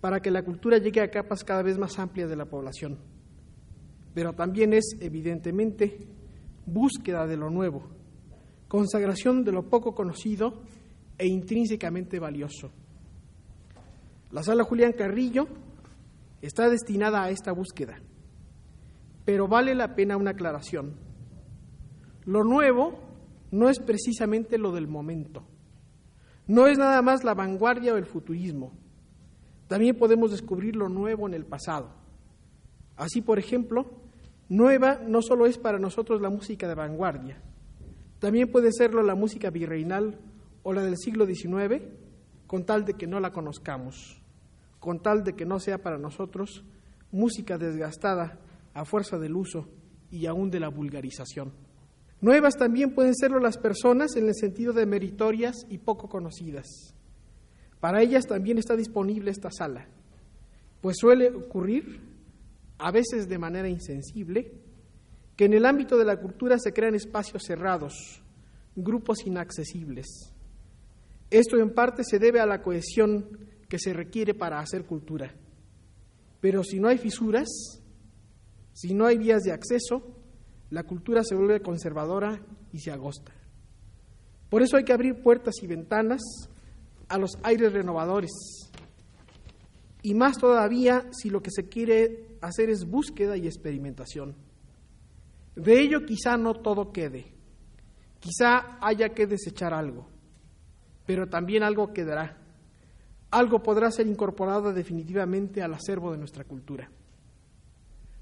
[0.00, 2.98] para que la cultura llegue a capas cada vez más amplias de la población.
[4.12, 6.06] Pero también es, evidentemente,
[6.66, 7.88] búsqueda de lo nuevo,
[8.68, 10.62] consagración de lo poco conocido
[11.18, 12.70] e intrínsecamente valioso.
[14.30, 15.46] La sala Julián Carrillo
[16.42, 18.00] está destinada a esta búsqueda,
[19.24, 20.94] pero vale la pena una aclaración.
[22.24, 22.98] Lo nuevo
[23.50, 25.44] no es precisamente lo del momento,
[26.46, 28.72] no es nada más la vanguardia o el futurismo
[29.68, 31.90] también podemos descubrir lo nuevo en el pasado.
[32.96, 33.86] Así, por ejemplo,
[34.48, 37.42] nueva no solo es para nosotros la música de vanguardia,
[38.18, 40.18] también puede serlo la música virreinal
[40.64, 41.82] o la del siglo XIX,
[42.48, 44.20] con tal de que no la conozcamos,
[44.80, 46.64] con tal de que no sea para nosotros
[47.12, 48.40] música desgastada
[48.74, 49.68] a fuerza del uso
[50.10, 51.52] y aún de la vulgarización.
[52.20, 56.94] Nuevas también pueden serlo las personas en el sentido de meritorias y poco conocidas.
[57.80, 59.86] Para ellas también está disponible esta sala,
[60.80, 62.00] pues suele ocurrir,
[62.78, 64.52] a veces de manera insensible,
[65.36, 68.22] que en el ámbito de la cultura se crean espacios cerrados,
[68.74, 70.33] grupos inaccesibles.
[71.34, 73.26] Esto en parte se debe a la cohesión
[73.68, 75.34] que se requiere para hacer cultura.
[76.40, 77.48] Pero si no hay fisuras,
[78.72, 80.16] si no hay vías de acceso,
[80.70, 82.40] la cultura se vuelve conservadora
[82.72, 83.32] y se agosta.
[84.48, 86.22] Por eso hay que abrir puertas y ventanas
[87.08, 88.30] a los aires renovadores.
[90.02, 94.36] Y más todavía si lo que se quiere hacer es búsqueda y experimentación.
[95.56, 97.34] De ello quizá no todo quede,
[98.20, 100.13] quizá haya que desechar algo,
[101.06, 102.38] pero también algo quedará.
[103.30, 106.90] Algo podrá ser incorporado definitivamente al acervo de nuestra cultura.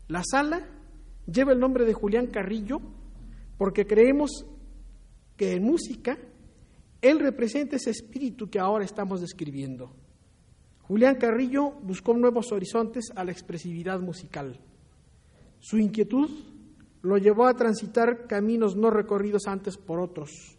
[0.08, 0.66] La sala
[1.26, 2.80] lleva el nombre de Julián Carrillo
[3.58, 4.46] porque creemos
[5.36, 6.18] que en música
[7.00, 9.92] él representa ese espíritu que ahora estamos describiendo.
[10.82, 14.60] Julián Carrillo buscó nuevos horizontes a la expresividad musical.
[15.60, 16.28] Su inquietud
[17.02, 20.58] lo llevó a transitar caminos no recorridos antes por otros,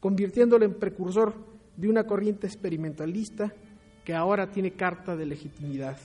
[0.00, 1.34] convirtiéndolo en precursor
[1.78, 3.54] de una corriente experimentalista
[4.04, 5.96] que ahora tiene carta de legitimidad.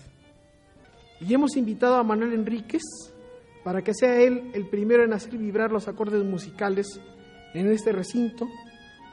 [1.20, 2.84] Y hemos invitado a Manuel Enríquez
[3.64, 7.02] para que sea él el primero en hacer vibrar los acordes musicales
[7.54, 8.48] en este recinto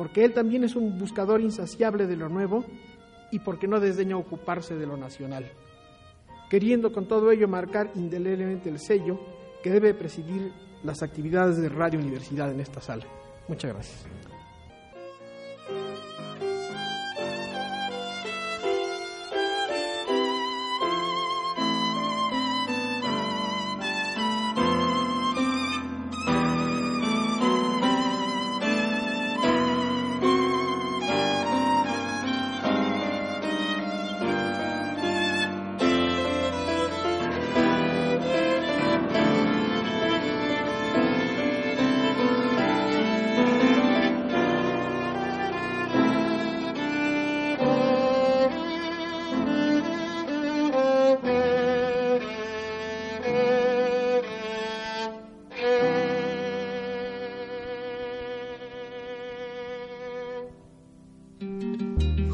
[0.00, 2.64] porque él también es un buscador insaciable de lo nuevo
[3.30, 5.44] y porque no desdeña ocuparse de lo nacional,
[6.48, 9.20] queriendo con todo ello marcar indeleblemente el sello
[9.62, 10.52] que debe presidir
[10.84, 13.04] las actividades de Radio Universidad en esta sala.
[13.46, 14.19] Muchas gracias.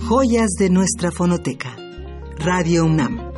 [0.08, 1.74] Joyas de nuestra fonoteca.
[2.38, 3.32] Radio UNAM.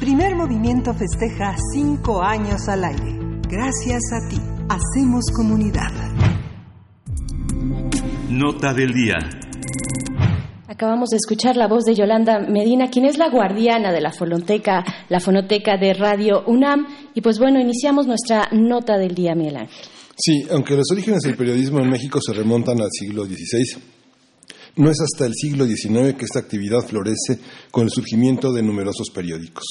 [0.00, 3.16] Primer movimiento festeja cinco años al aire.
[3.48, 4.40] Gracias a ti.
[4.68, 5.92] Hacemos comunidad.
[8.28, 9.37] Nota del día.
[10.78, 14.84] Acabamos de escuchar la voz de Yolanda Medina, quien es la guardiana de la fonoteca,
[15.08, 16.86] la fonoteca de Radio UNAM.
[17.16, 19.76] Y pues bueno, iniciamos nuestra nota del día, Miguel Ángel.
[20.16, 23.76] Sí, aunque los orígenes del periodismo en México se remontan al siglo XVI,
[24.76, 27.40] no es hasta el siglo XIX que esta actividad florece
[27.72, 29.64] con el surgimiento de numerosos periódicos.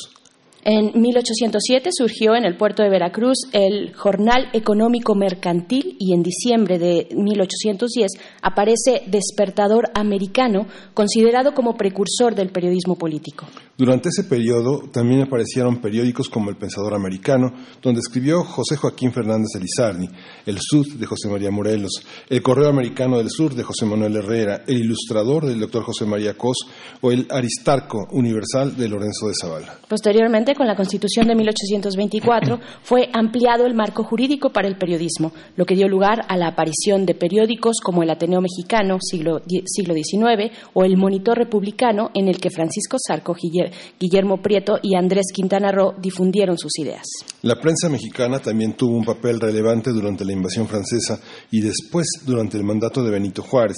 [0.70, 6.78] En 1807 surgió en el puerto de Veracruz el Jornal Económico Mercantil y en diciembre
[6.78, 8.12] de 1810
[8.42, 13.46] aparece Despertador Americano, considerado como precursor del periodismo político.
[13.78, 19.50] Durante ese periodo también aparecieron periódicos como El Pensador Americano, donde escribió José Joaquín Fernández
[19.54, 20.10] Elizardi,
[20.48, 21.92] El Sud de José María Morelos,
[22.28, 26.34] El Correo Americano del Sur de José Manuel Herrera, El Ilustrador del doctor José María
[26.34, 26.58] Cos
[27.02, 29.76] o El Aristarco Universal de Lorenzo de Zavala.
[29.88, 35.66] Posteriormente, con la Constitución de 1824, fue ampliado el marco jurídico para el periodismo, lo
[35.66, 40.52] que dio lugar a la aparición de periódicos como el Ateneo Mexicano, siglo, siglo XIX,
[40.74, 43.36] o el Monitor Republicano, en el que Francisco Sarco
[44.00, 47.06] Guillermo Prieto y Andrés Quintana Roo difundieron sus ideas.
[47.42, 51.20] La prensa mexicana también tuvo un papel relevante durante la invasión francesa
[51.52, 53.78] y después durante el mandato de Benito Juárez.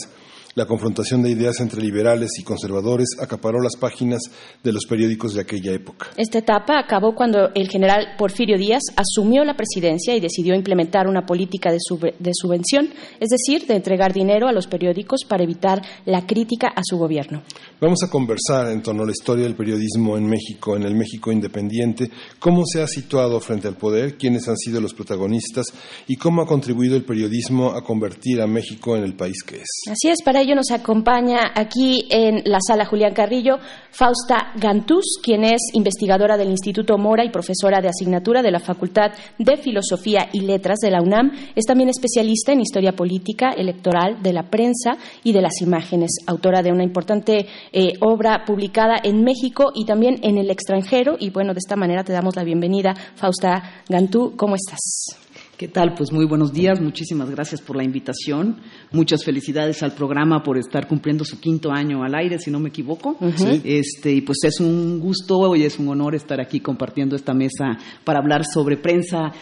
[0.59, 4.23] La confrontación de ideas entre liberales y conservadores acaparó las páginas
[4.61, 6.07] de los periódicos de aquella época.
[6.17, 11.25] Esta etapa acabó cuando el general Porfirio Díaz asumió la presidencia y decidió implementar una
[11.25, 11.77] política de,
[12.19, 12.89] de subvención,
[13.21, 17.41] es decir, de entregar dinero a los periódicos para evitar la crítica a su gobierno.
[17.79, 21.31] Vamos a conversar en torno a la historia del periodismo en México, en el México
[21.31, 25.67] independiente, cómo se ha situado frente al poder, quiénes han sido los protagonistas
[26.05, 29.69] y cómo ha contribuido el periodismo a convertir a México en el país que es.
[29.89, 33.57] Así es, para ello nos acompaña aquí en la sala Julián Carrillo
[33.91, 39.11] Fausta Gantús, quien es investigadora del Instituto Mora y profesora de asignatura de la Facultad
[39.37, 41.31] de Filosofía y Letras de la UNAM.
[41.55, 46.61] Es también especialista en historia política, electoral, de la prensa y de las imágenes, autora
[46.61, 51.15] de una importante eh, obra publicada en México y también en el extranjero.
[51.19, 54.33] Y bueno, de esta manera te damos la bienvenida, Fausta Gantú.
[54.37, 55.28] ¿Cómo estás?
[55.59, 55.93] ¿Qué tal?
[55.93, 58.61] Pues muy buenos días, muchísimas gracias por la invitación,
[58.93, 62.69] muchas felicidades al programa por estar cumpliendo su quinto año al aire, si no me
[62.69, 63.17] equivoco.
[63.65, 67.77] Este, y pues es un gusto y es un honor estar aquí compartiendo esta mesa
[68.05, 69.33] para hablar sobre prensa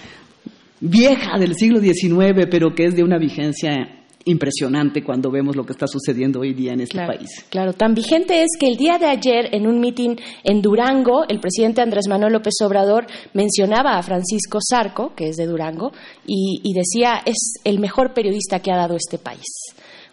[0.82, 5.74] vieja del siglo XIX, pero que es de una vigencia impresionante cuando vemos lo que
[5.74, 7.46] está sucediendo hoy día en este país.
[7.50, 11.40] Claro, tan vigente es que el día de ayer en un mitin en Durango, el
[11.40, 15.92] presidente Andrés Manuel López Obrador mencionaba a Francisco Zarco, que es de Durango,
[16.26, 19.48] y, decía es el mejor periodista que ha dado este país.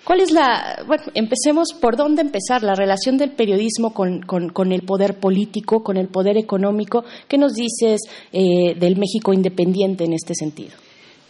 [0.04, 4.82] ¿Cuál es la, bueno, empecemos por dónde empezar, la relación del periodismo con, con, el
[4.82, 7.04] poder político, con el poder económico?
[7.26, 10.83] ¿Qué nos dices eh, del México independiente en este sentido?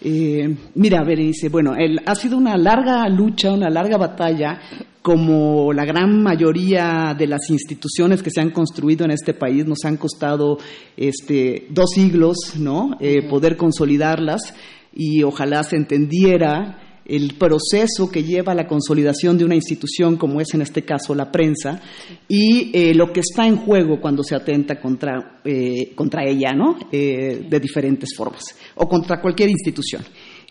[0.07, 1.75] Eh, mira, Berenice, bueno,
[2.05, 4.61] ha sido una larga lucha, una larga batalla,
[5.01, 9.85] como la gran mayoría de las instituciones que se han construido en este país nos
[9.85, 10.59] han costado
[10.97, 12.97] este, dos siglos, ¿no?
[13.01, 14.55] Eh, poder consolidarlas
[14.95, 20.41] y ojalá se entendiera el proceso que lleva a la consolidación de una institución como
[20.41, 21.81] es en este caso la prensa
[22.29, 26.79] y eh, lo que está en juego cuando se atenta contra, eh, contra ella, ¿no?
[26.91, 28.43] Eh, de diferentes formas,
[28.77, 30.03] o contra cualquier institución.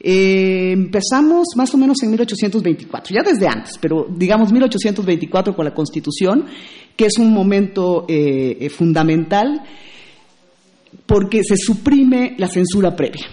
[0.05, 6.45] empezamos más o menos en 1824, ya desde antes, pero digamos 1824 con la Constitución,
[6.95, 8.05] que es un momento
[8.69, 9.61] fundamental
[11.05, 13.25] porque se suprime la censura previa.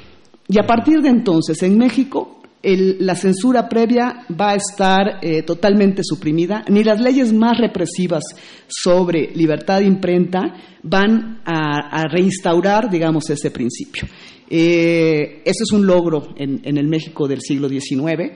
[0.49, 6.03] Y a partir de entonces, en México, la censura previa va a estar eh, totalmente
[6.05, 8.23] suprimida, ni las leyes más represivas
[8.69, 14.07] sobre libertad de imprenta van a, reinstaurar, digamos, ese principio.
[14.49, 18.33] Eh, ese es un logro en, el México del siglo XIX.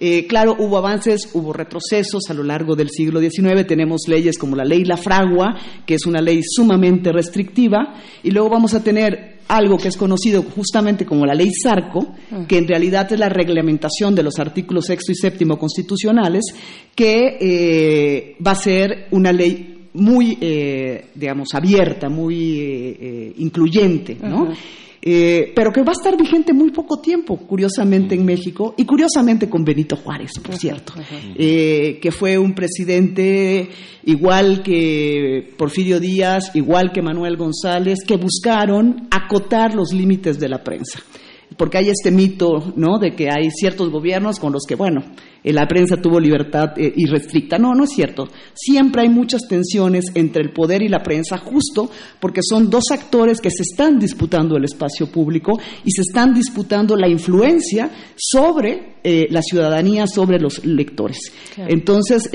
[0.00, 3.66] Eh, claro, hubo avances, hubo retrocesos a lo largo del siglo XIX.
[3.66, 5.56] Tenemos leyes como la ley La Fragua,
[5.86, 10.42] que es una ley sumamente restrictiva, y luego vamos a tener algo que es conocido
[10.42, 12.44] justamente como la ley Sarco, ah.
[12.46, 16.44] que en realidad es la reglamentación de los artículos sexto y séptimo constitucionales,
[16.94, 24.52] que eh, va a ser una ley muy, eh, digamos, abierta, muy eh, incluyente, ¿no?
[25.10, 29.48] Eh, pero que va a estar vigente muy poco tiempo, curiosamente en México, y curiosamente
[29.48, 30.92] con Benito Juárez, por cierto,
[31.34, 33.70] eh, que fue un presidente
[34.04, 40.62] igual que Porfirio Díaz, igual que Manuel González, que buscaron acotar los límites de la
[40.62, 41.00] prensa.
[41.56, 45.00] Porque hay este mito, ¿no?, de que hay ciertos gobiernos con los que, bueno,
[45.44, 47.58] la prensa tuvo libertad eh, irrestricta.
[47.58, 48.28] No, no es cierto.
[48.54, 51.90] Siempre hay muchas tensiones entre el poder y la prensa, justo
[52.20, 56.96] porque son dos actores que se están disputando el espacio público y se están disputando
[56.96, 61.32] la influencia sobre eh, la ciudadanía, sobre los lectores.
[61.56, 62.28] Entonces,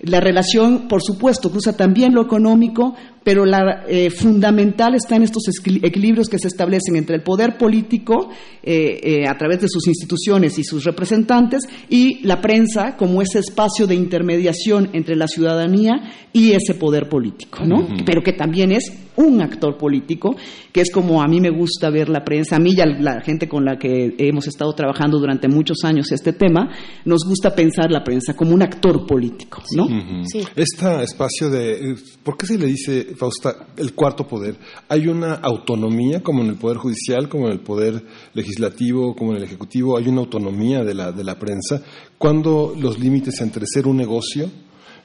[0.00, 2.94] la relación, por supuesto, cruza también lo económico,
[3.24, 5.48] pero la eh, fundamental está en estos
[5.82, 8.30] equilibrios que se establecen entre el poder político
[8.62, 13.38] eh, eh, a través de sus instituciones y sus representantes y la prensa como ese
[13.38, 17.86] espacio de intermediación entre la ciudadanía y ese poder político, ¿no?
[18.04, 20.36] Pero que también es un actor político,
[20.76, 23.22] que es como a mí me gusta ver la prensa, a mí y a la
[23.22, 26.68] gente con la que hemos estado trabajando durante muchos años este tema,
[27.06, 29.86] nos gusta pensar la prensa como un actor político, ¿no?
[30.26, 30.44] sí.
[30.54, 34.58] Este espacio de, ¿por qué se le dice, Fausta, el cuarto poder?
[34.90, 38.04] ¿Hay una autonomía como en el poder judicial, como en el poder
[38.34, 39.96] legislativo, como en el ejecutivo?
[39.96, 41.80] ¿Hay una autonomía de la, de la prensa?
[42.18, 44.50] ¿Cuándo los límites entre ser un negocio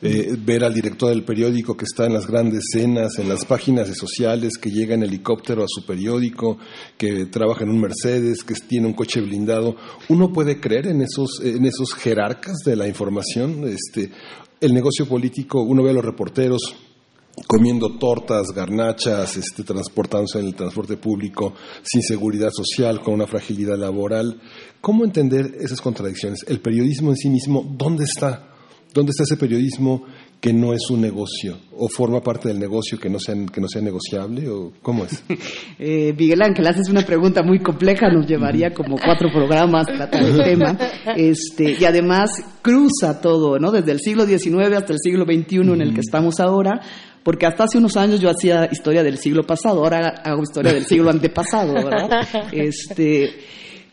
[0.04, 3.88] eh, ver al director del periódico que está en las grandes cenas, en las páginas
[3.96, 6.58] sociales, que llega en helicóptero a su periódico,
[6.98, 9.76] que trabaja en un Mercedes, que tiene un coche blindado.
[10.10, 13.68] ¿Uno puede creer en esos, en esos jerarcas de la información?
[13.68, 14.12] Este,
[14.60, 16.76] el negocio político, uno ve a los reporteros
[17.48, 21.54] comiendo tortas, garnachas, este, transportándose en el transporte público,
[21.84, 24.42] sin seguridad social, con una fragilidad laboral.
[24.82, 26.44] ¿Cómo entender esas contradicciones?
[26.48, 28.51] El periodismo en sí mismo, ¿dónde está?
[28.94, 30.06] ¿Dónde está ese periodismo
[30.42, 33.68] que no es un negocio o forma parte del negocio que no sea, que no
[33.68, 35.24] sea negociable o cómo es?
[35.80, 40.44] eh, Miguel Ángel, haces una pregunta muy compleja, nos llevaría como cuatro programas tratar el
[40.44, 40.78] tema,
[41.16, 42.32] este, y además
[42.62, 43.72] cruza todo, ¿no?
[43.72, 46.82] Desde el siglo XIX hasta el siglo XXI en el que estamos ahora,
[47.24, 50.86] porque hasta hace unos años yo hacía historia del siglo pasado, ahora hago historia del
[50.86, 52.28] siglo antepasado, ¿verdad?
[52.52, 53.30] Este,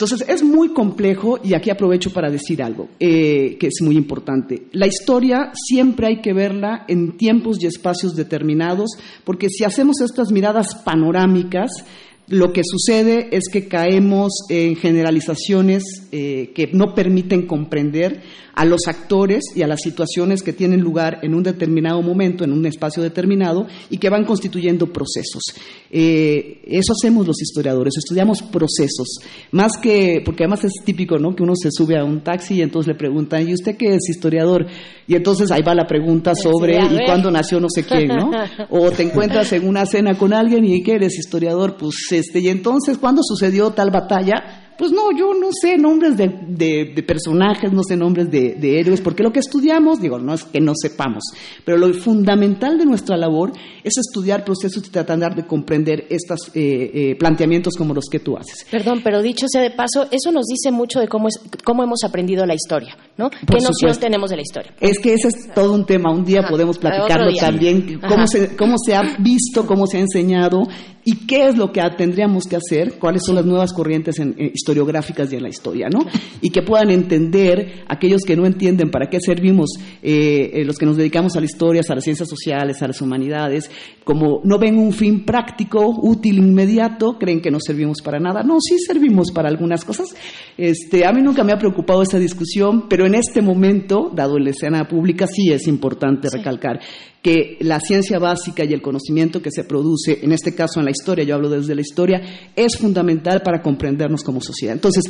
[0.01, 4.69] entonces, es muy complejo y aquí aprovecho para decir algo eh, que es muy importante.
[4.71, 8.93] La historia siempre hay que verla en tiempos y espacios determinados,
[9.25, 11.85] porque si hacemos estas miradas panorámicas,
[12.29, 18.23] lo que sucede es que caemos en generalizaciones eh, que no permiten comprender
[18.59, 22.53] a los actores y a las situaciones que tienen lugar en un determinado momento, en
[22.53, 25.45] un espacio determinado, y que van constituyendo procesos.
[25.93, 29.21] Eh, eso hacemos los historiadores, estudiamos procesos,
[29.53, 31.37] más que, porque además es típico, ¿no?
[31.37, 34.09] Que uno se sube a un taxi y entonces le preguntan, ¿y usted qué es
[34.09, 34.67] historiador?
[35.07, 38.33] Y entonces ahí va la pregunta sobre, ¿y cuándo nació no sé quién, no?
[38.71, 41.77] O te encuentras en una cena con alguien y ¿qué eres historiador?
[41.77, 44.68] Pues este, y entonces, ¿cuándo sucedió tal batalla?
[44.79, 49.33] Pues no, yo no sé nombres de, personajes, no sé nombres de, héroes, porque lo
[49.33, 51.25] que estudiamos, digo, no es que no sepamos,
[51.65, 53.51] pero lo fundamental de nuestra labor
[53.83, 58.37] es estudiar procesos y tratar de comprender estos eh, eh, planteamientos como los que tú
[58.37, 58.67] haces.
[58.71, 62.05] Perdón, pero dicho sea de paso, eso nos dice mucho de cómo, es, cómo hemos
[62.05, 63.31] aprendido la historia, ¿no?
[63.31, 64.73] ¿Qué noción tenemos de la historia?
[64.79, 68.77] Es que ese es todo un tema, un día podemos platicarlo también, cómo se, cómo
[68.79, 70.69] se ha visto, cómo se ha enseñado
[71.11, 75.33] y qué es lo que tendríamos que hacer, cuáles son las nuevas corrientes en, historiográficas
[75.33, 76.01] y en la historia, ¿no?
[76.43, 79.71] Y que puedan entender aquellos que no entienden para qué servimos
[80.03, 83.01] eh, eh, los que nos dedicamos a la historia, a las ciencias sociales, a las
[83.01, 83.71] humanidades,
[84.05, 88.43] como no ven un fin práctico, útil, inmediato, creen que no servimos para nada.
[88.43, 90.15] No, sí servimos para algunas cosas.
[90.59, 94.51] Este, a mí nunca me ha preocupado esa discusión, pero en este momento, dado la
[94.51, 96.81] escena pública, sí es importante recalcar
[97.23, 100.93] que la ciencia básica y el conocimiento que se produce, en este caso en la
[100.93, 102.23] historia, yo hablo desde la historia,
[102.55, 104.75] es fundamental para comprendernos como sociedad.
[104.75, 105.05] Entonces,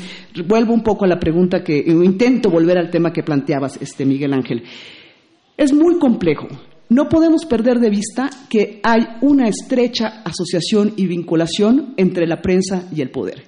[0.46, 4.32] vuelvo un poco a la pregunta que, intento volver al tema que planteabas, este, Miguel
[4.32, 4.62] Ángel.
[5.56, 6.48] Es muy complejo.
[6.90, 12.88] No podemos perder de vista que hay una estrecha asociación y vinculación entre la prensa
[12.90, 13.44] y el poder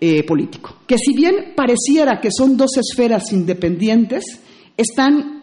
[0.00, 0.78] eh, político.
[0.86, 4.24] Que si bien pareciera que son dos esferas independientes,
[4.76, 5.41] están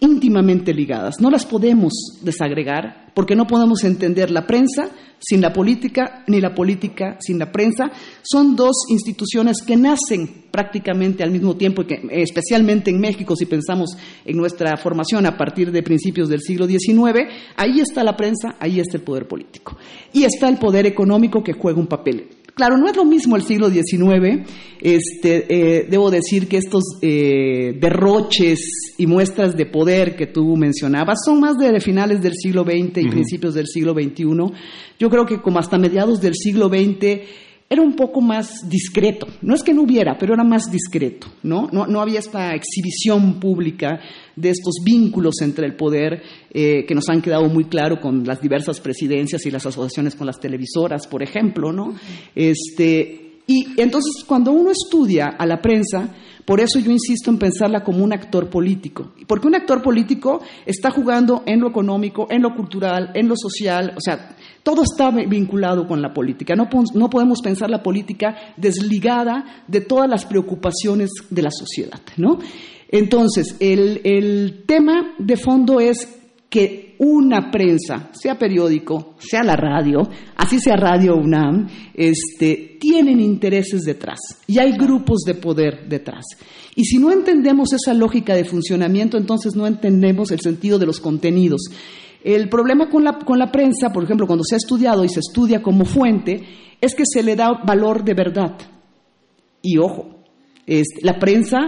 [0.00, 1.92] íntimamente ligadas, no las podemos
[2.22, 7.50] desagregar porque no podemos entender la prensa sin la política ni la política sin la
[7.50, 7.90] prensa.
[8.22, 14.36] Son dos instituciones que nacen prácticamente al mismo tiempo, especialmente en México, si pensamos en
[14.36, 18.98] nuestra formación a partir de principios del siglo XIX, ahí está la prensa, ahí está
[18.98, 19.76] el poder político.
[20.12, 23.42] Y está el poder económico que juega un papel Claro, no es lo mismo el
[23.42, 24.48] siglo XIX.
[24.80, 31.18] Este, eh, debo decir que estos eh, derroches y muestras de poder que tú mencionabas
[31.22, 34.24] son más de finales del siglo XX y principios del siglo XXI.
[34.98, 39.26] Yo creo que como hasta mediados del siglo XX era un poco más discreto.
[39.42, 41.68] No es que no hubiera, pero era más discreto, ¿no?
[41.72, 43.98] No, había esta exhibición pública
[44.36, 48.40] de estos vínculos entre el poder eh, que nos han quedado muy claro con las
[48.40, 51.94] diversas presidencias y las asociaciones con las televisoras, por ejemplo, ¿no?
[52.34, 56.14] Este, Y entonces cuando uno estudia a la prensa,
[56.44, 59.12] por eso yo insisto en pensarla como un actor político.
[59.26, 63.94] Porque un actor político está jugando en lo económico, en lo cultural, en lo social,
[63.96, 64.35] o sea,
[64.66, 66.56] todo está vinculado con la política.
[66.56, 72.40] No, no podemos pensar la política desligada de todas las preocupaciones de la sociedad, ¿no?
[72.88, 76.18] Entonces, el, el tema de fondo es
[76.50, 80.02] que una prensa, sea periódico, sea la radio,
[80.34, 84.18] así sea Radio UNAM, este, tienen intereses detrás
[84.48, 86.24] y hay grupos de poder detrás.
[86.74, 90.98] Y si no entendemos esa lógica de funcionamiento, entonces no entendemos el sentido de los
[90.98, 91.70] contenidos.
[92.22, 95.20] El problema con la, con la prensa, por ejemplo, cuando se ha estudiado y se
[95.20, 96.42] estudia como fuente,
[96.80, 98.56] es que se le da valor de verdad.
[99.62, 100.24] Y ojo,
[101.02, 101.58] la prensa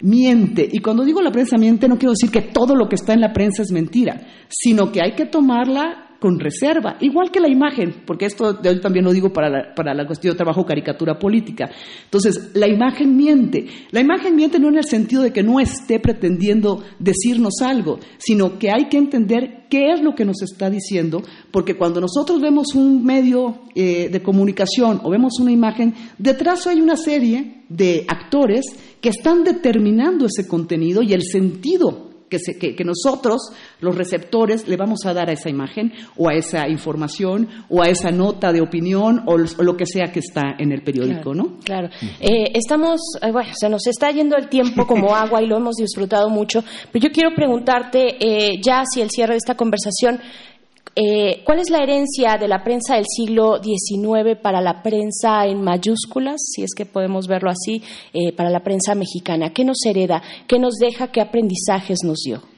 [0.00, 0.68] miente.
[0.70, 3.20] Y cuando digo la prensa miente, no quiero decir que todo lo que está en
[3.20, 8.04] la prensa es mentira, sino que hay que tomarla con reserva, igual que la imagen,
[8.06, 11.68] porque esto yo también lo digo para la, para la cuestión de trabajo caricatura política.
[12.04, 13.66] Entonces, la imagen miente.
[13.90, 18.56] La imagen miente no en el sentido de que no esté pretendiendo decirnos algo, sino
[18.56, 22.76] que hay que entender qué es lo que nos está diciendo, porque cuando nosotros vemos
[22.76, 28.66] un medio eh, de comunicación o vemos una imagen, detrás hay una serie de actores
[29.00, 35.14] que están determinando ese contenido y el sentido que, nosotros, los receptores, le vamos a
[35.14, 39.36] dar a esa imagen o a esa información o a esa nota de opinión o,
[39.36, 41.58] lo que sea que está en el periódico, ¿no?
[41.64, 41.88] Claro.
[42.20, 45.76] Eh, estamos, eh, bueno, se nos está yendo el tiempo como agua y lo hemos
[45.76, 50.20] disfrutado mucho, pero yo quiero preguntarte, eh, ya hacia el cierre de esta conversación,
[50.94, 55.62] eh, ¿Cuál es la herencia de la prensa del siglo XIX para la prensa en
[55.62, 57.82] mayúsculas, si es que podemos verlo así,
[58.12, 59.54] eh, para la prensa mexicana?
[59.54, 60.22] ¿Qué nos hereda?
[60.46, 61.10] ¿Qué nos deja?
[61.10, 62.51] ¿Qué aprendizajes nos dio?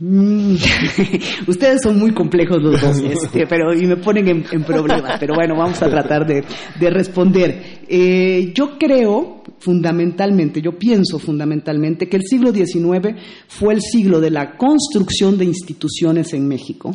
[1.48, 5.18] Ustedes son muy complejos los dos, este, pero y me ponen en, problemas.
[5.18, 6.44] Pero bueno, vamos a tratar de,
[6.90, 7.80] responder.
[7.88, 13.16] Eh, yo creo fundamentalmente, yo pienso fundamentalmente que el siglo XIX
[13.48, 16.92] fue el siglo de la construcción de instituciones en México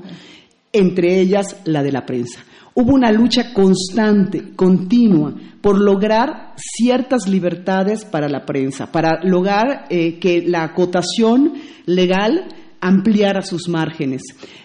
[0.74, 2.44] entre ellas la de la prensa.
[2.76, 10.18] Hubo una lucha constante, continua, por lograr ciertas libertades para la prensa, para lograr eh,
[10.18, 11.54] que la acotación
[11.86, 12.48] legal
[12.84, 14.22] ampliara sus márgenes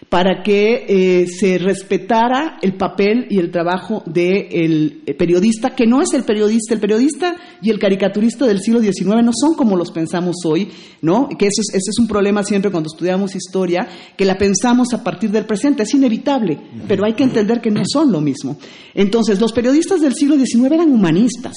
[0.09, 6.15] para que eh, se respetara el papel y el trabajo del periodista, que no es
[6.15, 10.37] el periodista, el periodista y el caricaturista del siglo XIX no son como los pensamos
[10.47, 10.69] hoy,
[11.03, 11.29] ¿no?
[11.29, 13.87] Que ese es, ese es un problema siempre cuando estudiamos historia,
[14.17, 17.83] que la pensamos a partir del presente, es inevitable, pero hay que entender que no
[17.87, 18.57] son lo mismo.
[18.95, 21.55] Entonces, los periodistas del siglo XIX eran humanistas,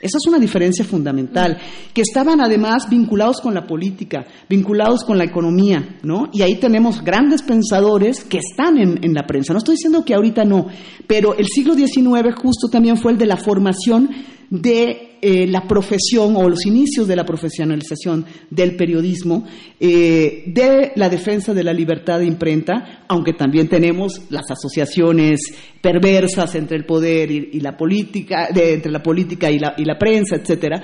[0.00, 1.56] esa es una diferencia fundamental,
[1.94, 6.28] que estaban además vinculados con la política, vinculados con la economía, ¿no?
[6.32, 9.54] Y ahí tenemos grandes pensadores que están en, en, la prensa.
[9.54, 10.66] No estoy diciendo que ahorita no,
[11.06, 14.10] pero el siglo XIX justo también fue el de la formación
[14.50, 19.44] de eh, la profesión o los inicios de la profesionalización del periodismo,
[19.80, 25.40] eh, de la defensa de la libertad de imprenta, aunque también tenemos las asociaciones
[25.80, 30.36] perversas entre el poder y, la política, entre la política y la, y la prensa,
[30.36, 30.82] etcétera,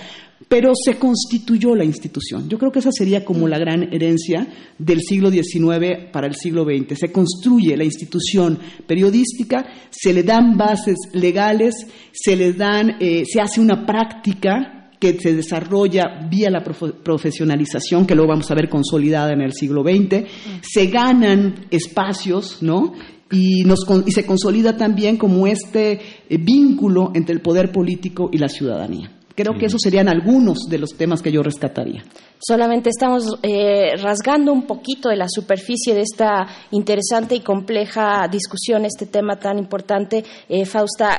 [0.48, 2.48] pero se constituyó la institución.
[2.48, 4.46] Yo creo que esa sería como la gran herencia
[4.78, 6.98] del siglo XIX para el siglo XX.
[6.98, 13.40] Se construye la institución periodística, se le dan bases legales, se le dan, eh, se
[13.40, 19.32] hace una práctica que se desarrolla vía la profesionalización, que luego vamos a ver consolidada
[19.32, 20.28] en el siglo XX,
[20.62, 22.92] se ganan espacios, ¿no?
[23.28, 25.92] Y, y se consolida también como este
[26.28, 29.10] eh, vínculo entre el poder político y la ciudadanía.
[29.34, 32.04] Creo que esos serían algunos de los temas que yo rescataría.
[32.38, 38.84] Solamente estamos eh, rasgando un poquito de la superficie de esta interesante y compleja discusión,
[38.84, 40.24] este tema tan importante.
[40.48, 41.18] Eh, Fausta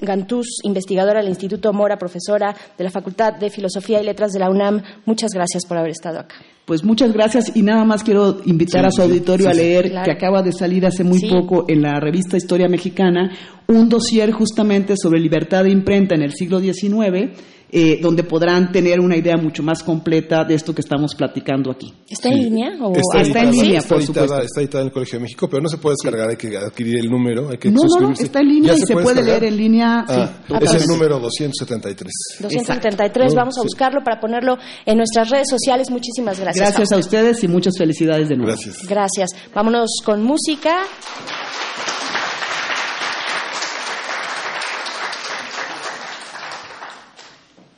[0.00, 4.50] Gantús, investigadora del Instituto Mora, profesora de la Facultad de Filosofía y Letras de la
[4.50, 6.36] UNAM, muchas gracias por haber estado acá.
[6.64, 10.42] Pues muchas gracias y nada más quiero invitar a su auditorio a leer que acaba
[10.42, 13.32] de salir hace muy poco en la revista Historia Mexicana
[13.66, 17.30] un dossier justamente sobre libertad de imprenta en el siglo XIX
[17.74, 21.90] eh, donde podrán tener una idea mucho más completa de esto que estamos platicando aquí.
[22.06, 22.72] ¿Está en línea?
[23.18, 24.40] Está, en línea, por supuesto.
[24.40, 26.98] Está editada en el Colegio de México, pero no se puede descargar, hay que adquirir
[26.98, 29.56] el número, hay que No, no, no, está en línea y se, puede, leer en
[29.56, 30.04] línea.
[30.06, 30.30] Ah,
[30.60, 32.12] es el número 273.
[32.40, 35.90] 273, vamos a buscarlo para ponerlo en nuestras redes sociales.
[35.90, 36.68] Muchísimas gracias.
[36.68, 38.52] Gracias a ustedes y muchas felicidades de nuevo.
[38.52, 38.86] Gracias.
[38.86, 39.30] Gracias.
[39.54, 40.82] Vámonos con música.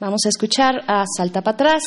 [0.04, 1.82] Vamos a escuchar a Salta para atrás.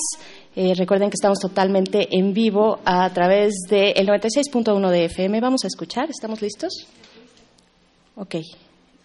[0.56, 5.39] Eh, recuerden que estamos totalmente en vivo a través del 96.1 de FM.
[5.39, 6.10] Vamos a escuchar.
[6.10, 6.88] ¿Estamos listos?
[8.15, 8.38] Ok.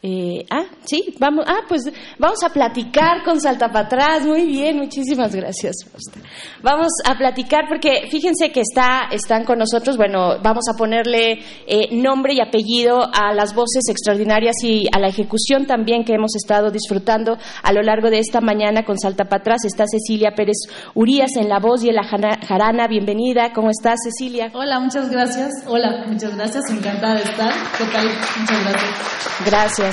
[0.04, 1.82] Eh, ah, sí, vamos, ah, pues
[2.18, 4.26] vamos a platicar con Salta para atrás.
[4.26, 5.76] Muy bien, muchísimas gracias.
[6.60, 9.96] Vamos a platicar porque fíjense que está, están con nosotros.
[9.96, 11.38] Bueno, vamos a ponerle
[11.68, 16.34] eh, nombre y apellido a las voces extraordinarias y a la ejecución también que hemos
[16.34, 19.64] estado disfrutando a lo largo de esta mañana con Salta para atrás.
[19.64, 22.88] Está Cecilia Pérez Urías en la voz y en la jarana.
[22.88, 23.52] Bienvenida.
[23.54, 24.50] ¿Cómo estás, Cecilia?
[24.52, 25.52] Hola, muchas gracias.
[25.68, 26.68] Hola, muchas gracias.
[26.70, 27.52] Encantada de estar.
[27.78, 28.08] ¿Qué tal?
[28.40, 29.46] Muchas gracias.
[29.46, 29.91] Gracias.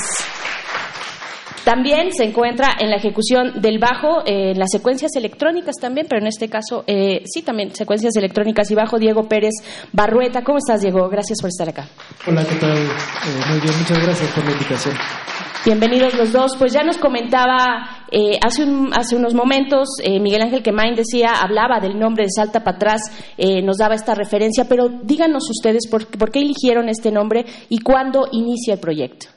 [1.69, 6.25] También se encuentra en la ejecución del bajo, en las secuencias electrónicas también, pero en
[6.25, 9.53] este caso eh, sí también secuencias electrónicas y bajo, Diego Pérez
[9.93, 10.43] Barrueta.
[10.43, 11.07] ¿Cómo estás, Diego?
[11.09, 11.87] Gracias por estar acá.
[12.25, 12.75] Hola, ¿qué tal?
[12.75, 14.95] Eh, muy bien, muchas gracias por la invitación.
[15.63, 16.55] Bienvenidos los dos.
[16.57, 21.99] Pues ya nos comentaba eh, hace, hace unos momentos, Miguel Ángel Quemain decía, hablaba del
[21.99, 23.01] nombre de Salta para atrás,
[23.37, 28.27] nos daba esta referencia, pero díganos ustedes por, por qué eligieron este nombre y cuándo
[28.31, 29.27] inicia el proyecto.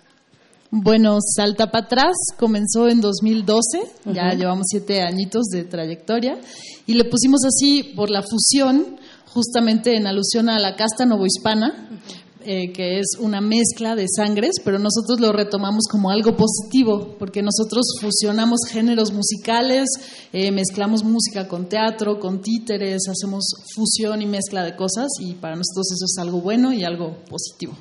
[0.75, 6.41] Bueno, Salta para atrás comenzó en 2012, ya llevamos siete añitos de trayectoria,
[6.87, 8.97] y le pusimos así por la fusión,
[9.27, 12.01] justamente en alusión a la casta novohispana,
[12.47, 17.43] eh, que es una mezcla de sangres, pero nosotros lo retomamos como algo positivo, porque
[17.43, 19.91] nosotros fusionamos géneros musicales,
[20.33, 23.45] eh, mezclamos música con teatro, con títeres, hacemos
[23.75, 27.75] fusión y mezcla de cosas, y para nosotros eso es algo bueno y algo positivo.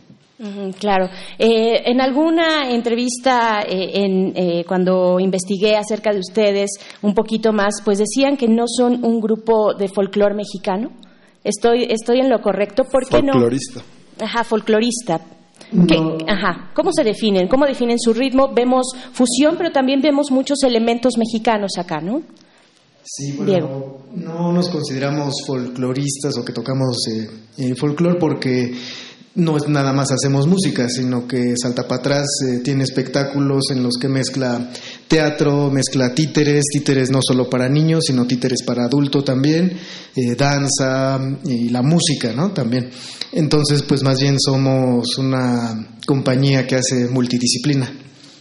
[0.80, 1.08] Claro.
[1.38, 6.72] Eh, en alguna entrevista, eh, en, eh, cuando investigué acerca de ustedes
[7.04, 10.92] un poquito más, pues decían que no son un grupo de folclore mexicano.
[11.44, 12.84] Estoy, estoy en lo correcto.
[12.86, 13.82] ¿Por qué folclorista.
[14.20, 14.26] no?
[14.26, 15.22] Ajá, folclorista.
[16.28, 16.72] Ajá.
[16.74, 17.48] ¿Cómo se definen?
[17.48, 18.52] ¿Cómo definen su ritmo?
[18.54, 22.22] Vemos fusión, pero también vemos muchos elementos mexicanos acá, ¿no?
[23.04, 26.98] Sí, bueno, no nos consideramos folcloristas o que tocamos
[27.58, 28.74] eh, folclore porque
[29.36, 33.82] no es nada más hacemos música, sino que Salta para atrás eh, tiene espectáculos en
[33.82, 34.70] los que mezcla
[35.08, 39.72] teatro, mezcla títeres, títeres no solo para niños, sino títeres para adulto también,
[40.16, 42.52] eh, danza y la música, ¿no?
[42.52, 42.90] También.
[43.32, 47.90] Entonces, pues más bien somos una compañía que hace multidisciplina.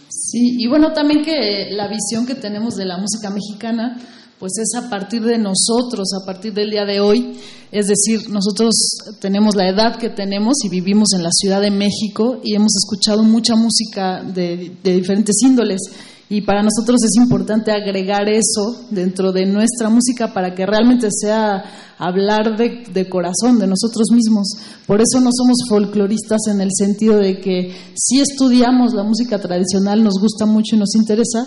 [0.09, 3.97] Sí, y bueno, también que la visión que tenemos de la música mexicana
[4.41, 7.37] pues es a partir de nosotros, a partir del día de hoy.
[7.71, 8.73] Es decir, nosotros
[9.19, 13.21] tenemos la edad que tenemos y vivimos en la Ciudad de México y hemos escuchado
[13.21, 15.79] mucha música de, diferentes índoles.
[16.27, 21.63] Y para nosotros es importante agregar eso dentro de nuestra música para que realmente sea
[21.99, 24.47] hablar de, de, corazón, de nosotros mismos.
[24.87, 30.03] Por eso no somos folcloristas en el sentido de que si estudiamos la música tradicional,
[30.03, 31.45] nos gusta mucho y nos interesa,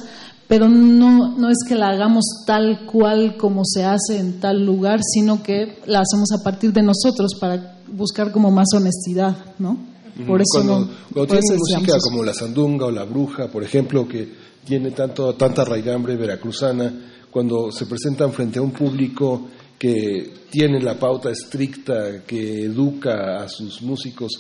[0.48, 5.00] pero no, no es que la hagamos tal cual como se hace en tal lugar,
[5.02, 9.94] sino que la hacemos a partir de nosotros para buscar como más honestidad, ¿no?
[10.26, 14.28] Por eso cuando, no, cuando música como la sandunga o la bruja, por ejemplo, que
[14.64, 16.92] tiene tanto, tanta raigambre veracruzana,
[17.30, 23.48] cuando se presentan frente a un público que tiene la pauta estricta, que educa a
[23.48, 24.30] sus músicos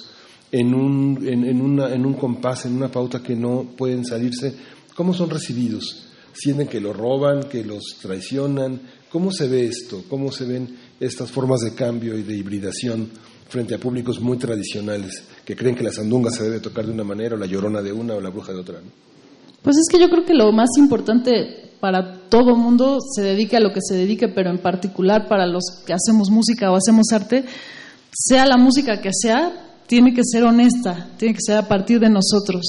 [0.52, 4.54] en un, en, en, una, en un compás, en una pauta que no pueden salirse,
[4.94, 6.06] ¿Cómo son recibidos?
[6.32, 8.80] ¿Sienten que los roban, que los traicionan?
[9.10, 10.04] ¿Cómo se ve esto?
[10.08, 13.08] ¿Cómo se ven estas formas de cambio y de hibridación
[13.48, 17.04] frente a públicos muy tradicionales que creen que la sandunga se debe tocar de una
[17.04, 18.80] manera o la llorona de una o la bruja de otra?
[19.62, 23.60] Pues es que yo creo que lo más importante para todo mundo se dedique a
[23.60, 27.44] lo que se dedique, pero en particular para los que hacemos música o hacemos arte,
[28.12, 32.08] sea la música que sea, tiene que ser honesta, tiene que ser a partir de
[32.08, 32.62] nosotros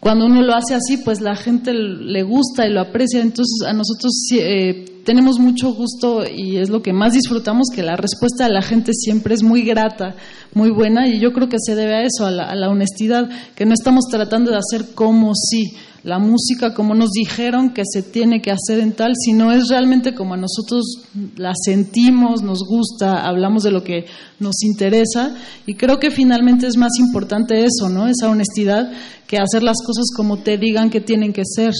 [0.00, 3.20] cuando uno lo hace así, pues la gente le gusta y lo aprecia.
[3.20, 7.96] Entonces a nosotros eh, tenemos mucho gusto y es lo que más disfrutamos, que la
[7.96, 10.16] respuesta de la gente siempre es muy grata,
[10.52, 13.72] muy buena y yo creo que se debe a eso, a la, honestidad, que no
[13.72, 15.74] estamos tratando de hacer como si
[16.06, 20.14] la música como nos dijeron que se tiene que hacer en tal, sino es realmente
[20.14, 24.06] como a nosotros la sentimos, nos gusta, hablamos de lo que
[24.38, 25.34] nos interesa
[25.66, 28.06] y creo que finalmente es más importante eso, ¿no?
[28.06, 28.92] Esa honestidad
[29.26, 31.74] que hacer las cosas como te digan que tienen que ser.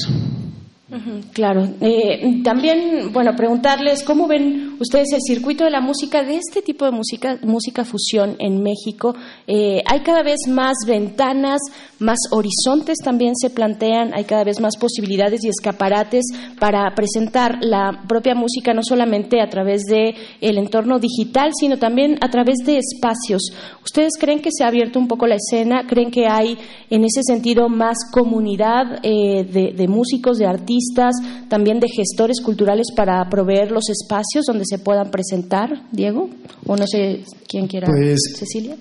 [1.32, 1.68] Claro.
[1.80, 6.84] Eh, también, bueno, preguntarles cómo ven ustedes el circuito de la música, de este tipo
[6.84, 9.14] de música, música fusión en México.
[9.46, 11.60] Eh, hay cada vez más ventanas,
[11.98, 16.24] más horizontes también se plantean, hay cada vez más posibilidades y escaparates
[16.58, 22.18] para presentar la propia música, no solamente a través de el entorno digital, sino también
[22.20, 23.42] a través de espacios.
[23.84, 25.86] ¿Ustedes creen que se ha abierto un poco la escena?
[25.86, 26.58] ¿Creen que hay
[26.90, 31.14] en ese sentido más comunidad eh, de músicos, de artistas?
[31.48, 36.30] también de gestores culturales para proveer los espacios donde se puedan presentar, Diego?
[36.66, 37.86] O no sé quién quiera.
[37.86, 38.76] Pues, Cecilia.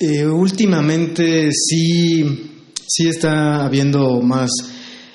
[0.00, 2.50] Eh, últimamente sí
[2.86, 4.50] sí está habiendo más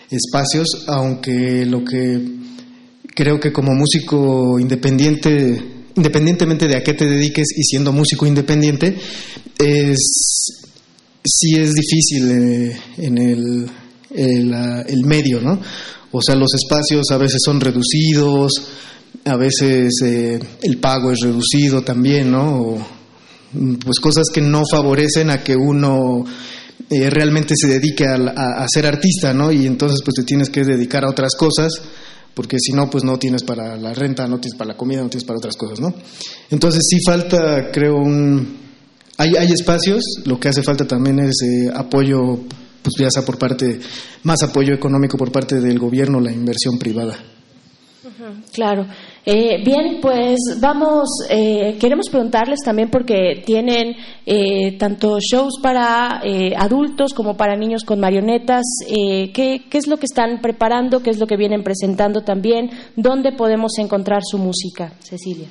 [0.09, 2.19] espacios, aunque lo que
[3.15, 5.61] creo que como músico independiente,
[5.95, 8.97] independientemente de a qué te dediques y siendo músico independiente,
[9.57, 9.97] es
[11.23, 13.69] sí es difícil eh, en el,
[14.11, 15.59] el, medio, ¿no?
[16.11, 18.51] O sea, los espacios a veces son reducidos,
[19.26, 22.77] a veces eh, el pago es reducido también, ¿no?
[23.84, 26.23] pues cosas que no favorecen a que uno
[26.90, 29.52] eh, realmente se dedique a, ser artista, ¿no?
[29.52, 31.81] Y entonces pues te tienes que dedicar a otras cosas,
[32.34, 35.10] porque si no, pues no tienes para la renta, no tienes para la comida, no
[35.10, 35.94] tienes para otras cosas, ¿no?
[36.49, 38.60] Entonces sí falta, creo, un...
[39.18, 42.40] Hay, hay espacios, lo que hace falta también es eh, apoyo,
[42.81, 43.80] pues ya sea por parte,
[44.23, 47.19] más apoyo económico por parte del gobierno, la inversión privada.
[48.53, 48.85] Claro.
[49.26, 53.95] Eh, bien, pues vamos, eh, queremos preguntarles también porque tienen
[54.26, 56.22] eh, tanto shows para
[56.57, 58.64] adultos como para niños con marionetas.
[58.88, 61.01] ¿qué, ¿Qué es lo que están preparando?
[61.01, 62.69] ¿Qué es lo que vienen presentando también?
[62.95, 65.47] ¿Dónde podemos encontrar su música, Cecilia?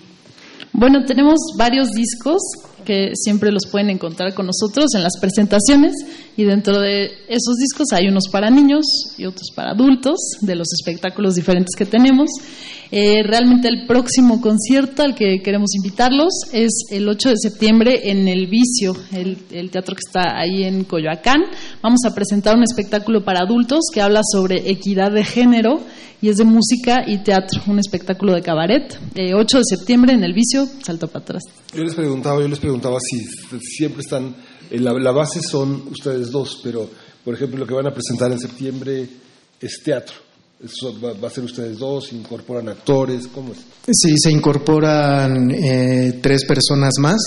[0.72, 2.40] Bueno, tenemos varios discos
[2.88, 5.92] que siempre los pueden encontrar con nosotros en las presentaciones
[6.38, 8.86] y dentro de esos discos hay unos para niños
[9.18, 12.30] y otros para adultos de los espectáculos diferentes que tenemos.
[12.90, 18.26] Eh, realmente el próximo concierto al que queremos invitarlos es el 8 de septiembre en
[18.26, 21.42] El Vicio, el, el teatro que está ahí en Coyoacán.
[21.82, 25.82] Vamos a presentar un espectáculo para adultos que habla sobre equidad de género
[26.20, 28.98] y es de música y teatro, un espectáculo de cabaret.
[29.14, 31.42] 8 eh, de septiembre en El Vicio, salto para atrás.
[31.74, 33.20] Yo les preguntaba, yo les preguntaba si
[33.60, 34.34] siempre están,
[34.70, 36.88] la, la base son ustedes dos, pero
[37.24, 39.06] por ejemplo lo que van a presentar en septiembre
[39.60, 40.14] es teatro.
[40.64, 43.52] Eso va, a ser ustedes dos, incorporan actores, ¿cómo?
[43.92, 47.20] Sí, se incorporan eh, tres personas más,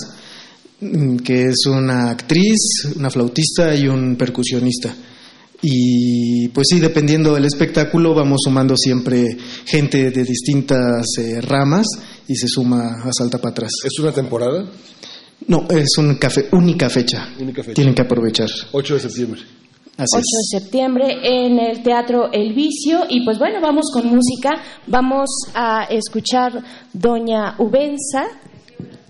[0.81, 4.93] mm, que es una actriz, una flautista y un percusionista.
[5.61, 11.85] Y pues sí, dependiendo del espectáculo, vamos sumando siempre gente de distintas eh, ramas
[12.27, 13.71] y se suma a Salta para atrás.
[13.85, 14.65] ¿Es una temporada?
[15.47, 16.29] No, es una única,
[16.89, 17.29] fecha.
[17.39, 17.73] única fecha.
[17.73, 18.49] Tienen que aprovechar.
[18.71, 19.41] 8 de septiembre.
[19.97, 23.05] 8 de septiembre en el Teatro El Vicio.
[23.09, 24.61] Y pues bueno, vamos con música.
[24.87, 28.27] Vamos a escuchar Doña Ubenza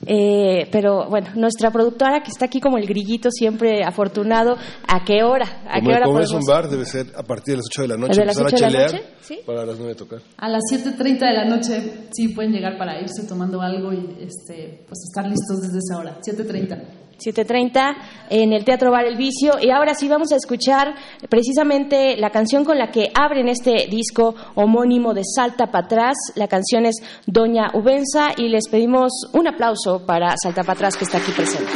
[0.05, 4.57] eh, pero bueno, nuestra productora que está aquí como el grillito siempre afortunado,
[4.87, 5.63] ¿a qué hora?
[5.67, 7.81] ¿A como, qué hora como es un bar, debe ser a partir de las 8
[7.81, 8.19] de la noche.
[8.19, 9.03] ¿De las 8 de la noche?
[9.21, 9.39] ¿Sí?
[9.45, 10.21] Para las 9 tocar.
[10.37, 14.83] A las 7.30 de la noche, sí, pueden llegar para irse tomando algo y este,
[14.87, 17.00] pues estar listos desde esa hora, 7.30.
[17.25, 17.95] 7.30
[18.29, 19.53] en el Teatro Bar El Vicio.
[19.61, 20.95] Y ahora sí vamos a escuchar
[21.29, 26.15] precisamente la canción con la que abren este disco homónimo de Salta para atrás.
[26.35, 26.95] La canción es
[27.25, 31.71] Doña Ubenza y les pedimos un aplauso para Salta para atrás que está aquí presente.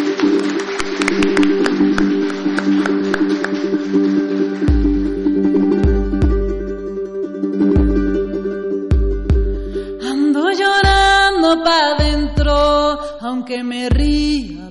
[10.03, 14.64] Ando llorando pa' dentro, aunque me ría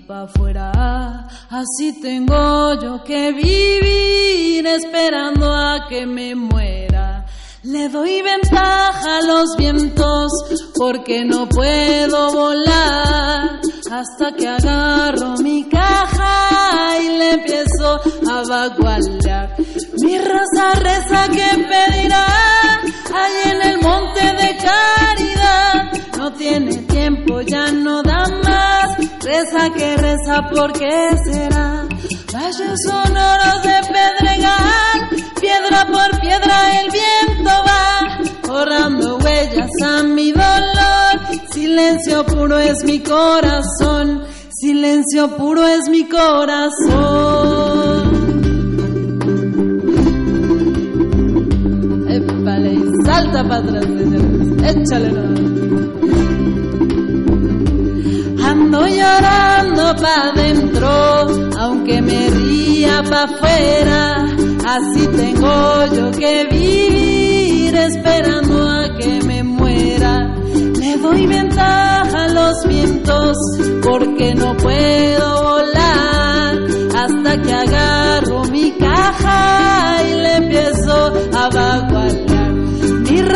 [1.51, 7.25] Así tengo yo que vivir esperando a que me muera.
[7.63, 10.31] Le doy ventaja a los vientos
[10.77, 13.61] porque no puedo volar
[13.91, 18.01] hasta que agarro mi caja y le empiezo
[18.31, 19.57] a vagualear.
[20.03, 22.27] Mi raza reza que pedirá
[23.15, 25.93] ahí en el monte de caridad.
[26.19, 28.99] No tiene tiempo, ya no da más.
[29.23, 31.87] Reza que reza, ¿por qué será?
[32.33, 35.09] Valles sonoros de pedregal,
[35.41, 41.21] piedra por piedra el viento va, borrando huellas a mi dolor.
[41.53, 47.45] Silencio puro es mi corazón, silencio puro es mi corazón.
[53.05, 53.87] Salta para atrás,
[54.63, 55.11] échale
[58.45, 60.89] Ando llorando pa' dentro,
[61.59, 64.27] aunque me ría pa' afuera.
[64.67, 70.35] Así tengo yo que vivir esperando a que me muera.
[70.79, 73.37] Le doy ventaja a los vientos
[73.83, 76.55] porque no puedo volar
[76.95, 82.04] hasta que agarro mi caja y le empiezo a vagualear.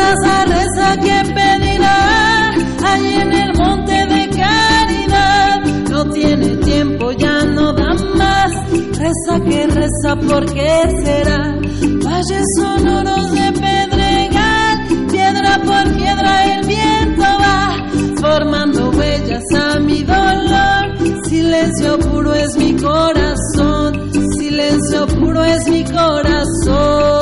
[0.09, 2.51] Mi raza reza que pedirá
[2.83, 5.63] allí en el monte de caridad.
[5.87, 8.51] No tiene tiempo, ya no da más.
[8.97, 11.55] Reza que reza, ¿por qué será?
[12.03, 17.75] Valles sonoros de pedregal, piedra por piedra el viento va,
[18.19, 21.25] formando huellas a mi dolor.
[21.27, 27.18] Silencio puro es mi corazón, silencio puro es mi corazón.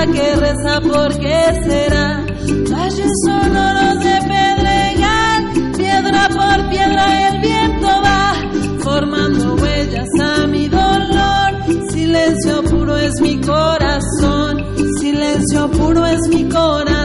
[0.00, 2.24] Que reza porque será.
[2.70, 8.32] Valles sonoros de pedregal, piedra por piedra el viento va
[8.82, 11.90] formando huellas a mi dolor.
[11.92, 14.64] Silencio puro es mi corazón,
[14.98, 16.99] silencio puro es mi corazón.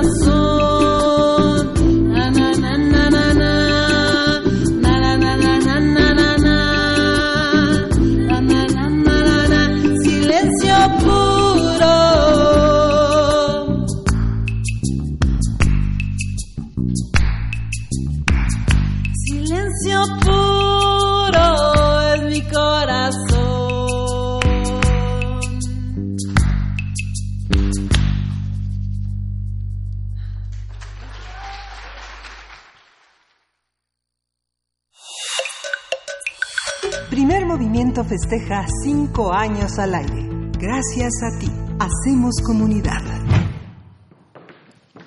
[38.16, 40.30] Festeja cinco años al aire.
[40.58, 41.52] Gracias a ti.
[41.80, 43.15] Hacemos comunidad.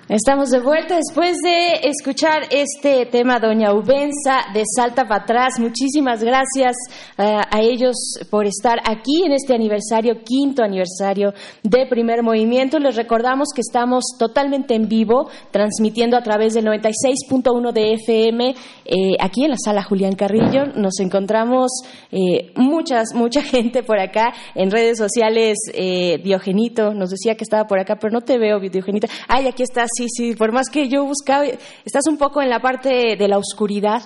[0.09, 5.61] Estamos de vuelta después de escuchar este tema, Doña Ubenza de Salta para atrás.
[5.61, 6.77] Muchísimas gracias
[7.19, 7.95] eh, a ellos
[8.31, 12.79] por estar aquí en este aniversario, quinto aniversario de Primer Movimiento.
[12.79, 18.55] Les recordamos que estamos totalmente en vivo, transmitiendo a través del 96.1 de FM
[18.87, 20.69] eh, aquí en la sala Julián Carrillo.
[20.75, 25.59] Nos encontramos eh, muchas, mucha gente por acá en redes sociales.
[25.75, 29.07] Eh, Diogenito nos decía que estaba por acá, pero no te veo, Diogenito.
[29.29, 32.61] Ay, aquí estás sí, sí, por más que yo buscaba, estás un poco en la
[32.61, 34.03] parte de la oscuridad,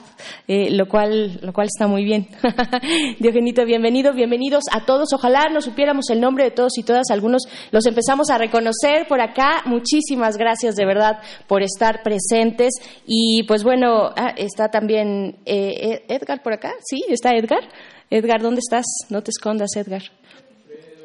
[0.49, 2.29] eh, lo, cual, lo cual está muy bien.
[3.21, 5.13] Diogenito, bienvenido, bienvenidos a todos.
[5.13, 7.43] Ojalá nos supiéramos el nombre de todos y todas, algunos
[7.73, 9.63] los empezamos a reconocer por acá.
[9.67, 12.73] Muchísimas gracias de verdad por estar presentes.
[13.07, 17.05] Y pues bueno, ah, está también eh, Edgar por acá, ¿sí?
[17.09, 17.69] ¿Está Edgar?
[18.09, 18.87] Edgar, ¿dónde estás?
[19.11, 20.03] No te escondas, Edgar.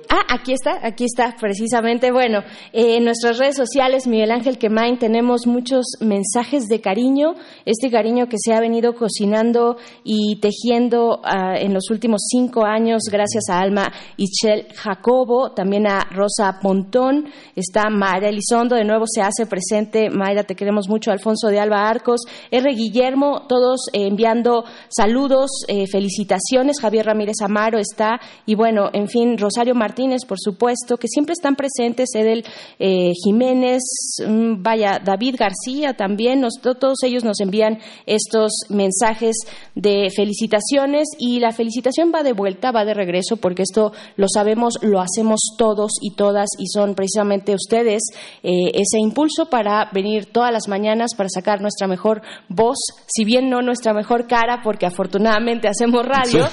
[0.10, 2.12] Ah, aquí está, aquí está, precisamente.
[2.12, 2.40] Bueno,
[2.72, 7.34] en nuestras redes sociales, Miguel Ángel Quemain, tenemos muchos mensajes de cariño,
[7.66, 9.76] este cariño que se ha venido cocinando
[10.06, 16.08] y tejiendo ah, en los últimos cinco años, gracias a Alma Ichel Jacobo, también a
[16.10, 17.26] Rosa Pontón,
[17.56, 21.86] está Mayra Elizondo, de nuevo se hace presente, Mayra, te queremos mucho, Alfonso de Alba
[21.86, 22.74] Arcos, R.
[22.74, 29.76] Guillermo, todos enviando saludos, eh, felicitaciones, Javier Ramírez Amaro está, y bueno, en fin, Rosario
[29.76, 29.97] Martínez,
[30.28, 32.45] por supuesto, que siempre están presentes, Edel
[32.78, 33.82] eh, Jiménez,
[34.26, 39.36] mm, vaya, David García también, nos, todos ellos nos envían estos mensajes
[39.74, 44.76] de felicitaciones y la felicitación va de vuelta, va de regreso, porque esto lo sabemos,
[44.84, 48.03] lo hacemos todos y todas y son precisamente ustedes
[48.44, 53.49] eh, ese impulso para venir todas las mañanas para sacar nuestra mejor voz, si bien
[53.49, 56.48] no nuestra mejor cara, porque afortunadamente hacemos radio,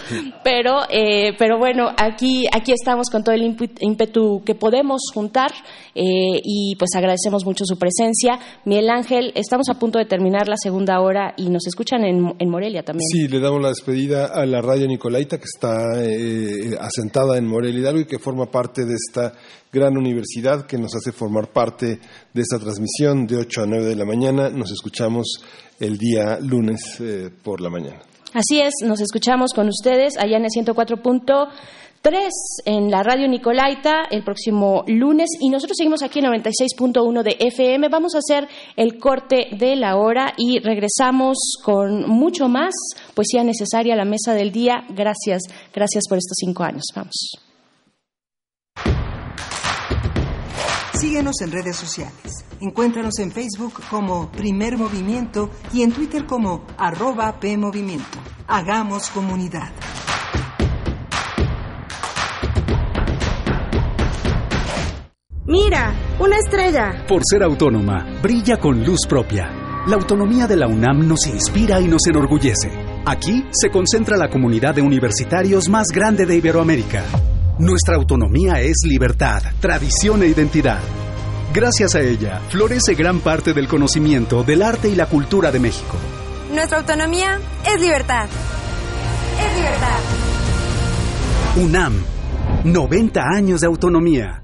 [0.44, 5.50] pero, eh, pero bueno, aquí, aquí estamos con todo el ímpetu que podemos juntar
[5.94, 8.38] eh, y pues agradecemos mucho su presencia.
[8.64, 12.50] Miguel Ángel, estamos a punto de terminar la segunda hora y nos escuchan en, en
[12.50, 13.08] Morelia también.
[13.10, 17.80] Sí, le damos la despedida a la radio Nicolaita que está eh, asentada en Morelia
[17.80, 19.32] Hidalgo y que forma parte de esta
[19.72, 21.98] gran universidad que nos hace formar parte
[22.32, 24.48] de esta transmisión de 8 a 9 de la mañana.
[24.48, 25.40] Nos escuchamos
[25.80, 28.00] el día lunes eh, por la mañana.
[28.32, 30.50] Así es, nos escuchamos con ustedes allá en el
[32.04, 32.28] 104.3
[32.66, 37.88] en la radio Nicolaita el próximo lunes y nosotros seguimos aquí en 96.1 de FM.
[37.88, 42.74] Vamos a hacer el corte de la hora y regresamos con mucho más
[43.14, 44.84] poesía necesaria a la mesa del día.
[44.90, 46.84] Gracias, gracias por estos cinco años.
[46.94, 47.14] Vamos.
[50.92, 52.44] Síguenos en redes sociales.
[52.60, 58.18] Encuéntranos en Facebook como Primer Movimiento y en Twitter como arroba PMovimiento.
[58.46, 59.70] Hagamos comunidad.
[65.46, 67.04] Mira, una estrella.
[67.06, 69.50] Por ser autónoma, brilla con luz propia.
[69.86, 72.72] La autonomía de la UNAM nos inspira y nos enorgullece.
[73.04, 77.04] Aquí se concentra la comunidad de universitarios más grande de Iberoamérica.
[77.58, 80.80] Nuestra autonomía es libertad, tradición e identidad.
[81.52, 85.98] Gracias a ella, florece gran parte del conocimiento del arte y la cultura de México.
[86.54, 88.28] Nuestra autonomía es libertad.
[89.38, 89.98] Es libertad.
[91.56, 92.02] UNAM,
[92.64, 94.43] 90 años de autonomía.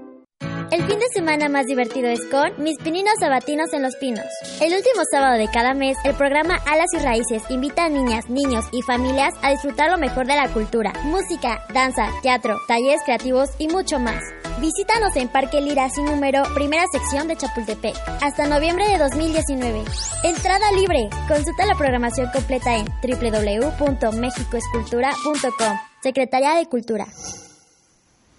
[0.71, 4.23] El fin de semana más divertido es con Mis Pininos Sabatinos en Los Pinos.
[4.61, 8.63] El último sábado de cada mes, el programa Alas y Raíces invita a niñas, niños
[8.71, 13.67] y familias a disfrutar lo mejor de la cultura, música, danza, teatro, talleres creativos y
[13.67, 14.23] mucho más.
[14.61, 19.83] Visítanos en Parque Lira sin número, primera sección de Chapultepec, hasta noviembre de 2019.
[20.23, 21.09] Entrada libre.
[21.27, 25.77] Consulta la programación completa en www.mexicoescultura.com.
[26.01, 27.07] Secretaría de Cultura.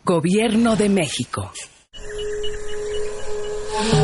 [0.02, 1.52] Gobierno de México.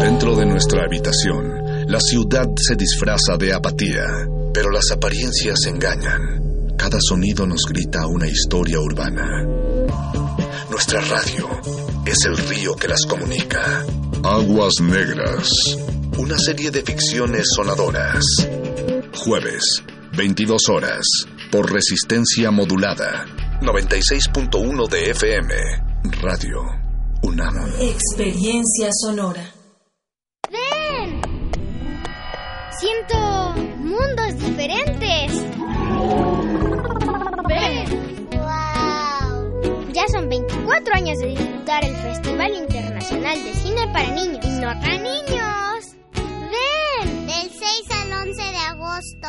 [0.00, 4.04] Dentro de nuestra habitación, la ciudad se disfraza de apatía,
[4.52, 6.74] pero las apariencias engañan.
[6.76, 9.44] Cada sonido nos grita una historia urbana.
[10.70, 11.48] Nuestra radio
[12.06, 13.84] es el río que las comunica.
[14.24, 15.48] Aguas Negras,
[16.16, 18.24] una serie de ficciones sonadoras.
[19.14, 19.82] Jueves,
[20.16, 21.04] 22 horas,
[21.50, 23.26] por resistencia modulada.
[23.60, 25.54] 96.1 de FM,
[26.22, 26.77] Radio
[27.22, 27.54] UNAM.
[27.80, 29.42] Experiencia sonora.
[30.50, 31.20] ¡Ven!
[32.78, 33.16] Siento
[33.78, 35.32] mundos diferentes.
[37.48, 38.28] ¡Ven!
[38.30, 39.92] ¡Wow!
[39.92, 44.68] Ya son 24 años de disfrutar el Festival Internacional de Cine para Niños y no
[44.80, 45.96] para niños.
[46.14, 47.26] ¡Ven!
[47.26, 49.28] Del 6 al 11 de agosto.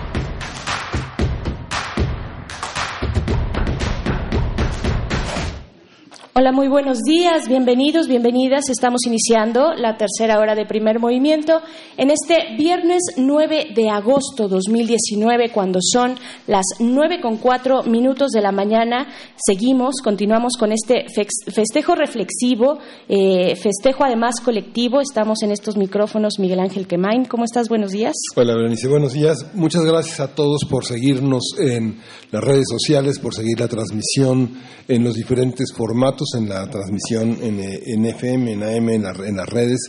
[6.33, 8.69] Hola, muy buenos días, bienvenidos, bienvenidas.
[8.69, 11.59] Estamos iniciando la tercera hora de primer movimiento
[11.97, 16.15] en este viernes 9 de agosto 2019, cuando son
[16.47, 19.09] las 9 con 4 minutos de la mañana.
[19.35, 21.03] Seguimos, continuamos con este
[21.53, 22.79] festejo reflexivo,
[23.09, 25.01] eh, festejo además colectivo.
[25.01, 27.25] Estamos en estos micrófonos, Miguel Ángel Quemain.
[27.25, 27.67] ¿Cómo estás?
[27.67, 28.13] Buenos días.
[28.37, 29.47] Hola, Berenice, buenos días.
[29.53, 31.97] Muchas gracias a todos por seguirnos en
[32.31, 38.05] las redes sociales, por seguir la transmisión en los diferentes formatos en la transmisión en,
[38.05, 39.79] FM, en AM, en, la, en, las redes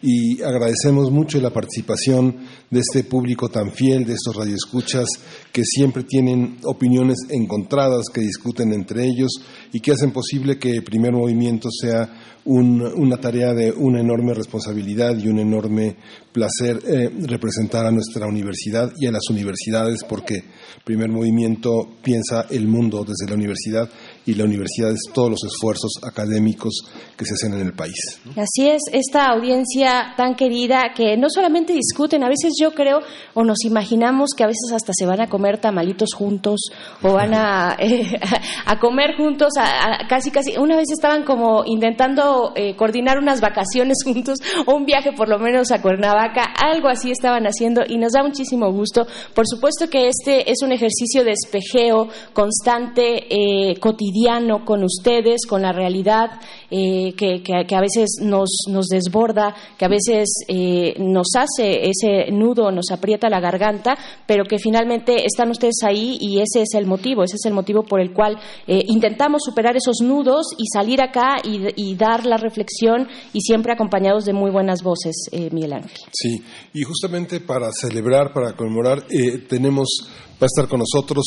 [0.00, 2.36] y agradecemos mucho la participación
[2.70, 5.06] de este público tan fiel, de estos radioescuchas
[5.52, 9.30] que siempre tienen opiniones encontradas, que discuten entre ellos
[9.72, 12.08] y que hacen posible que el primer movimiento sea
[12.44, 15.96] un, una tarea de una enorme responsabilidad y un enorme
[16.32, 20.42] placer eh, representar a nuestra universidad y a las universidades porque
[20.84, 23.88] primer movimiento piensa el mundo desde la universidad
[24.24, 26.82] y la universidad es todos los esfuerzos académicos
[27.16, 28.20] que se hacen en el país.
[28.36, 33.00] Así es, esta audiencia tan querida que no solamente discuten, a veces yo creo
[33.34, 36.60] o nos imaginamos que a veces hasta se van a comer tamalitos juntos
[37.02, 38.18] o van a, eh,
[38.66, 43.98] a comer juntos, a, casi casi, una vez estaban como intentando eh, coordinar unas vacaciones
[44.04, 48.12] juntos o un viaje por lo menos a Cuernavaca, algo así estaban haciendo y nos
[48.12, 49.06] da muchísimo gusto.
[49.34, 55.46] Por supuesto que este es un ejercicio de espejeo constante, eh, cotidiano cotidiano con ustedes,
[55.48, 56.30] con la realidad
[56.70, 57.42] eh, que,
[57.74, 58.50] a veces nos,
[58.90, 64.58] desborda, que a veces eh, nos hace ese nudo, nos aprieta la garganta, pero que
[64.58, 68.12] finalmente están ustedes ahí y ese es el motivo, ese es el motivo por el
[68.12, 73.72] cual eh, intentamos superar esos nudos y salir acá y, dar la reflexión y siempre
[73.72, 75.14] acompañados de muy buenas voces,
[75.52, 75.98] Miguel Ángel.
[76.10, 79.06] Sí, y justamente para celebrar, para conmemorar,
[79.48, 80.08] tenemos,
[80.42, 81.24] va a estar con nosotros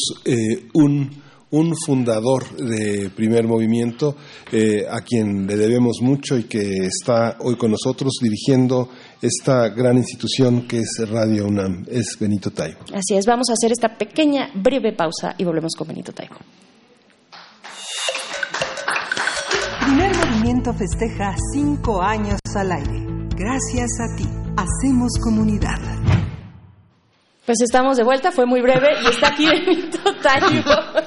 [0.74, 4.16] un un fundador de Primer Movimiento,
[4.52, 8.90] eh, a quien le debemos mucho y que está hoy con nosotros dirigiendo
[9.22, 12.80] esta gran institución que es Radio UNAM, es Benito Taibo.
[12.94, 16.36] Así es, vamos a hacer esta pequeña, breve pausa y volvemos con Benito Taibo.
[19.86, 23.06] Primer Movimiento festeja cinco años al aire.
[23.36, 24.28] Gracias a ti,
[24.58, 25.80] hacemos comunidad.
[27.46, 31.05] Pues estamos de vuelta, fue muy breve y está aquí Benito Taibo.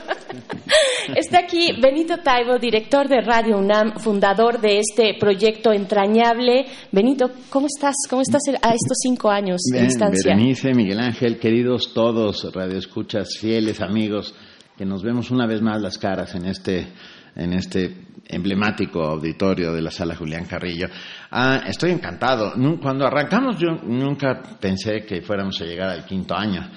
[1.14, 6.66] Está aquí Benito Taibo, director de Radio UNAM, fundador de este proyecto entrañable.
[6.92, 7.94] Benito, ¿cómo estás?
[8.08, 10.34] ¿Cómo estás a estos cinco años de distancia?
[10.34, 14.34] Berenice, Miguel Ángel, queridos todos, radioescuchas, fieles amigos,
[14.76, 16.88] que nos vemos una vez más las caras en este,
[17.34, 20.88] en este emblemático auditorio de la sala Julián Carrillo.
[21.30, 22.52] Ah, estoy encantado.
[22.80, 26.68] Cuando arrancamos yo nunca pensé que fuéramos a llegar al quinto año.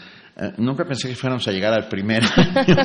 [0.42, 2.76] Eh, nunca pensé que fuéramos a llegar al primer año.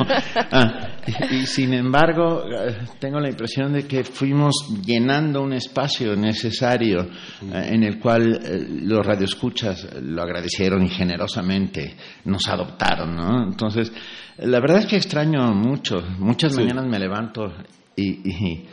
[0.53, 0.89] Ah,
[1.31, 4.55] y, sin embargo, eh, tengo la impresión de que fuimos
[4.85, 8.39] llenando un espacio necesario eh, en el cual
[8.83, 11.97] los radioescuchas lo agradecieron y generosamente
[12.27, 13.17] nos adoptaron.
[13.17, 13.45] ¿no?
[13.45, 13.91] Entonces,
[14.37, 15.97] la verdad es que extraño mucho.
[16.19, 17.55] Muchas mañanas me levanto
[17.97, 18.67] y,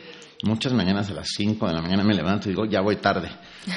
[0.44, 3.30] muchas mañanas a las 5 de la mañana me levanto y digo, ya voy tarde.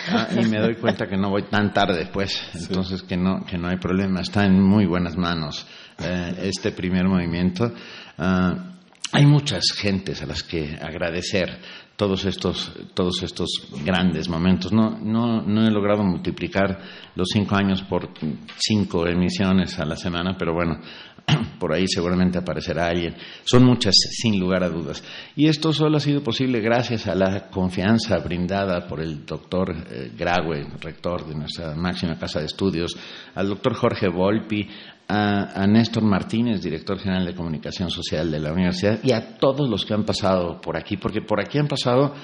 [0.08, 3.56] Ah, y me doy cuenta que no voy tan tarde, pues, entonces que no, que
[3.56, 5.66] no hay problema, está en muy buenas manos
[5.98, 7.72] eh, este primer movimiento.
[8.18, 8.72] Ah,
[9.12, 11.60] hay muchas gentes a las que agradecer
[11.96, 13.48] todos estos, todos estos
[13.84, 14.72] grandes momentos.
[14.72, 16.78] No, no, no he logrado multiplicar
[17.14, 18.10] los cinco años por
[18.58, 20.80] cinco emisiones a la semana, pero bueno,
[21.58, 23.14] por ahí seguramente aparecerá alguien.
[23.44, 25.02] Son muchas, sin lugar a dudas.
[25.34, 30.10] Y esto solo ha sido posible gracias a la confianza brindada por el doctor eh,
[30.16, 32.96] Graue, rector de nuestra máxima casa de estudios,
[33.34, 34.68] al doctor Jorge Volpi,
[35.08, 39.68] a, a, Néstor Martínez, director general de comunicación social de la universidad, y a todos
[39.68, 42.14] los que han pasado por aquí, porque por aquí han pasado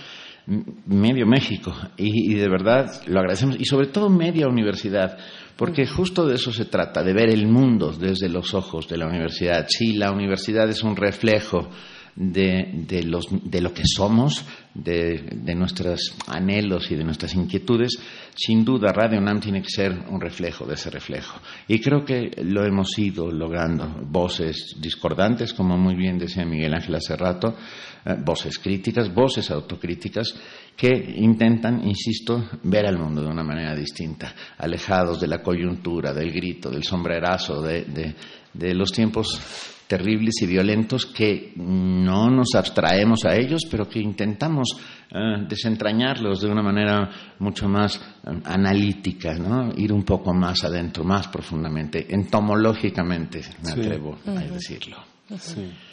[0.47, 5.17] medio México y, de verdad lo agradecemos y sobre todo media universidad
[5.63, 9.07] porque justo de eso se trata de ver el mundo desde los ojos de la
[9.07, 11.69] universidad sí la universidad es un reflejo
[12.15, 14.45] de, de, los, de lo que somos,
[14.75, 17.99] de, de, nuestros anhelos y de nuestras inquietudes,
[18.35, 21.41] sin duda Radio UNAM tiene que ser un reflejo de ese reflejo.
[21.69, 23.87] Y creo que lo hemos ido logrando.
[24.07, 27.57] Voces discordantes, como muy bien decía Miguel Ángel hace rato,
[28.05, 30.35] eh, voces críticas, voces autocríticas,
[30.77, 36.33] que intentan, insisto, ver al mundo de una manera distinta, alejados de la coyuntura, del
[36.33, 38.15] grito, del sombrerazo, de,
[38.53, 44.79] de los tiempos terribles y violentos que no nos abstraemos a ellos, pero que intentamos
[45.11, 47.11] eh, desentrañarlos de una manera
[47.41, 49.71] mucho más eh, analítica, ¿no?
[49.77, 54.97] ir un poco más adentro, más profundamente, entomológicamente, me atrevo a decirlo.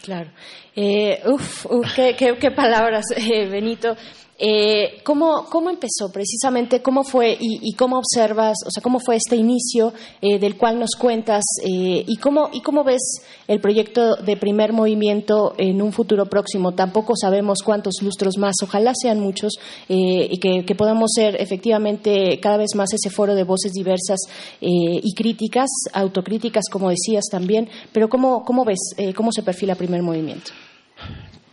[0.04, 0.30] Claro.
[0.76, 1.66] Eh, uf,
[1.96, 3.06] qué, palabras,
[3.50, 3.96] Benito.
[4.42, 6.82] Eh, ¿cómo, ¿cómo, empezó precisamente?
[6.82, 9.92] ¿Cómo fue y, cómo observas, o sea, cómo fue este inicio
[10.22, 13.02] eh, del cual nos cuentas eh, y, cómo, y cómo ves
[13.50, 16.72] el proyecto de primer movimiento en un futuro próximo?
[16.72, 19.54] Tampoco sabemos cuántos lustros más, ojalá sean muchos
[19.90, 24.20] y que, podamos ser efectivamente cada vez más ese foro de voces diversas
[24.62, 28.80] y críticas, autocríticas, como decías también, pero ¿cómo, cómo ves,
[29.14, 30.52] cómo se perfila primer movimiento?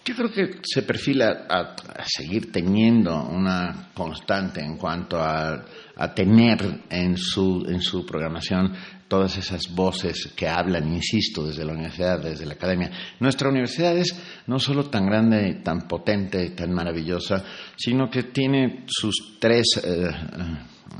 [0.06, 1.74] Yo creo que se perfila a,
[2.06, 5.64] seguir teniendo una constante en cuanto a,
[6.14, 8.72] tener en su, en su programación
[9.08, 12.92] todas esas voces que hablan, insisto, desde la universidad, desde la academia.
[13.18, 14.14] Nuestra universidad es
[14.46, 17.42] no solo tan grande, tan potente, tan maravillosa,
[17.74, 20.08] sino que tiene sus tres eh,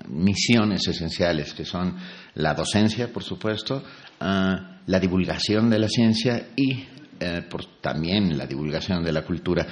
[0.08, 1.96] misiones esenciales, que son
[2.34, 3.84] la docencia, por supuesto,
[4.18, 9.66] ah, la divulgación de la ciencia y eh, por también la divulgación de la cultura.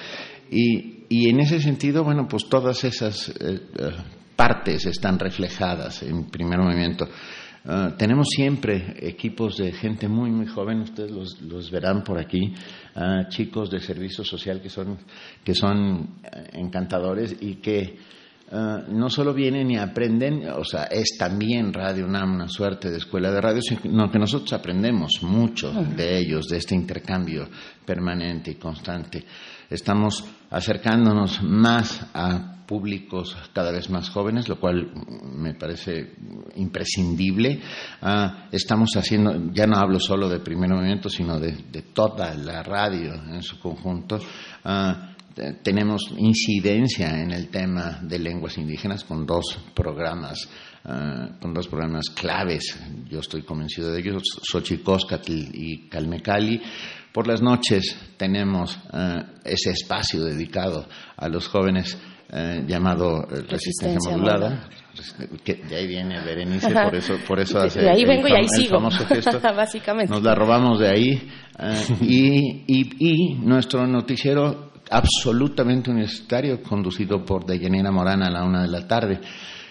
[0.51, 3.91] Y, y, en ese sentido, bueno, pues todas esas eh, eh,
[4.37, 7.09] partes están reflejadas en primer movimiento.
[7.97, 12.53] tenemos siempre equipos de gente muy, muy joven, ustedes los, verán por aquí,
[13.29, 14.99] chicos de servicio social que son,
[15.43, 16.17] que son
[16.53, 17.97] encantadores y que
[18.57, 22.99] eh, no solo vienen y aprenden, o sea, es también Radio UNAM una suerte de
[22.99, 27.49] escuela de radio, sino que nosotros aprendemos mucho de ellos, de este intercambio
[27.85, 29.25] permanente y constante.
[29.69, 34.89] Estamos acercándonos más a públicos cada vez más jóvenes, lo cual
[35.37, 36.15] me parece
[36.55, 37.61] imprescindible.
[38.03, 43.15] Ah, estamos haciendo, ya no hablo solo de primer movimiento, sino de, toda la radio
[43.15, 44.21] en su conjunto.
[44.65, 45.14] Ah,
[45.63, 50.49] tenemos incidencia en el tema de lenguas indígenas con dos programas,
[50.85, 52.79] ah, con dos programas claves.
[53.09, 56.61] Yo estoy convencido de ellos, Xochicóscatl y Calmecali.
[57.13, 58.77] Por las noches tenemos
[59.45, 61.97] ese espacio dedicado a los jóvenes
[62.37, 64.69] eh, llamado eh, resistencia, modulada.
[65.45, 68.49] Que de ahí viene Berenice, por eso, por eso hace de ahí vengo y ahí
[68.49, 68.91] sigo.
[68.91, 69.41] gesto.
[69.57, 70.13] Básicamente.
[70.13, 71.31] Nos la robamos de ahí.
[71.59, 78.69] Eh, y, y, nuestro noticiero absolutamente universitario, conducido por Deyanira Morana a la una de
[78.69, 79.21] la tarde.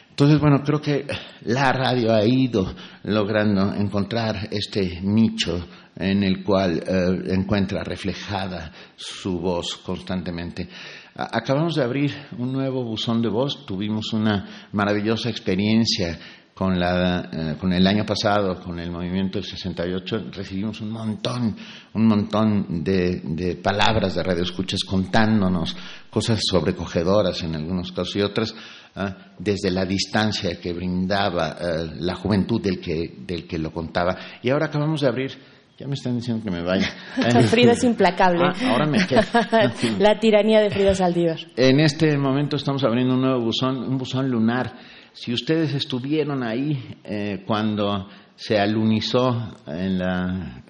[0.10, 1.08] Entonces, bueno, creo que
[1.46, 2.74] la radio ha ido
[3.04, 5.66] logrando encontrar este nicho
[5.96, 6.84] en el cual
[7.28, 10.70] encuentra reflejada su voz constantemente.
[11.16, 16.20] Acabamos de abrir un nuevo buzón de voz, tuvimos una maravillosa experiencia
[16.54, 21.56] con, la, eh, con el año pasado, con el movimiento del 68, recibimos un montón,
[21.94, 25.76] un montón de, palabras de radioescuchas contándonos
[26.10, 28.54] cosas sobrecogedoras en algunos casos y otras
[28.96, 34.16] ah, desde la distancia que brindaba eh, la juventud del que, del que lo contaba.
[34.44, 36.88] Y ahora acabamos de abrir ya me están diciendo que me vaya.
[37.50, 38.44] Frida es implacable.
[38.46, 39.22] Ah, ahora me quedo.
[40.00, 41.40] La tiranía de Frida Saldívar.
[41.56, 44.72] En este momento estamos abriendo un nuevo buzón, un buzón lunar.
[45.14, 50.64] Si ustedes estuvieron ahí eh, cuando se alunizó en la...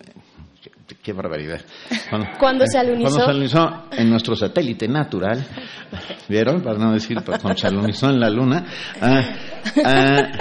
[1.02, 1.61] Qué, barbaridad.
[2.40, 3.10] ¿Cuándo se alunizó?
[3.10, 5.44] Cuando se alunizó en nuestro satélite natural,
[6.30, 6.61] ¿vieron?
[6.61, 8.65] Para no decir cuando se alunizó en la luna.
[9.02, 9.36] Ah,
[9.84, 10.32] ah,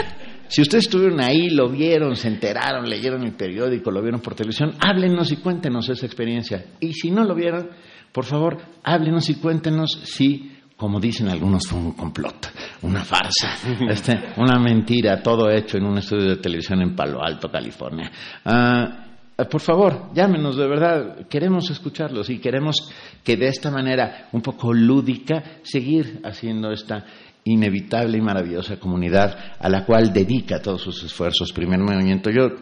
[0.49, 4.75] si ustedes estuvieron ahí, lo vieron, se enteraron, leyeron el periódico, lo vieron por televisión,
[4.81, 6.67] háblenos y cuéntenos esa experiencia.
[6.79, 7.71] Y si no lo vieron,
[8.13, 13.55] por favor, háblenos y cuéntenos si, como dicen algunos, fue un complot, una farsa,
[13.89, 18.11] este, una mentira, todo hecho en un estudio de televisión en Palo Alto, California.
[18.45, 19.07] Ah,
[19.51, 22.77] por favor, llámenos, de verdad, queremos escucharlos y queremos
[23.25, 27.05] que de esta manera un poco lúdica seguir haciendo esta
[27.45, 31.53] inevitable y maravillosa comunidad a la cual dedica todos sus esfuerzos.
[31.53, 32.31] Primer movimiento.
[32.31, 32.57] Yo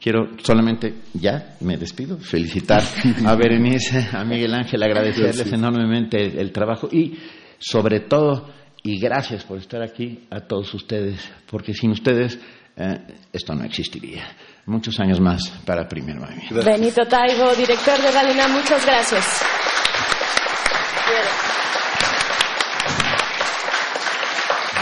[0.00, 2.82] quiero solamente, ya me despido, felicitar
[3.24, 7.14] a Berenice, a Miguel Ángel, agradecerles enormemente el, trabajo y
[7.58, 8.48] sobre todo,
[8.82, 11.20] y gracias por estar aquí a todos ustedes,
[11.50, 12.38] porque sin ustedes
[12.76, 12.98] eh,
[13.32, 14.24] esto no existiría.
[14.66, 16.62] Muchos años más para Primer Movimiento.
[16.64, 19.42] Benito Taibo, director de Galina, muchas gracias.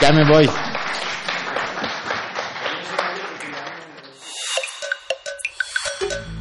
[0.01, 0.49] Ya me voy.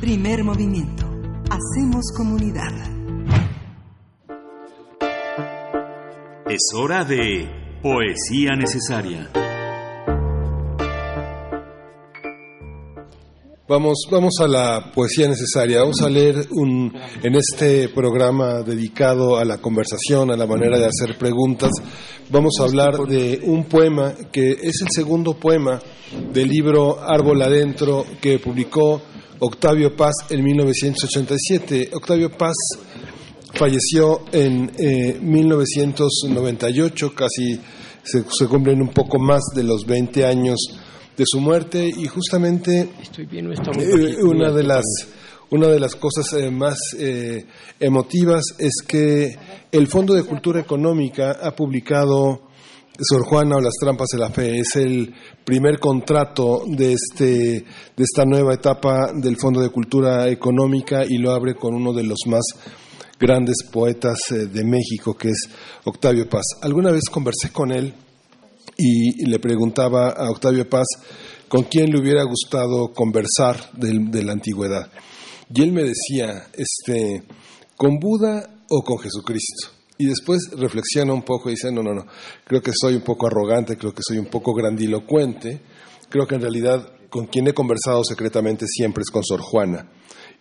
[0.01, 1.05] Primer movimiento.
[1.49, 2.73] Hacemos comunidad.
[6.53, 7.49] Es hora de
[7.81, 9.27] poesía necesaria.
[13.67, 15.79] Vamos, vamos a la poesía necesaria.
[15.79, 16.93] Vamos a leer un,
[17.23, 21.71] en este programa dedicado a la conversación, a la manera de hacer preguntas,
[22.29, 25.81] vamos a hablar de un poema que es el segundo poema
[26.31, 29.01] del libro Árbol Adentro que publicó
[29.39, 31.89] Octavio Paz en 1987.
[31.95, 32.53] Octavio Paz
[33.53, 34.71] falleció en
[35.21, 37.59] 1998, eh, casi
[38.03, 40.57] se, se cumplen un poco más de los 20 años
[41.17, 44.83] de su muerte y justamente eh, una de las
[45.51, 47.45] una de las cosas eh, más eh,
[47.79, 49.37] emotivas es que
[49.71, 52.41] el Fondo de Cultura Económica ha publicado
[52.99, 54.57] Sor Juana o las trampas de la fe.
[54.57, 55.13] Es el
[55.43, 61.31] primer contrato de, este, de esta nueva etapa del Fondo de Cultura Económica y lo
[61.31, 62.43] abre con uno de los más
[63.19, 65.49] grandes poetas de México, que es
[65.83, 66.43] Octavio Paz.
[66.61, 67.93] Alguna vez conversé con él
[68.77, 70.87] y le preguntaba a Octavio Paz
[71.53, 74.91] con quién le hubiera gustado conversar de, la antigüedad.
[75.53, 77.23] Y él me decía, este,
[77.77, 79.69] ¿con Buda o con Jesucristo?
[79.99, 82.07] Y después reflexiona un poco y dice, no, no, no,
[82.43, 85.61] creo que soy un poco arrogante, creo que soy un poco grandilocuente,
[86.09, 89.87] creo que en realidad con quien he conversado secretamente siempre es con Sor Juana.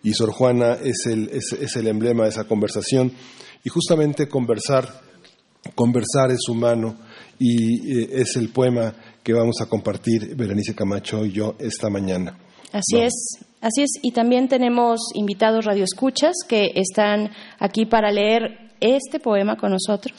[0.03, 3.11] Y Sor Juana es el, es el emblema de esa conversación.
[3.63, 5.01] Y justamente conversar,
[5.73, 6.97] conversar es humano
[7.39, 8.93] y eh, es el poema
[9.23, 12.37] que vamos a compartir Berenice Camacho y yo esta mañana.
[12.73, 13.13] Así es,
[13.61, 13.91] así es.
[14.01, 20.17] Y también tenemos invitados radioescuchas que están aquí para leer este poema con nosotros.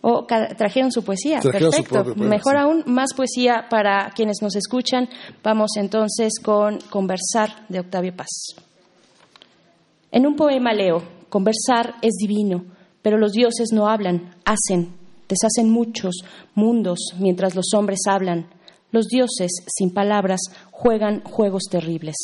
[0.00, 1.40] O trajeron su poesía.
[1.40, 2.04] Trajeron Perfecto.
[2.04, 2.58] poema, Mejor sí.
[2.58, 5.08] aún, más poesía para quienes nos escuchan.
[5.44, 8.28] Vamos entonces con Conversar de Octavio Paz.
[10.14, 12.66] En un poema leo, conversar es divino,
[13.00, 14.92] pero los dioses no hablan, hacen,
[15.26, 16.16] deshacen muchos
[16.54, 18.46] mundos mientras los hombres hablan.
[18.90, 20.40] Los dioses, sin palabras,
[20.70, 22.14] juegan juegos terribles.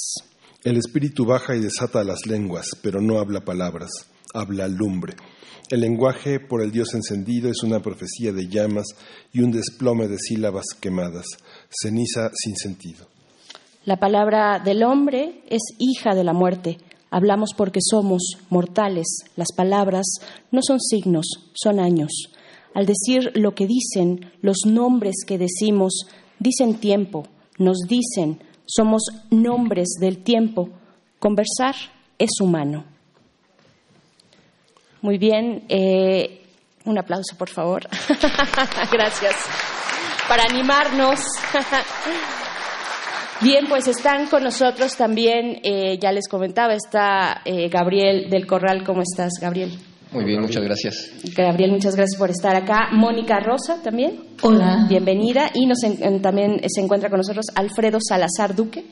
[0.63, 3.89] El espíritu baja y desata las lenguas, pero no habla palabras,
[4.35, 5.15] habla lumbre.
[5.71, 8.89] El lenguaje por el Dios encendido es una profecía de llamas
[9.33, 11.25] y un desplome de sílabas quemadas,
[11.71, 13.07] ceniza sin sentido.
[13.87, 16.77] La palabra del hombre es hija de la muerte.
[17.11, 19.07] Hablamos porque somos mortales.
[19.37, 20.07] Las palabras
[20.51, 22.11] no son signos, son años.
[22.75, 26.07] Al decir lo que dicen, los nombres que decimos,
[26.39, 27.27] dicen tiempo,
[27.59, 30.69] nos dicen, somos nombres del tiempo.
[31.19, 31.75] Conversar
[32.19, 32.85] es humano.
[35.01, 36.43] Muy bien, eh,
[36.85, 37.89] un aplauso por favor.
[38.93, 39.37] Gracias.
[40.29, 41.21] Para animarnos.
[43.41, 48.83] Bien, pues están con nosotros también, eh, ya les comentaba, está eh, Gabriel del Corral.
[48.85, 49.71] ¿Cómo estás, Gabriel?
[50.11, 51.13] Muy bien, muchas gracias.
[51.37, 52.89] Gabriel, muchas gracias por estar acá.
[52.93, 54.19] Mónica Rosa también.
[54.43, 54.87] Hola.
[54.89, 55.51] Bienvenida.
[55.55, 58.85] Y nos en- en- también se encuentra con nosotros Alfredo Salazar Duque.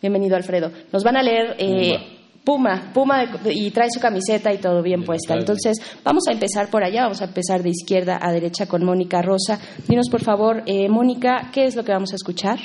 [0.00, 0.70] Bienvenido, Alfredo.
[0.92, 1.98] Nos van a leer eh,
[2.44, 5.34] Puma, Puma de- y trae su camiseta y todo bien puesta.
[5.34, 9.20] Entonces, vamos a empezar por allá, vamos a empezar de izquierda a derecha con Mónica
[9.20, 9.58] Rosa.
[9.86, 12.58] Dinos, por favor, eh, Mónica, ¿qué es lo que vamos a escuchar?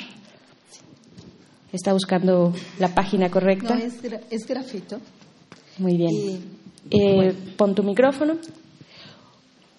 [1.72, 3.74] Está buscando la página correcta.
[3.76, 4.98] No, es, gra- es grafito.
[5.78, 6.10] Muy bien.
[6.10, 6.40] Y,
[6.90, 8.36] Eh, pon tu micrófono.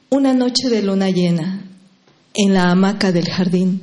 [0.10, 1.66] Una noche de luna llena,
[2.34, 3.82] en la hamaca del jardín,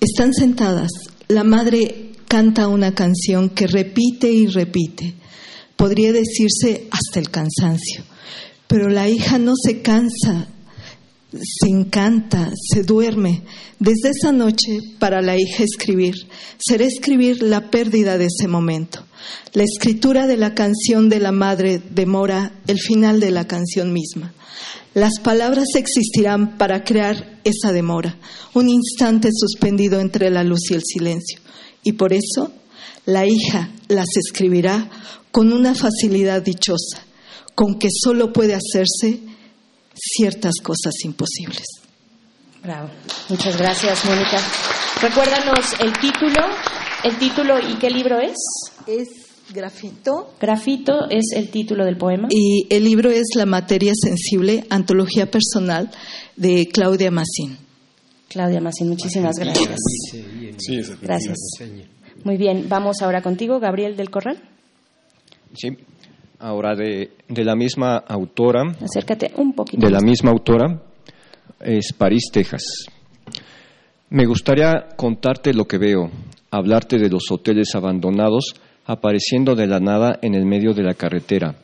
[0.00, 0.90] están sentadas.
[1.28, 5.14] La madre canta una canción que repite y repite.
[5.76, 8.04] Podría decirse hasta el cansancio.
[8.66, 10.46] Pero la hija no se cansa,
[11.32, 13.42] se encanta, se duerme.
[13.78, 16.14] Desde esa noche, para la hija escribir,
[16.58, 19.04] será escribir la pérdida de ese momento.
[19.52, 24.32] La escritura de la canción de la madre demora el final de la canción misma.
[24.94, 28.16] Las palabras existirán para crear esa demora,
[28.54, 31.38] un instante suspendido entre la luz y el silencio.
[31.84, 32.52] Y por eso
[33.06, 34.90] la hija las escribirá
[35.30, 37.04] con una facilidad dichosa,
[37.54, 39.20] con que solo puede hacerse
[40.00, 41.66] ciertas cosas imposibles.
[42.62, 42.90] Bravo.
[43.28, 44.38] Muchas gracias, Mónica.
[45.00, 46.46] Recuérdanos el título,
[47.04, 48.36] el título y qué libro es.
[48.86, 49.08] Es
[49.52, 50.34] grafito.
[50.40, 52.28] Grafito es el título del poema.
[52.30, 55.90] Y el libro es La materia sensible, antología personal
[56.36, 57.58] de Claudia Massín.
[58.28, 59.76] Claudia Massín, muchísimas gracias.
[61.00, 61.38] Gracias.
[62.24, 64.40] Muy bien, vamos ahora contigo, Gabriel del Corral.
[65.54, 65.70] Sí,
[66.40, 69.84] ahora de, de la misma autora, Acércate un poquito.
[69.86, 70.82] de la misma autora,
[71.60, 72.64] es París, Texas.
[74.08, 76.10] Me gustaría contarte lo que veo,
[76.50, 78.54] hablarte de los hoteles abandonados
[78.86, 81.54] apareciendo de la nada en el medio de la carretera,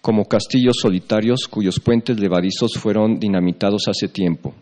[0.00, 4.54] como castillos solitarios cuyos puentes levadizos fueron dinamitados hace tiempo.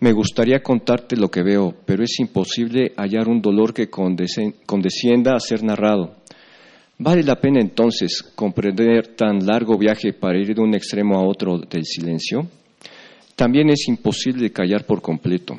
[0.00, 5.40] Me gustaría contarte lo que veo, pero es imposible hallar un dolor que condescienda a
[5.40, 6.16] ser narrado.
[7.02, 11.56] ¿Vale la pena entonces comprender tan largo viaje para ir de un extremo a otro
[11.56, 12.46] del silencio?
[13.34, 15.58] También es imposible callar por completo.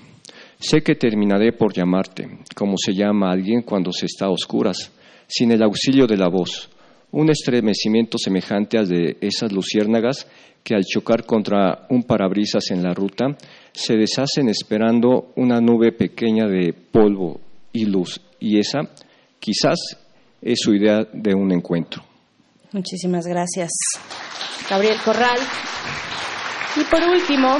[0.59, 4.91] Sé que terminaré por llamarte, como se llama a alguien cuando se está a oscuras,
[5.25, 6.69] sin el auxilio de la voz,
[7.09, 10.27] un estremecimiento semejante al de esas luciérnagas
[10.63, 13.35] que al chocar contra un parabrisas en la ruta
[13.73, 17.41] se deshacen esperando una nube pequeña de polvo
[17.73, 18.81] y luz, y esa
[19.39, 19.97] quizás
[20.41, 22.03] es su idea de un encuentro.
[22.71, 23.71] Muchísimas gracias,
[24.69, 25.37] Gabriel Corral.
[26.77, 27.57] Y por último,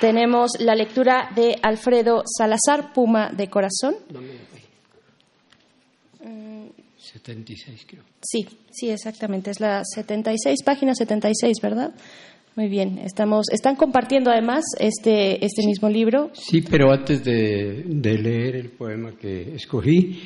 [0.00, 3.94] tenemos la lectura de Alfredo Salazar, Puma de Corazón.
[7.12, 8.02] 76 creo.
[8.22, 9.50] Sí, sí, exactamente.
[9.50, 11.92] Es la 76, página 76, ¿verdad?
[12.56, 12.98] Muy bien.
[12.98, 16.30] Estamos, están compartiendo además este, este mismo libro.
[16.34, 20.20] Sí, pero antes de, de leer el poema que escogí,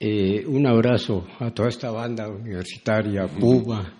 [0.00, 3.92] eh, un abrazo a toda esta banda universitaria, Puma,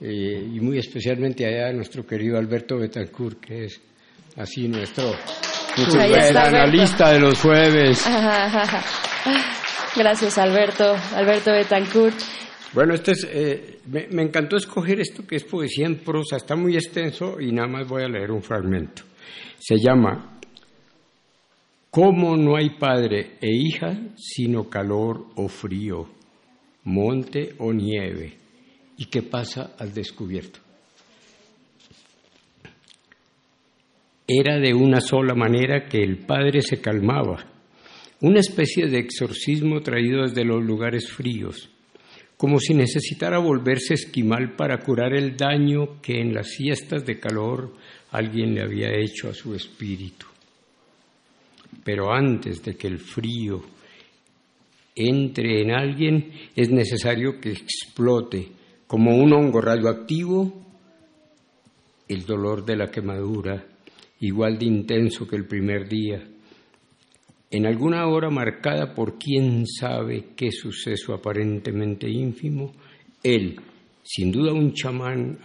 [0.00, 3.80] eh, y muy especialmente allá a nuestro querido Alberto Betancourt, que es
[4.36, 5.12] así nuestro
[5.76, 6.56] Muchas Ahí está super Alberto.
[6.56, 8.04] analista de los jueves.
[9.96, 10.96] Gracias, Alberto.
[11.14, 12.14] Alberto Betancourt.
[12.72, 16.54] Bueno, este es, eh, me, me encantó escoger esto que es poesía en prosa, está
[16.54, 19.02] muy extenso y nada más voy a leer un fragmento.
[19.58, 20.39] Se llama
[21.90, 26.08] ¿Cómo no hay padre e hija sino calor o frío,
[26.84, 28.38] monte o nieve?
[28.96, 30.60] ¿Y qué pasa al descubierto?
[34.32, 37.44] era de una sola manera que el padre se calmaba,
[38.20, 41.68] una especie de exorcismo traído desde los lugares fríos,
[42.36, 47.74] como si necesitara volverse esquimal para curar el daño que en las siestas de calor
[48.12, 50.29] alguien le había hecho a su espíritu.
[51.90, 53.60] Pero antes de que el frío
[54.94, 58.46] entre en alguien, es necesario que explote
[58.86, 60.52] como un hongo radioactivo
[62.06, 63.66] el dolor de la quemadura,
[64.20, 66.22] igual de intenso que el primer día.
[67.50, 72.72] En alguna hora marcada por quién sabe qué suceso aparentemente ínfimo,
[73.20, 73.56] él,
[74.04, 75.40] sin duda un chamán,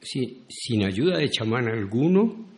[0.00, 2.52] sin ayuda de chamán alguno,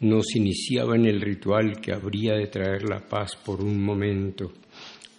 [0.00, 4.52] nos iniciaba en el ritual que habría de traer la paz por un momento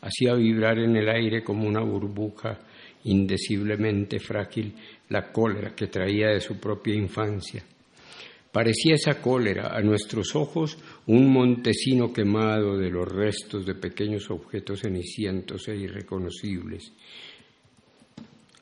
[0.01, 2.59] hacía vibrar en el aire como una burbuja
[3.03, 4.73] indeciblemente frágil
[5.09, 7.63] la cólera que traía de su propia infancia.
[8.51, 14.81] Parecía esa cólera a nuestros ojos un montesino quemado de los restos de pequeños objetos
[14.81, 16.91] cenicientos e irreconocibles,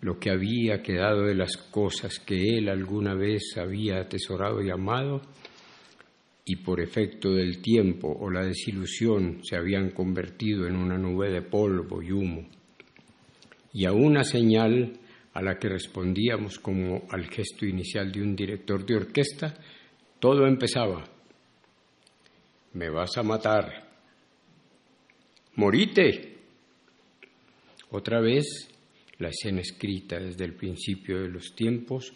[0.01, 5.21] lo que había quedado de las cosas que él alguna vez había atesorado y amado,
[6.47, 11.41] y por efecto del tiempo o la desilusión se habían convertido en una nube de
[11.41, 12.47] polvo y humo.
[13.73, 14.99] Y a una señal
[15.33, 19.55] a la que respondíamos como al gesto inicial de un director de orquesta,
[20.19, 21.03] todo empezaba.
[22.73, 23.89] Me vas a matar.
[25.55, 26.37] Morite.
[27.89, 28.69] Otra vez,
[29.17, 32.13] la escena escrita desde el principio de los tiempos,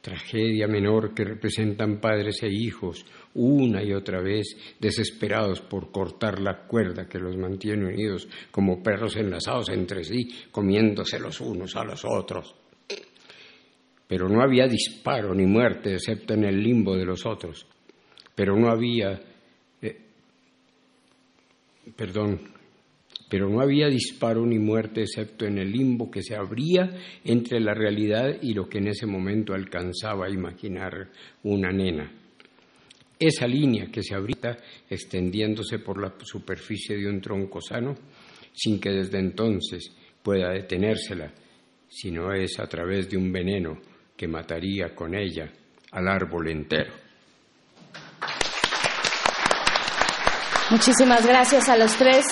[0.00, 6.66] tragedia menor que representan padres e hijos una y otra vez, desesperados por cortar la
[6.66, 12.04] cuerda que los mantiene unidos como perros enlazados entre sí, comiéndose los unos a los
[12.04, 12.54] otros.
[14.06, 17.66] Pero no había disparo ni muerte, excepto en el limbo de los otros.
[18.34, 19.18] Pero no había,
[19.80, 19.96] eh,
[21.96, 22.40] perdón,
[23.30, 26.90] pero no había disparo ni muerte excepto en el limbo que se abría
[27.24, 31.08] entre la realidad y lo que en ese momento alcanzaba a imaginar
[31.42, 32.21] una nena
[33.26, 37.94] esa línea que se abrita extendiéndose por la superficie de un tronco sano,
[38.52, 39.92] sin que desde entonces
[40.22, 41.32] pueda detenérsela,
[41.88, 43.78] sino es a través de un veneno
[44.16, 45.50] que mataría con ella
[45.90, 46.92] al árbol entero.
[50.70, 52.24] Muchísimas gracias a los tres.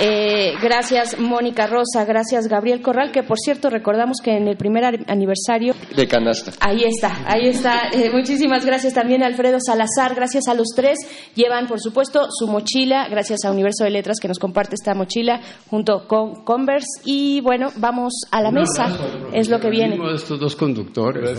[0.00, 4.84] Eh, gracias Mónica Rosa, gracias Gabriel Corral, que por cierto recordamos que en el primer
[5.06, 5.74] aniversario...
[5.94, 6.52] De canasta.
[6.60, 7.88] Ahí está, ahí está.
[7.92, 10.98] Eh, muchísimas gracias también a Alfredo Salazar, gracias a los tres.
[11.34, 15.40] Llevan, por supuesto, su mochila, gracias a Universo de Letras que nos comparte esta mochila
[15.68, 17.02] junto con Converse.
[17.04, 18.88] Y bueno, vamos a la mesa,
[19.32, 19.98] es lo que viene.
[19.98, 21.38] de estos dos conductores.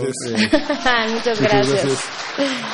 [1.12, 2.04] Muchas gracias.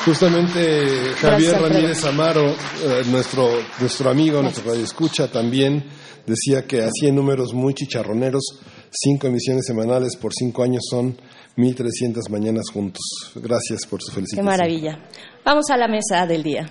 [0.05, 5.70] Justamente Javier Ramírez Amaro, eh, nuestro, nuestro amigo, nuestro radio escucha también
[6.27, 8.43] decía que hacía números muy chicharroneros,
[8.91, 11.17] cinco emisiones semanales por cinco años son
[11.57, 13.03] 1.300 mañanas juntos.
[13.35, 14.45] Gracias por su felicitación.
[14.45, 14.99] Qué maravilla.
[15.45, 16.71] Vamos a la mesa del día.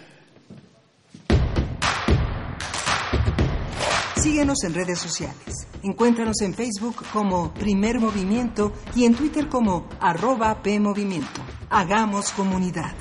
[4.22, 5.68] Síguenos en redes sociales.
[5.82, 11.42] Encuéntranos en Facebook como Primer Movimiento y en Twitter como arroba PMovimiento.
[11.70, 12.94] Hagamos comunidad.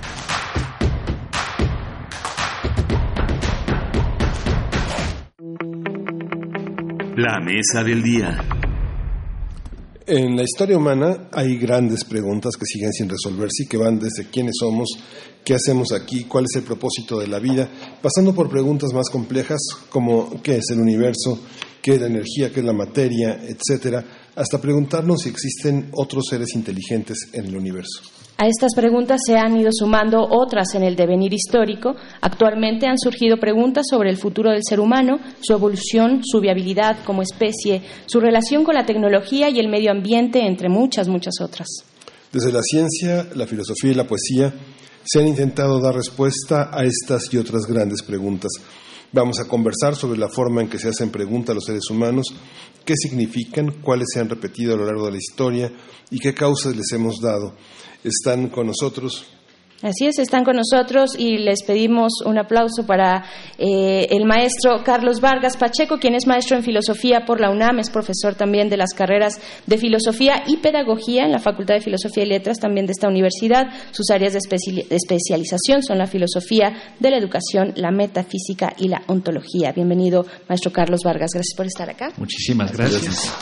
[7.19, 8.39] La mesa del día.
[10.07, 14.31] En la historia humana hay grandes preguntas que siguen sin resolverse y que van desde
[14.31, 14.91] quiénes somos,
[15.45, 17.69] qué hacemos aquí, cuál es el propósito de la vida,
[18.01, 19.59] pasando por preguntas más complejas
[19.91, 21.41] como qué es el universo,
[21.83, 24.05] qué es la energía, qué es la materia, etcétera,
[24.37, 28.18] hasta preguntarnos si existen otros seres inteligentes en el universo.
[28.41, 31.97] A estas preguntas se han ido sumando otras en el devenir histórico.
[32.21, 37.23] Actualmente han surgido preguntas sobre el futuro del ser humano, su evolución, su viabilidad como
[37.23, 41.67] especie, su relación con la tecnología y el medio ambiente, entre muchas, muchas otras.
[42.33, 44.55] Desde la ciencia, la filosofía y la poesía
[45.03, 48.53] se han intentado dar respuesta a estas y otras grandes preguntas.
[49.11, 52.27] Vamos a conversar sobre la forma en que se hacen preguntas a los seres humanos,
[52.85, 55.73] qué significan, cuáles se han repetido a lo largo de la historia
[56.13, 57.55] y qué causas les hemos dado
[58.05, 59.27] están con nosotros.
[59.81, 63.25] Así es, están con nosotros y les pedimos un aplauso para
[63.59, 67.89] eh, el maestro Carlos Vargas Pacheco, quien es maestro en filosofía por la UNAM, es
[67.89, 72.29] profesor también de las carreras de filosofía y pedagogía en la Facultad de Filosofía y
[72.29, 73.69] Letras también de esta universidad.
[73.93, 74.41] Sus áreas de,
[74.91, 79.71] especialización son la filosofía de la educación, la metafísica y la ontología.
[79.71, 82.13] Bienvenido, maestro Carlos Vargas, gracias por estar acá.
[82.17, 83.33] Muchísimas gracias.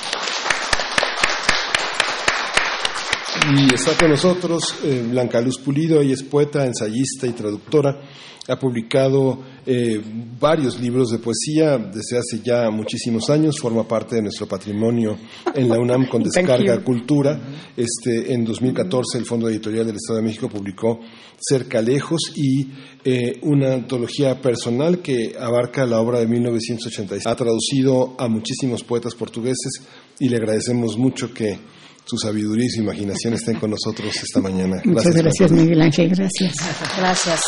[3.49, 8.01] Y está con nosotros eh, Blanca Luz Pulido, ella es poeta, ensayista y traductora.
[8.49, 10.01] Ha publicado eh,
[10.41, 15.17] varios libros de poesía desde hace ya muchísimos años, forma parte de nuestro patrimonio
[15.55, 17.41] en la UNAM con Descarga Cultura.
[17.77, 20.99] Este, en 2014 el Fondo Editorial del Estado de México publicó
[21.39, 22.67] Cerca Lejos y
[23.05, 27.25] eh, una antología personal que abarca la obra de 1986.
[27.25, 29.83] Ha traducido a muchísimos poetas portugueses
[30.19, 31.61] y le agradecemos mucho que
[32.07, 34.81] su sabiduría y su imaginación estén con nosotros esta mañana.
[34.85, 36.09] Muchas gracias, Miguel Ángel.
[36.09, 36.55] Gracias.
[36.97, 37.41] Gracias.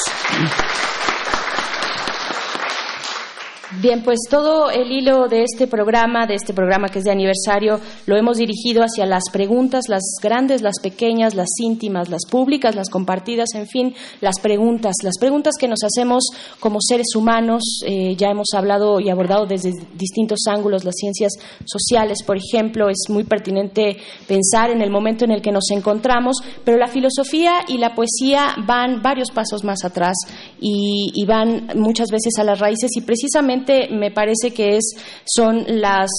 [3.80, 7.78] Bien, pues todo el hilo de este programa, de este programa que es de aniversario,
[8.06, 12.90] lo hemos dirigido hacia las preguntas, las grandes, las pequeñas, las íntimas, las públicas, las
[12.90, 16.24] compartidas, en fin, las preguntas, las preguntas que nos hacemos
[16.58, 17.62] como seres humanos.
[17.86, 21.34] Eh, ya hemos hablado y abordado desde distintos ángulos las ciencias
[21.64, 26.38] sociales, por ejemplo, es muy pertinente pensar en el momento en el que nos encontramos,
[26.64, 30.16] pero la filosofía y la poesía van varios pasos más atrás
[30.60, 35.64] y, y van muchas veces a las raíces y precisamente me parece que es, son
[35.80, 36.10] las,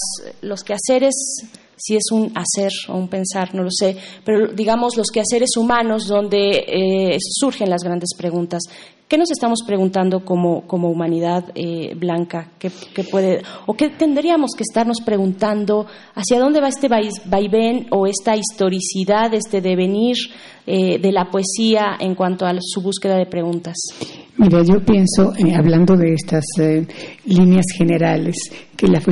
[0.42, 1.14] los quehaceres
[1.80, 6.06] si es un hacer o un pensar, no lo sé, pero digamos los quehaceres humanos
[6.06, 8.62] donde eh, surgen las grandes preguntas.
[9.10, 12.52] ¿Qué nos estamos preguntando como, como humanidad eh, blanca?
[12.60, 12.70] ¿Qué,
[13.10, 15.84] puede, ¿O qué tendríamos que estarnos preguntando?
[16.14, 20.14] ¿Hacia dónde va este vaivén o esta historicidad, este devenir
[20.64, 23.74] eh, de la poesía en cuanto a su búsqueda de preguntas?
[24.36, 26.86] Mira, yo pienso, eh, hablando de estas eh,
[27.26, 28.36] líneas generales,
[28.74, 29.02] que la,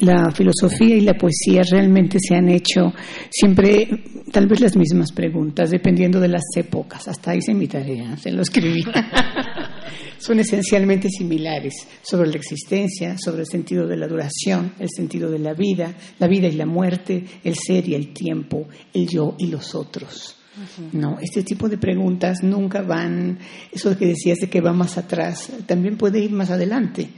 [0.00, 2.92] la, filosofía y la poesía realmente se han hecho
[3.30, 3.88] siempre
[4.30, 7.08] tal vez las mismas preguntas, dependiendo de las épocas.
[7.08, 8.82] Hasta hice mi tarea, se lo escribí.
[10.18, 15.38] Son esencialmente similares sobre la existencia, sobre el sentido de la duración, el sentido de
[15.38, 19.46] la vida, la vida y la muerte, el ser y el tiempo, el yo y
[19.46, 20.36] los otros.
[20.92, 23.38] No, este tipo de preguntas nunca van,
[23.70, 27.08] eso que decías de que va más atrás, también puede ir más adelante,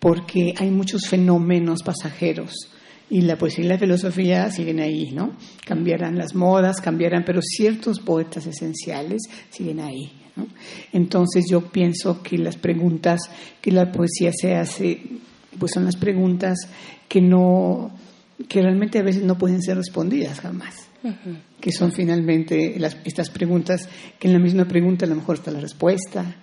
[0.00, 2.52] porque hay muchos fenómenos pasajeros
[3.08, 5.36] y la poesía y la filosofía siguen ahí, ¿no?
[5.64, 10.19] Cambiarán las modas, cambiarán, pero ciertos poetas esenciales siguen ahí.
[10.40, 10.48] ¿No?
[10.92, 13.20] Entonces yo pienso que las preguntas
[13.60, 15.02] que la poesía se hace,
[15.58, 16.58] pues son las preguntas
[17.08, 17.90] que no,
[18.48, 20.90] que realmente a veces no pueden ser respondidas jamás
[21.60, 23.88] que son finalmente estas preguntas,
[24.18, 26.36] que en la misma pregunta a lo mejor está la respuesta.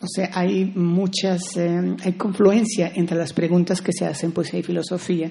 [0.00, 4.62] O sea, hay muchas, eh, hay confluencia entre las preguntas que se hacen, pues hay
[4.62, 5.30] filosofía,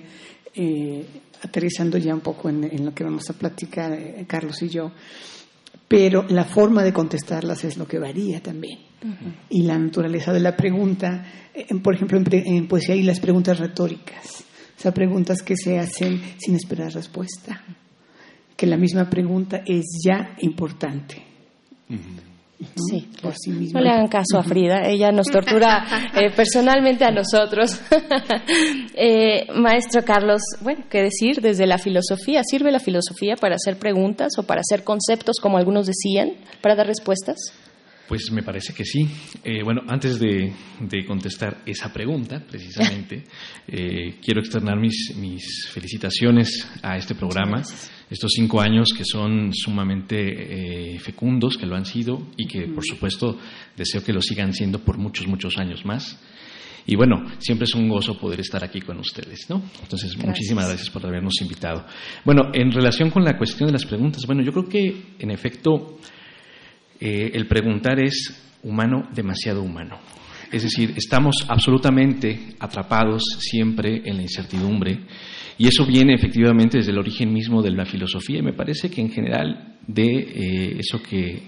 [0.54, 1.06] eh,
[1.42, 4.92] aterrizando ya un poco en, lo que vamos a platicar eh, Carlos y yo,
[5.88, 8.80] pero la forma de contestarlas es lo que varía también.
[9.50, 11.26] Y la naturaleza de la pregunta,
[11.84, 14.44] por ejemplo, en, en poesía hay las preguntas retóricas,
[14.78, 17.64] o sea, preguntas que se hacen sin esperar respuesta
[18.58, 21.24] que la misma pregunta es ya importante.
[22.60, 23.80] Sí, por sí misma.
[23.80, 27.80] No le hagan caso a Frida, ella nos tortura eh, personalmente a nosotros.
[29.00, 32.42] Eh, maestro Carlos, bueno, ¿qué decir desde la filosofía?
[32.44, 36.88] ¿Sirve la filosofía para hacer preguntas o para hacer conceptos, como algunos decían, para dar
[36.88, 37.38] respuestas?
[38.08, 39.08] Pues me parece que sí.
[39.44, 40.54] Eh, bueno, antes de,
[41.06, 43.24] contestar esa pregunta, precisamente,
[44.22, 47.64] quiero externar mis, mis felicitaciones a este programa
[48.10, 52.86] estos cinco años que son sumamente eh, fecundos, que lo han sido y que, por
[52.86, 53.38] supuesto,
[53.76, 56.18] deseo que lo sigan siendo por muchos, muchos años más.
[56.86, 59.62] Y bueno, siempre es un gozo poder estar aquí con ustedes, ¿no?
[59.82, 61.86] Entonces, muchísimas gracias por habernos invitado.
[62.24, 66.00] Bueno, en relación con la cuestión de las preguntas, bueno, yo creo que, en efecto,
[67.00, 70.00] eh, el preguntar es humano, demasiado humano.
[70.52, 75.00] Es decir, estamos absolutamente atrapados siempre en la incertidumbre
[75.58, 79.02] y eso viene efectivamente desde el origen mismo de la filosofía y me parece que
[79.02, 81.48] en general de eh, eso que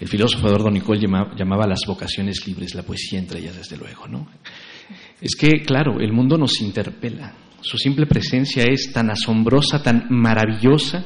[0.00, 4.08] el filósofo Eduardo Nicol llamaba, las vocaciones libres, la poesía entre ellas desde luego.
[4.08, 4.28] ¿no?
[5.20, 7.34] Es que, claro, el mundo nos interpela.
[7.60, 11.04] Su simple presencia es tan asombrosa, tan maravillosa,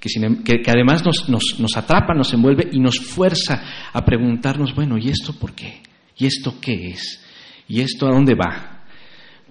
[0.00, 3.62] que, em, además nos, nos atrapa, nos envuelve y nos fuerza
[3.92, 5.82] a preguntarnos, bueno, ¿y esto por qué?
[6.16, 7.24] ¿Y esto qué es?
[7.68, 8.84] ¿Y esto a dónde va?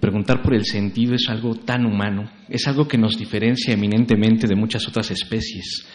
[0.00, 4.56] Preguntar por el sentido es algo tan humano, es algo que nos diferencia eminentemente de
[4.56, 5.86] muchas otras especies.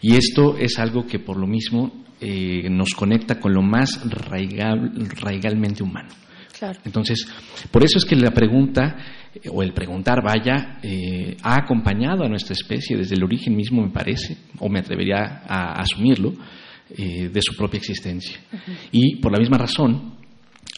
[0.00, 5.82] Y esto es algo que por lo mismo eh, nos conecta con lo más raigalmente
[5.82, 6.10] humano.
[6.84, 7.26] Entonces,
[7.70, 8.96] por eso es que la pregunta
[9.50, 13.90] o el preguntar, vaya, eh, ha acompañado a nuestra especie desde el origen mismo, me
[13.90, 16.34] parece, o me atrevería a asumirlo,
[16.86, 18.38] de su propia existencia.
[18.92, 20.14] Y por la misma razón,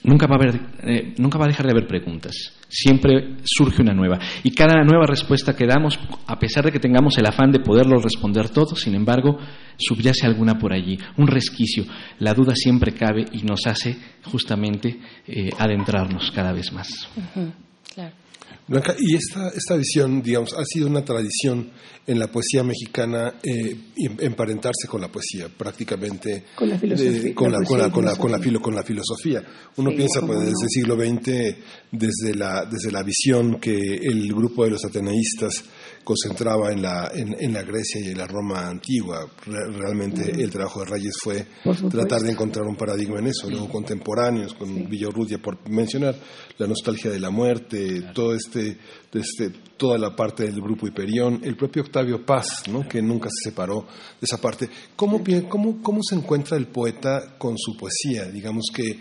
[0.07, 2.35] nunca va, a haber, eh, nunca va a dejar de haber preguntas.
[2.69, 4.19] Siempre surge una nueva.
[4.43, 7.99] Y cada nueva respuesta que damos, a pesar de que tengamos el afán de poderlo
[7.99, 9.39] responder todo, sin embargo,
[9.77, 11.85] subyace alguna por allí, un resquicio.
[12.21, 17.09] La duda siempre cabe y nos hace justamente eh, adentrarnos cada vez más.
[18.69, 21.71] Blanca, y esta, esta visión, digamos, ha sido una tradición
[22.05, 26.45] en la poesía mexicana eh, emparentarse con la poesía, prácticamente.
[26.57, 27.35] Con la filosofía.
[27.53, 27.59] la,
[27.93, 29.45] con, la, filosofía.
[29.77, 31.57] Uno piensa, pues, desde el siglo XX,
[31.93, 35.65] desde la, desde la visión que el grupo de los ateneístas
[36.07, 39.29] concentraba en la, en, la Grecia y en la Roma antigua.
[39.45, 41.45] realmente el trabajo de Reyes fue
[41.91, 43.51] tratar de encontrar un paradigma en eso.
[43.51, 46.15] Luego contemporáneos, con Villorrutia, por mencionar
[46.59, 48.79] la nostalgia de la muerte, todo este,
[49.19, 52.89] este, toda la parte del grupo Hiperión, el propio Octavio Paz, ¿no?
[52.89, 54.69] que nunca se separó de esa parte.
[54.95, 58.25] ¿Cómo, cómo, ¿Cómo se encuentra el poeta con su poesía?
[58.27, 58.99] Digamos que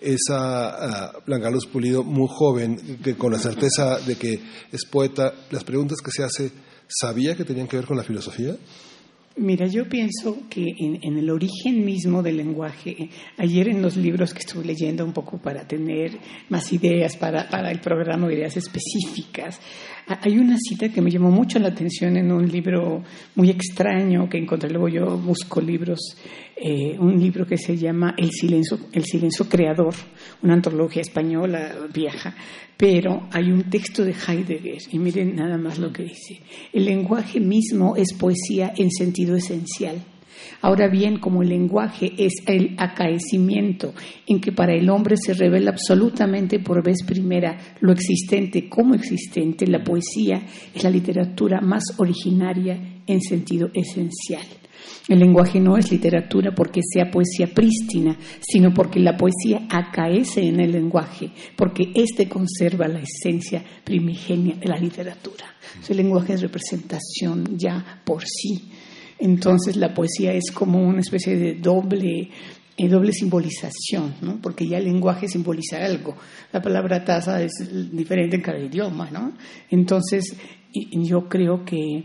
[0.00, 5.32] esa uh, Blanca Luz Pulido muy joven, que con la certeza de que es poeta,
[5.50, 6.52] las preguntas que se hace,
[6.88, 8.56] ¿sabía que tenían que ver con la filosofía?
[9.38, 14.38] Mira, yo pienso que en, el origen mismo del lenguaje, ayer en los libros que
[14.38, 16.12] estuve leyendo un poco para tener
[16.48, 19.60] más ideas para, para el programa, ideas específicas,
[20.06, 23.02] hay una cita que me llamó mucho la atención en un libro
[23.34, 26.16] muy extraño que encontré, luego yo busco libros,
[26.56, 29.94] eh, un libro que se llama El silencio, El silencio creador,
[30.42, 32.34] una antología española vieja,
[32.76, 36.40] pero hay un texto de Heidegger y miren nada más lo que dice.
[36.72, 40.02] El lenguaje mismo es poesía en sentido esencial
[40.62, 43.94] Ahora bien, como el lenguaje es el acaecimiento
[44.26, 49.66] en que para el hombre se revela absolutamente por vez primera lo existente como existente,
[49.66, 50.42] la poesía
[50.74, 54.42] es la literatura más originaria en sentido esencial.
[55.08, 60.60] El lenguaje no es literatura porque sea poesía prístina, sino porque la poesía acaece en
[60.60, 65.46] el lenguaje, porque éste conserva la esencia primigenia de la literatura.
[65.88, 68.68] El lenguaje es representación ya por sí.
[69.18, 72.28] Entonces la poesía es como una especie de doble,
[72.76, 74.40] eh, doble simbolización, ¿no?
[74.42, 76.16] porque ya el lenguaje simboliza algo.
[76.52, 77.52] La palabra taza es
[77.92, 79.08] diferente en cada idioma.
[79.10, 79.32] ¿no?
[79.70, 80.36] Entonces
[80.92, 82.04] yo creo que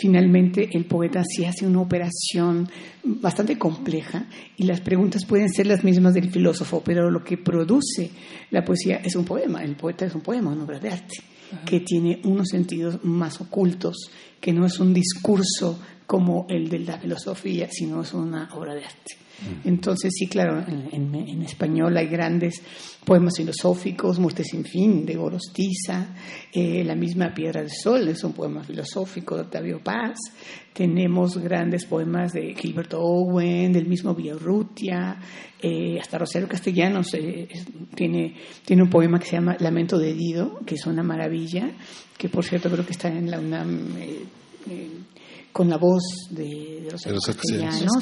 [0.00, 2.68] finalmente el poeta sí hace una operación
[3.04, 8.10] bastante compleja y las preguntas pueden ser las mismas del filósofo, pero lo que produce
[8.50, 11.16] la poesía es un poema, el poeta es un poema, una obra de arte,
[11.66, 16.98] que tiene unos sentidos más ocultos, que no es un discurso como el de la
[16.98, 19.16] filosofía, sino es una obra de arte.
[19.64, 22.62] Entonces, sí, claro, en, español hay grandes
[23.04, 26.14] poemas filosóficos, Muerte sin fin, de Gorostiza,
[26.52, 30.18] eh, La misma Piedra del Sol, es un poema filosófico de Octavio Paz.
[30.72, 35.18] Tenemos grandes poemas de Gilberto Owen, del mismo Villarrutia,
[35.60, 37.48] eh, hasta Rosario Castellanos eh,
[37.94, 41.70] tiene, tiene un poema que se llama Lamento de Dido, que es una maravilla,
[42.16, 43.94] que por cierto creo que está en la UNAM
[45.52, 47.96] con la voz de, los, de castellanos,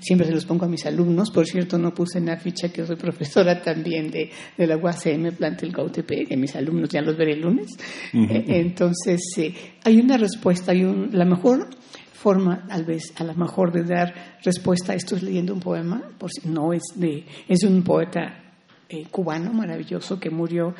[0.00, 1.30] Siempre se los pongo a mis alumnos.
[1.30, 5.34] Por cierto, no puse en la ficha que soy profesora también de, de la UACM
[5.36, 7.70] Plantel Gautepec, que mis alumnos ya los veré el lunes.
[8.12, 9.54] Eh, entonces, eh,
[9.84, 11.68] hay una respuesta, hay un, la mejor
[12.12, 16.02] forma, tal vez, a lo mejor de dar respuesta a esto es leyendo un poema,
[16.18, 18.43] por si no es de, es un poeta
[18.88, 20.74] eh, cubano maravilloso que murió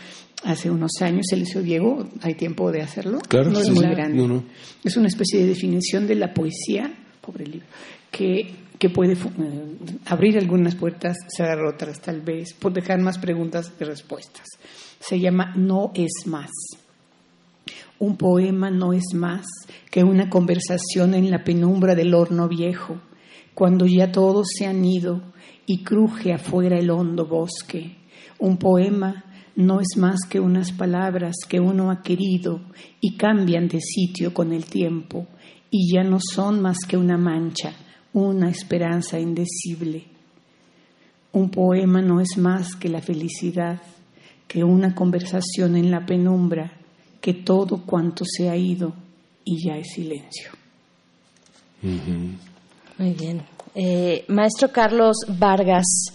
[0.45, 3.19] hace unos años, Eliseo Diego, hay tiempo de hacerlo.
[3.33, 4.43] no es muy grande.
[4.83, 7.67] Es una especie de definición de la poesía, pobre libro,
[8.11, 9.17] que, que puede eh,
[10.07, 14.47] abrir algunas puertas, cerrar otras tal vez, por dejar más preguntas que respuestas.
[15.01, 16.51] Se llama No es más.
[17.99, 19.47] Un poema no es más
[19.91, 23.01] que una conversación en la penumbra del horno viejo,
[23.55, 25.23] cuando ya todos se han ido
[25.67, 27.97] y cruje afuera el hondo bosque.
[28.39, 29.25] Un poema
[29.57, 32.61] no es más que unas palabras que uno ha querido
[33.01, 35.27] y cambian de sitio con el tiempo
[35.71, 37.73] y ya no son más que una mancha,
[38.13, 40.05] una esperanza indecible.
[41.33, 43.81] Un poema no es más que la felicidad,
[44.47, 46.73] que una conversación en la penumbra,
[47.21, 48.95] que todo cuanto se ha ido
[49.45, 50.51] y ya es silencio.
[51.83, 53.54] Muy bien.
[53.75, 56.13] Eh, maestro Carlos Vargas,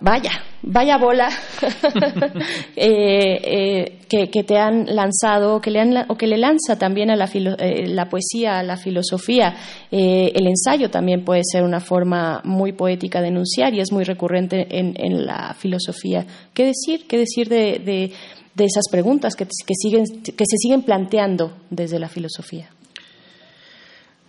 [0.00, 1.28] vaya, vaya bola
[2.76, 7.30] eh, eh, que, te han lanzado que le o que le lanza también a la,
[7.32, 9.54] la poesía, a la filosofía.
[9.90, 14.66] el ensayo también puede ser una forma muy poética de enunciar y es muy recurrente
[14.68, 16.26] en, la filosofía.
[16.52, 17.06] ¿Qué decir?
[17.06, 18.12] ¿Qué decir de,
[18.58, 19.46] esas preguntas que,
[19.80, 22.68] siguen, que se siguen planteando desde la filosofía?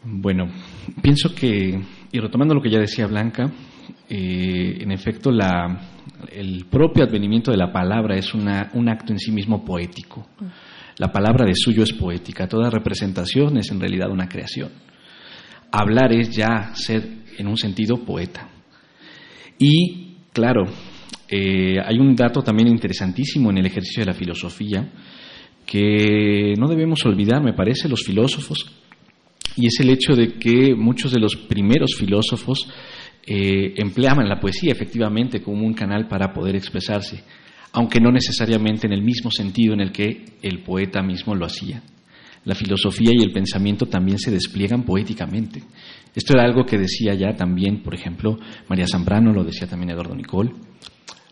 [0.03, 0.49] Bueno,
[1.01, 1.81] pienso que,
[2.11, 3.51] y retomando lo que ya decía Blanca,
[4.09, 5.31] eh, en efecto,
[6.31, 10.27] el propio advenimiento de la palabra es un acto en sí mismo poético.
[10.97, 14.69] La palabra de suyo es poética, toda representación es en realidad una creación.
[15.71, 17.07] Hablar es ya ser,
[17.37, 18.49] en un sentido, poeta.
[19.57, 20.65] Y, claro,
[21.27, 24.89] eh, hay un dato también interesantísimo en el ejercicio de la filosofía
[25.65, 28.65] que no debemos olvidar, me parece, los filósofos,
[29.55, 32.67] y es el hecho de que muchos de los primeros filósofos
[33.25, 37.23] eh, empleaban la poesía efectivamente como un canal para poder expresarse,
[37.73, 41.83] aunque no necesariamente en el mismo sentido en el que el poeta mismo lo hacía.
[42.45, 45.61] La filosofía y el pensamiento también se despliegan poéticamente.
[46.15, 50.15] Esto era algo que decía ya también, por ejemplo, María Zambrano, lo decía también Eduardo
[50.15, 50.55] Nicol,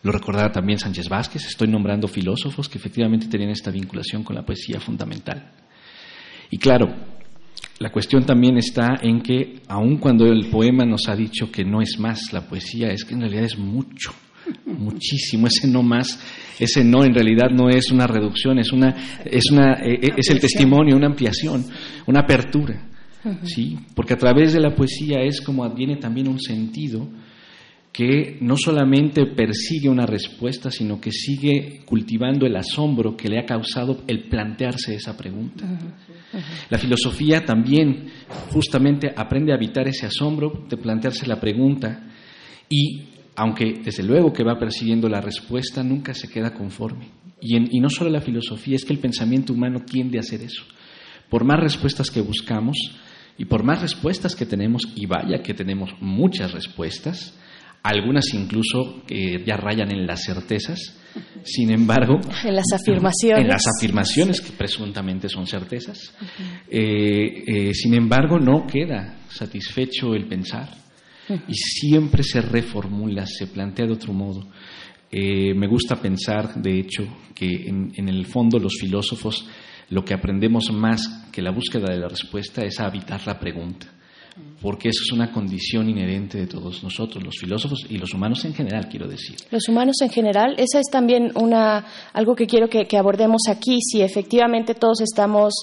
[0.04, 4.46] lo recordaba también Sánchez Vázquez, estoy nombrando filósofos que efectivamente tenían esta vinculación con la
[4.46, 5.52] poesía fundamental.
[6.52, 7.17] Y claro,
[7.80, 11.82] la cuestión también está en que, aun cuando el poema nos ha dicho que no
[11.82, 14.11] es más la poesía, es que en realidad es mucho,
[14.66, 15.48] muchísimo.
[15.48, 16.19] Ese no más,
[16.60, 20.30] ese no en realidad no es una reducción, es una, es una, eh, eh, es
[20.30, 21.66] el testimonio, una ampliación,
[22.08, 22.88] una apertura,
[23.44, 27.08] sí, porque a través de la poesía es como adviene también un sentido
[27.98, 33.45] que no solamente persigue una respuesta, sino que sigue cultivando el asombro que le ha
[33.48, 35.66] causado el plantearse esa pregunta.
[36.69, 38.11] La filosofía también
[38.53, 42.03] justamente aprende a evitar ese asombro de plantearse la pregunta
[42.69, 43.01] y,
[43.35, 47.08] aunque desde luego que va persiguiendo la respuesta, nunca se queda conforme.
[47.42, 50.61] Y, y no solo la filosofía, es que el pensamiento humano tiende a hacer eso.
[51.32, 52.77] Por más respuestas que buscamos
[53.40, 57.34] y por más respuestas que tenemos, y vaya que tenemos muchas respuestas,
[57.88, 60.80] algunas incluso eh, ya rayan en las certezas,
[61.44, 62.20] sin embargo...
[62.44, 63.44] En las afirmaciones.
[63.44, 66.14] En las afirmaciones que presuntamente son certezas.
[66.70, 70.70] Eh, eh, sin embargo, no queda satisfecho el pensar
[71.30, 74.48] y siempre se reformula, se plantea de otro modo.
[75.12, 77.04] me gusta pensar, de hecho,
[77.36, 79.46] que en el fondo los filósofos
[79.90, 83.88] lo que aprendemos más que la búsqueda de la respuesta es a habitar la pregunta
[84.62, 88.54] porque eso es una condición inherente de todos nosotros, los filósofos y los humanos en
[88.54, 89.36] general, quiero decir.
[89.52, 94.02] Los humanos en general, esa es también una, algo que quiero que, abordemos aquí, si
[94.02, 95.54] efectivamente todos estamos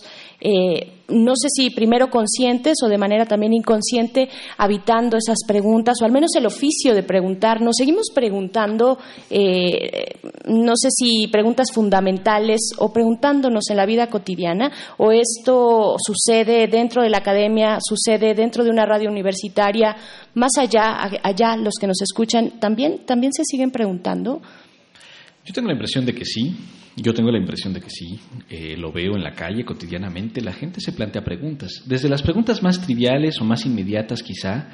[0.40, 6.04] eh, no sé si primero conscientes o de manera también inconsciente, habitando esas preguntas, o
[6.04, 7.60] al menos el oficio de preguntar.
[7.60, 8.98] Nos seguimos preguntando,
[9.30, 10.04] eh,
[10.46, 17.02] no sé si preguntas fundamentales o preguntándonos en la vida cotidiana, o esto sucede dentro
[17.02, 19.96] de la academia, sucede dentro de una radio universitaria,
[20.34, 24.40] más allá, allá los que nos escuchan, también, también se siguen preguntando.
[25.44, 26.56] Yo tengo la impresión de que sí,
[26.96, 30.52] yo tengo la impresión de que sí, eh, lo veo en la calle cotidianamente, la
[30.52, 34.68] gente se plantea preguntas, desde las preguntas más triviales o más inmediatas quizá,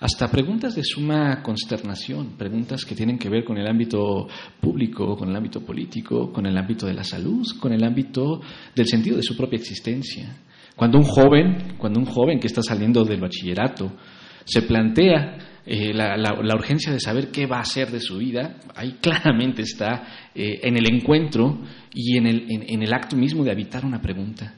[0.00, 4.28] hasta preguntas de suma consternación, preguntas que tienen que ver con el ámbito
[4.60, 8.40] público, con el ámbito político, con el ámbito de la salud, con el ámbito
[8.76, 10.36] del sentido de su propia existencia.
[10.76, 13.92] Cuando un joven, cuando un joven que está saliendo del bachillerato
[14.44, 18.96] se plantea eh, la, urgencia de saber qué va a hacer de su vida, ahí
[19.02, 21.58] claramente está eh, en el encuentro
[21.92, 24.54] y en el, en, el acto mismo de habitar una pregunta.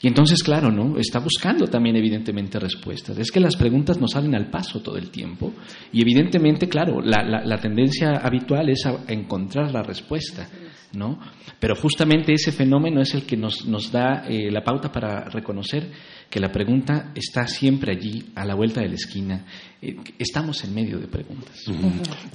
[0.00, 0.96] Y entonces, claro, ¿no?
[0.96, 3.18] Está buscando también, evidentemente, respuestas.
[3.18, 5.52] Es que las preguntas no salen al paso todo el tiempo.
[5.92, 10.46] Y evidentemente, claro, la, la tendencia habitual es a encontrar la respuesta,
[10.92, 11.18] ¿no?
[11.58, 15.90] Pero justamente ese fenómeno es el que nos, nos da eh, la pauta para reconocer
[16.34, 19.46] que la pregunta está siempre allí, a la vuelta de la esquina.
[19.80, 21.60] Eh, estamos en medio de preguntas.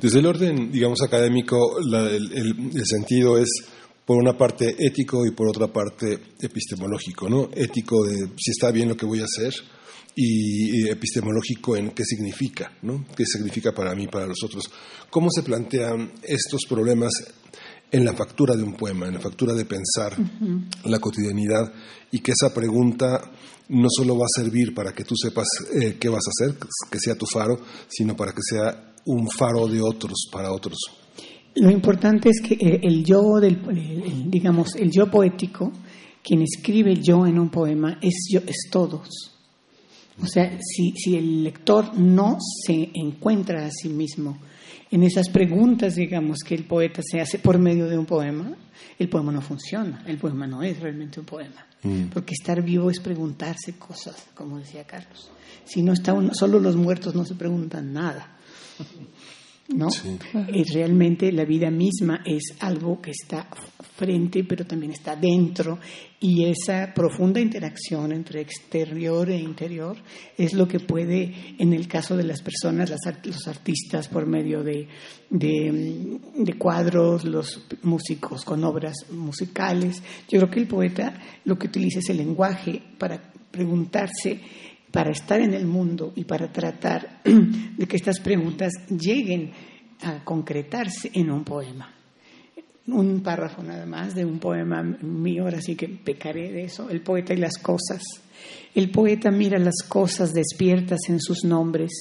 [0.02, 3.50] Desde el orden, digamos, académico, el, sentido es
[4.06, 7.50] por una parte ético y por otra parte epistemológico, ¿no?
[7.54, 9.54] Ético de si está bien lo que voy a hacer
[10.16, 13.06] y epistemológico en qué significa, ¿no?
[13.14, 14.64] ¿Qué significa para mí, para los otros?
[15.10, 17.12] ¿Cómo se plantean estos problemas
[17.92, 20.16] en la factura de un poema, en la factura de pensar
[20.86, 21.74] la cotidianidad
[22.12, 23.30] y que esa pregunta
[23.70, 26.58] no solo va a servir para que tú sepas eh, qué vas a hacer,
[26.92, 30.78] que sea tu faro, sino para que sea un faro de otros para otros.
[31.56, 33.60] Lo importante es que el, yo del,
[34.30, 35.72] digamos, el yo poético,
[36.24, 39.10] quien escribe yo en un poema es yo, es todos.
[40.22, 44.38] O sea, si, si el lector no se encuentra a sí mismo
[44.92, 48.56] en esas preguntas, digamos, que el poeta se hace por medio de un poema,
[48.98, 51.66] el poema no funciona, el poema no es realmente un poema.
[51.84, 52.06] Mm.
[52.14, 55.30] Porque estar vivo es preguntarse cosas, como decía Carlos.
[55.66, 58.38] Si no está uno, solo los muertos no se preguntan nada.
[59.70, 59.88] ¿No?
[60.52, 63.48] Y realmente la vida misma es algo que está
[63.96, 65.78] frente, pero también está dentro,
[66.22, 69.98] y esa profunda interacción entre exterior e interior
[70.38, 74.88] es lo que puede, en el caso de las personas, los artistas por medio de,
[75.30, 80.02] de, cuadros, los músicos con obras musicales.
[80.30, 84.40] Yo creo que el poeta lo que utiliza es el lenguaje para preguntarse
[84.92, 89.52] para estar en el mundo y para tratar de que estas preguntas lleguen
[90.02, 91.94] a concretarse en un poema.
[92.88, 97.02] Un párrafo nada más de un poema mío, ahora sí que pecaré de eso, El
[97.02, 98.02] poeta y las cosas.
[98.74, 101.92] El poeta mira las cosas despiertas en sus nombres,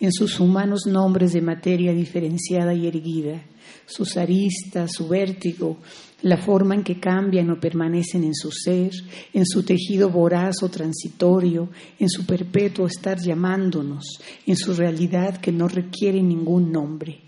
[0.00, 3.42] en sus humanos nombres de materia diferenciada y erguida,
[3.86, 5.78] sus aristas, su vértigo,
[6.22, 8.92] la forma en que cambian o permanecen en su ser,
[9.32, 15.52] en su tejido voraz o transitorio, en su perpetuo estar llamándonos, en su realidad que
[15.52, 17.20] no requiere ningún nombre.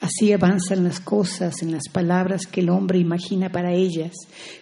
[0.00, 4.12] Así avanzan las cosas en las palabras que el hombre imagina para ellas,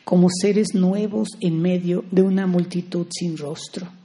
[0.05, 4.00] como seres nuevos en medio de una multitud sin rostro.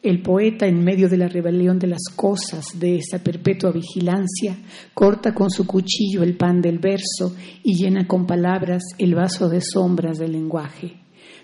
[0.00, 4.56] El poeta, en medio de la rebelión de las cosas, de esa perpetua vigilancia,
[4.94, 9.60] corta con su cuchillo el pan del verso y llena con palabras el vaso de
[9.60, 11.00] sombras del lenguaje.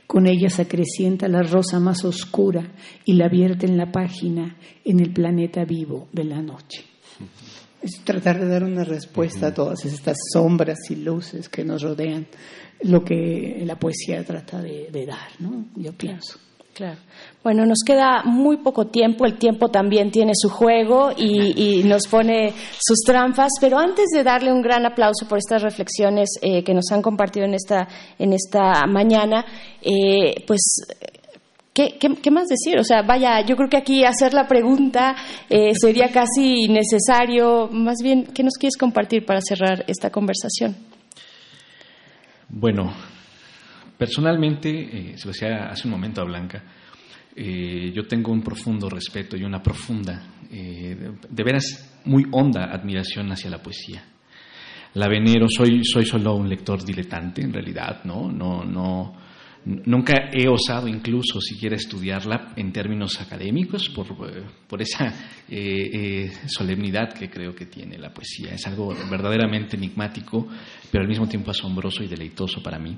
[0.07, 2.73] Con ellas acrecienta la rosa más oscura
[3.05, 6.85] y la vierte en la página en el planeta vivo de la noche.
[7.83, 12.29] Es tratar de dar una respuesta a todas estas sombras y luces que nos rodean,
[12.83, 15.67] lo que la poesía trata de, de dar, ¿no?
[15.75, 16.39] Yo pienso.
[16.75, 16.99] Claro.
[17.45, 22.53] Bueno, nos queda muy poco tiempo, el tiempo también tiene su juego y, nos pone
[22.81, 26.91] sus trampas, pero antes de darle un gran aplauso por estas reflexiones eh, que nos
[26.91, 27.87] han compartido en esta,
[28.19, 29.45] en esta mañana,
[29.83, 30.63] eh, pues
[31.75, 32.79] ¿Qué, ¿Qué, más decir?
[32.79, 35.17] O sea, vaya, yo creo que aquí hacer la pregunta
[35.51, 37.69] eh, sería casi necesario.
[37.73, 40.77] Más bien, ¿qué nos quieres compartir para cerrar esta conversación?
[42.49, 42.93] Bueno,
[43.97, 46.63] Personalmente, eh, se lo decía hace un momento a Blanca,
[47.37, 53.31] eh, yo tengo un profundo respeto y una profunda, eh, de, veras muy honda admiración
[53.31, 54.05] hacia la poesía.
[54.95, 58.31] La venero, soy, soy solo un lector diletante en realidad, ¿no?
[58.31, 59.15] No, no,
[59.65, 64.07] nunca he osado incluso siquiera estudiarla en términos académicos por,
[64.69, 65.13] por esa
[66.47, 68.55] solemnidad que creo que tiene la poesía.
[68.55, 70.47] Es algo verdaderamente enigmático,
[70.91, 72.97] pero al mismo tiempo asombroso y deleitoso para mí.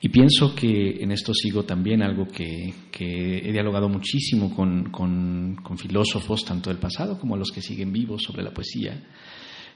[0.00, 6.70] Y pienso que en esto sigo también algo que, he dialogado muchísimo con, filósofos, tanto
[6.70, 9.02] del pasado como los que siguen vivos, sobre la poesía.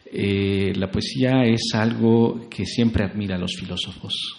[0.06, 4.36] Eh, la poesía es algo que siempre admira a los filósofos.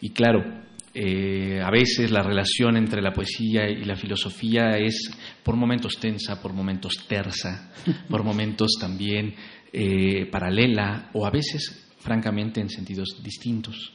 [0.00, 0.62] Y claro,
[0.94, 5.10] eh, a veces la relación entre la poesía y la filosofía es
[5.42, 7.72] por momentos tensa, por momentos tersa,
[8.10, 9.34] por momentos también
[9.72, 13.94] eh, paralela o a veces, francamente, en sentidos distintos.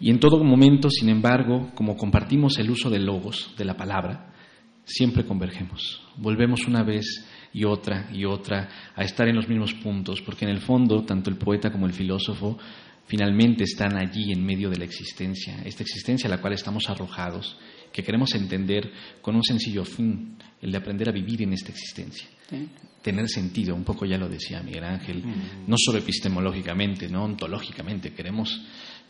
[0.00, 4.32] Y en todo momento, sin embargo, como compartimos el uso de logos, de la palabra,
[4.84, 6.02] siempre convergemos.
[6.16, 10.50] Volvemos una vez y otra y otra a estar en los mismos puntos, porque en
[10.50, 12.58] el fondo, tanto el poeta como el filósofo
[13.06, 17.56] finalmente están allí en medio de la existencia, esta existencia a la cual estamos arrojados,
[17.90, 22.28] que queremos entender con un sencillo fin, el de aprender a vivir en esta existencia.
[23.02, 25.22] Tener sentido, un poco ya lo decía Miguel Ángel,
[25.66, 28.60] no solo epistemológicamente, no ontológicamente, queremos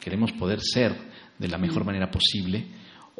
[0.00, 0.94] queremos poder ser
[1.38, 2.66] de la mejor manera posible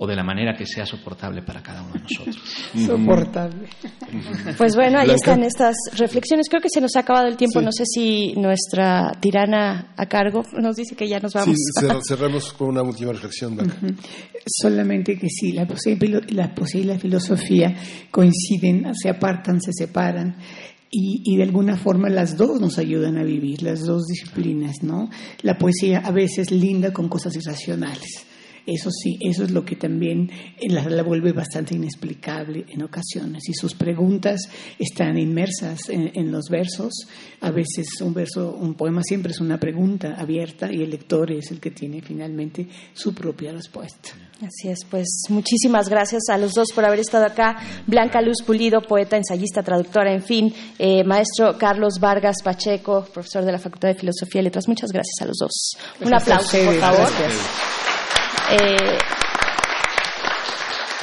[0.00, 2.36] o de la manera que sea soportable para cada uno de nosotros.
[2.86, 3.68] soportable.
[4.56, 6.48] Pues bueno, ahí están estas reflexiones.
[6.48, 7.60] Creo que se nos ha acabado el tiempo.
[7.60, 11.56] No sé si nuestra tirana a cargo nos dice que ya nos vamos.
[11.56, 13.58] Sí, cerramos con una última reflexión.
[14.46, 17.74] Solamente que sí, la poesía y la filosofía
[18.10, 20.36] coinciden, se apartan, se separan.
[20.90, 25.10] Y, de alguna forma las dos nos ayudan a vivir, las dos disciplinas, ¿no?
[25.42, 28.24] La poesía a veces linda con cosas irracionales.
[28.68, 33.48] Eso sí, eso es lo que también la, vuelve bastante inexplicable en ocasiones.
[33.48, 34.42] Y sus preguntas
[34.78, 36.92] están inmersas en, los versos.
[37.40, 41.50] A veces un verso, un poema siempre es una pregunta abierta y el lector es
[41.50, 44.10] el que tiene finalmente su propia respuesta.
[44.46, 47.56] Así es, pues muchísimas gracias a los dos por haber estado acá.
[47.88, 50.54] Blanca Luz Pulido, poeta, ensayista, traductora, en fin.
[50.78, 54.68] Eh, maestro Carlos Vargas Pacheco, profesor de la Facultad de Filosofía y Letras.
[54.68, 55.72] Muchas gracias a los dos.
[56.00, 57.08] Un aplauso, por favor.
[58.52, 58.98] Eh,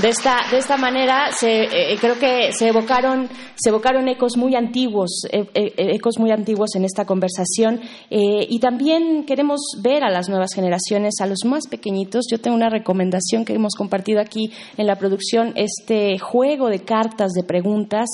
[0.02, 4.56] de esta, de esta manera se, eh, creo que se evocaron, se evocaron ecos muy
[4.56, 7.80] antiguos, eh, eh, ecos muy antiguos en esta conversación.
[8.10, 12.26] y también queremos ver a las nuevas generaciones, a los más pequeñitos.
[12.30, 17.32] Yo tengo una recomendación que hemos compartido aquí en la producción, este juego de cartas
[17.32, 18.08] de preguntas,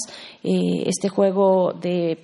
[0.43, 2.18] este juego de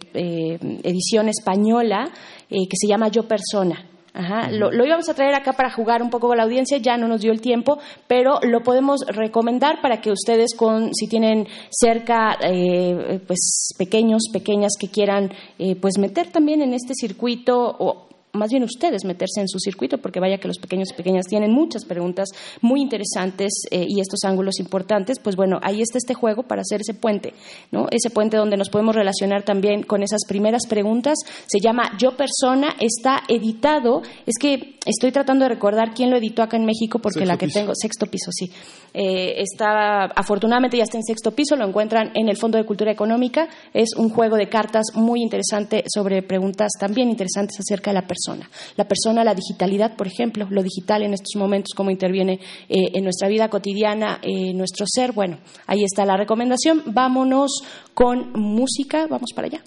[0.83, 2.09] edición española
[2.49, 3.96] que se llama Yo Persona.
[4.17, 4.49] Ajá.
[4.49, 7.21] Lo, íbamos a traer acá para jugar un poco con la audiencia, ya no nos
[7.21, 13.19] dio el tiempo, pero lo podemos recomendar para que ustedes, con, si tienen cerca eh,
[13.27, 18.06] pues pequeños, pequeñas que quieran eh, pues meter también en este circuito o
[18.37, 21.51] más bien ustedes meterse en su circuito, porque vaya que los pequeños y pequeñas tienen
[21.51, 22.29] muchas preguntas
[22.61, 26.81] muy interesantes eh, y estos ángulos importantes, pues bueno, ahí está este juego para hacer
[26.81, 27.33] ese puente,
[27.71, 27.87] ¿no?
[27.91, 31.17] Ese puente donde nos podemos relacionar también con esas primeras preguntas.
[31.47, 36.43] Se llama Yo Persona, está editado, es que estoy tratando de recordar quién lo editó
[36.43, 38.51] acá en México, porque la que tengo, sexto piso, sí.
[38.93, 42.91] Eh, está, afortunadamente ya está en sexto piso, lo encuentran en el Fondo de Cultura
[42.91, 43.47] Económica.
[43.73, 48.26] Es un juego de cartas muy interesante sobre preguntas también interesantes acerca de la persona
[48.75, 52.39] la persona, la digitalidad, por ejemplo, lo digital en estos momentos, cómo interviene
[52.69, 55.11] eh, en nuestra vida cotidiana, eh, nuestro ser.
[55.11, 56.83] Bueno, ahí está la recomendación.
[56.87, 57.61] Vámonos
[57.93, 59.07] con música.
[59.07, 59.63] Vamos para allá.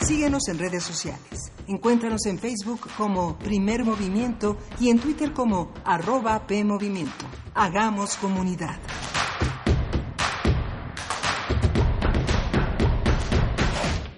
[0.00, 1.52] Síguenos en redes sociales.
[1.66, 7.26] Encuéntranos en Facebook como Primer Movimiento y en Twitter como arroba PMovimiento.
[7.54, 8.78] Hagamos comunidad.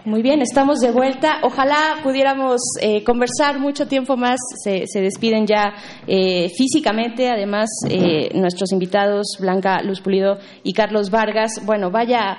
[0.05, 1.41] Muy bien, estamos de vuelta.
[1.43, 4.39] Ojalá pudiéramos eh, conversar mucho tiempo más.
[4.65, 5.75] Se, despiden ya
[6.07, 11.61] eh, físicamente, además, eh, nuestros invitados, Blanca Luz Pulido y Carlos Vargas.
[11.67, 12.39] Bueno, vaya,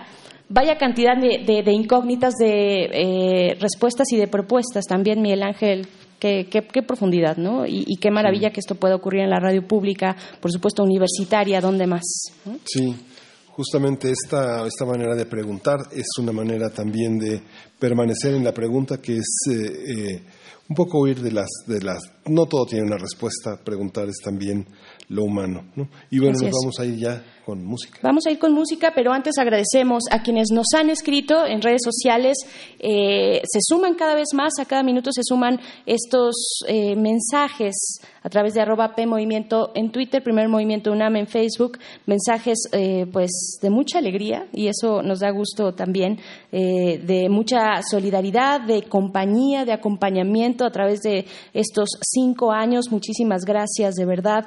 [0.49, 5.88] vaya cantidad de, incógnitas, de respuestas y de propuestas también, Miguel Ángel.
[6.19, 7.65] Qué, qué, profundidad, ¿no?
[7.65, 11.88] Y, qué maravilla que esto pueda ocurrir en la radio pública, por supuesto universitaria, ¿dónde
[11.88, 12.03] más?
[12.64, 12.95] Sí,
[13.56, 17.42] Justamente esta, esta manera de preguntar es una manera también de
[17.78, 20.24] permanecer en la pregunta que es eh, eh,
[20.70, 22.02] un poco huir de las, de las...
[22.28, 24.66] No todo tiene una respuesta, preguntar es también
[25.10, 25.66] lo humano.
[26.10, 27.41] Y bueno, nos vamos a ir ya
[28.02, 31.82] Vamos a ir con música, pero antes agradecemos a quienes nos han escrito en redes
[31.84, 32.38] sociales.
[32.80, 36.36] Eh, se suman cada vez más, a cada minuto se suman estos
[36.68, 41.80] eh, mensajes a través de arroba P Movimiento en Twitter, Primer Movimiento UNAM en Facebook,
[42.06, 43.32] mensajes eh, pues
[43.62, 46.20] de mucha alegría y eso nos da gusto también,
[46.52, 52.92] de mucha solidaridad, de compañía, de acompañamiento a través de estos cinco años.
[52.92, 54.46] Muchísimas gracias, de verdad.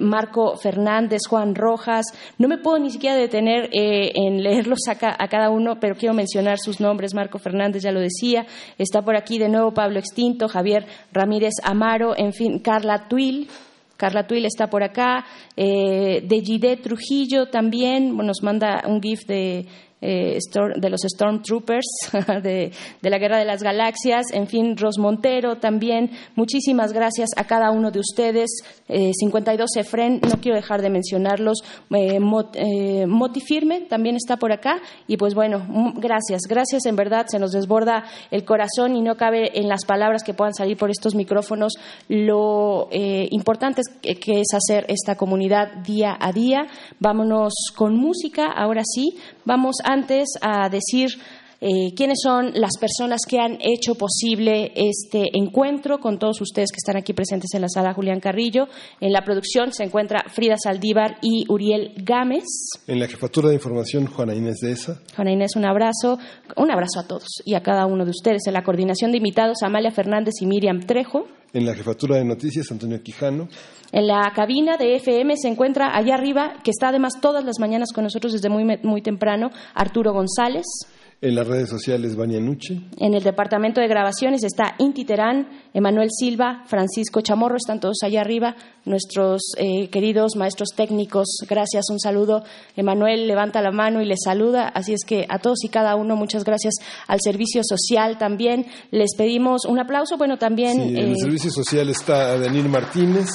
[0.00, 2.06] Marco Fernández, Juan Rojas,
[2.40, 6.58] no me puedo ni siquiera detener eh, en leerlos a, cada uno, pero quiero mencionar
[6.58, 7.12] sus nombres.
[7.12, 8.46] Marco Fernández ya lo decía.
[8.78, 13.46] Está por aquí de nuevo Pablo Extinto, Javier Ramírez Amaro, en fin, Carla Tuil.
[13.98, 15.26] Carla Tuil está por acá.
[15.54, 19.66] Eh, de Gide Trujillo también nos manda un GIF de
[20.02, 20.38] eh,
[20.76, 21.86] de los Stormtroopers
[22.42, 22.72] de,
[23.02, 26.10] la Guerra de las Galaxias, en fin, Ros Montero también.
[26.36, 28.50] Muchísimas gracias a cada uno de ustedes.
[28.88, 31.58] 52 eh, Efren, no quiero dejar de mencionarlos.
[31.94, 32.18] Eh,
[32.54, 34.80] eh, Motifirme también está por acá.
[35.06, 37.26] Y pues bueno, gracias, gracias en verdad.
[37.28, 40.90] Se nos desborda el corazón y no cabe en las palabras que puedan salir por
[40.90, 41.74] estos micrófonos
[42.08, 46.66] lo importante que, que es hacer esta comunidad día a día.
[46.98, 49.18] Vámonos con música, ahora sí.
[49.44, 51.08] Vamos antes a decir
[51.60, 56.78] eh, quiénes son las personas que han hecho posible este encuentro con todos ustedes que
[56.78, 58.66] están aquí presentes en la sala Julián Carrillo.
[58.98, 62.44] En la producción se encuentra Frida Saldívar y Uriel Gámez.
[62.86, 65.02] En la jefatura de información, Juana Inés de esa.
[65.14, 66.18] Juana Inés, un abrazo.
[66.56, 68.46] Un abrazo a todos y a cada uno de ustedes.
[68.46, 71.26] En la coordinación de invitados, Amalia Fernández y Miriam Trejo.
[71.52, 73.48] En la jefatura de noticias, Antonio Quijano.
[73.92, 77.92] En la cabina de FM se encuentra allá arriba, que está además todas las mañanas
[77.92, 80.64] con nosotros desde muy, muy temprano, Arturo González.
[81.22, 82.80] En las redes sociales, Vania Nuche.
[82.96, 88.22] En el departamento de grabaciones está Inti Terán, Emanuel Silva, Francisco Chamorro, están todos allá
[88.22, 91.26] arriba, nuestros eh, queridos maestros técnicos.
[91.46, 92.42] Gracias, un saludo.
[92.74, 94.68] Emanuel levanta la mano y les saluda.
[94.68, 96.72] Así es que a todos y cada uno, muchas gracias
[97.06, 98.64] al servicio social también.
[98.90, 100.16] Les pedimos un aplauso.
[100.16, 100.80] Bueno, también.
[100.80, 103.28] en el eh, servicio social está Daniel Martínez.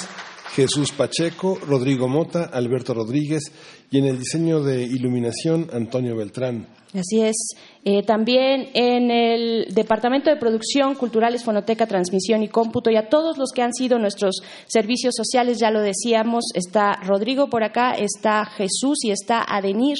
[0.55, 3.51] Jesús Pacheco, Rodrigo Mota, Alberto Rodríguez
[3.91, 6.67] y en el diseño de iluminación Antonio Beltrán.
[6.97, 7.35] Así es.
[7.83, 13.37] Eh, también en el Departamento de Producción, Culturales, Fonoteca, Transmisión y Cómputo, y a todos
[13.37, 18.45] los que han sido nuestros servicios sociales, ya lo decíamos, está Rodrigo por acá, está
[18.45, 19.97] Jesús y está Adenir,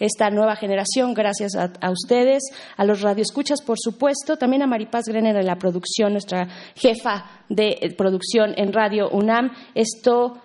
[0.00, 2.42] esta nueva generación, gracias a, ustedes,
[2.76, 7.94] a los radioescuchas, por supuesto, también a Maripaz Grener en la producción, nuestra jefa de
[7.96, 9.52] producción en Radio UNAM.
[9.74, 10.38] Esto,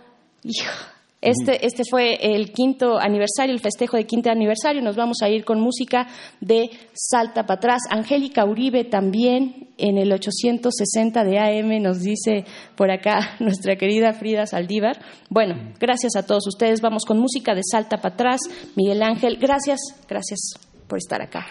[0.44, 0.93] hijo,
[1.24, 4.82] este, este fue el quinto aniversario, el festejo de quinto aniversario.
[4.82, 6.08] Nos vamos a ir con música
[6.42, 7.82] de Salta para atrás.
[7.90, 12.46] Angélica Uribe también en el 860 de AM nos dice
[12.76, 15.00] por acá nuestra querida Frida Saldívar.
[15.30, 16.82] Bueno, gracias a todos ustedes.
[16.82, 18.42] Vamos con música de Salta para atrás.
[18.76, 19.80] Miguel Ángel, gracias,
[20.10, 20.56] gracias
[20.88, 21.46] por estar acá.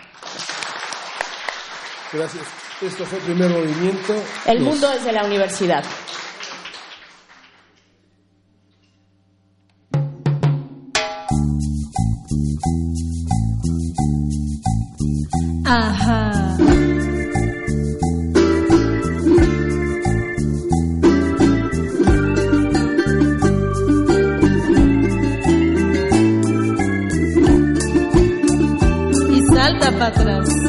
[2.13, 2.45] Gracias.
[2.83, 4.15] Esto fue el primer movimiento.
[4.45, 5.85] El mundo desde la universidad.
[15.65, 16.57] Ajá.
[29.31, 30.62] Y salta para atrás.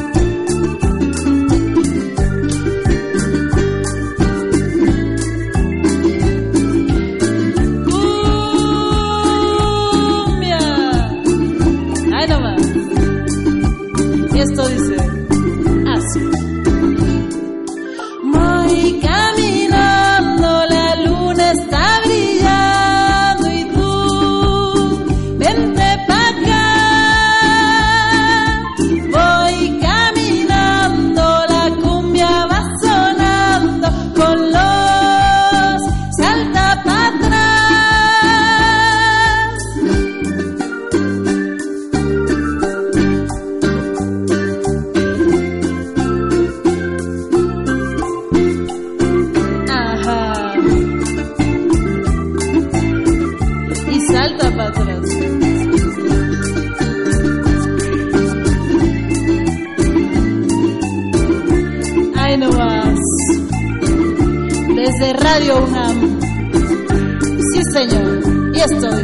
[68.80, 69.03] story.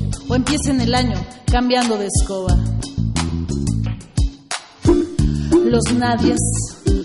[0.31, 1.15] o empiecen el año
[1.51, 2.57] cambiando de escoba.
[5.65, 6.39] Los nadies,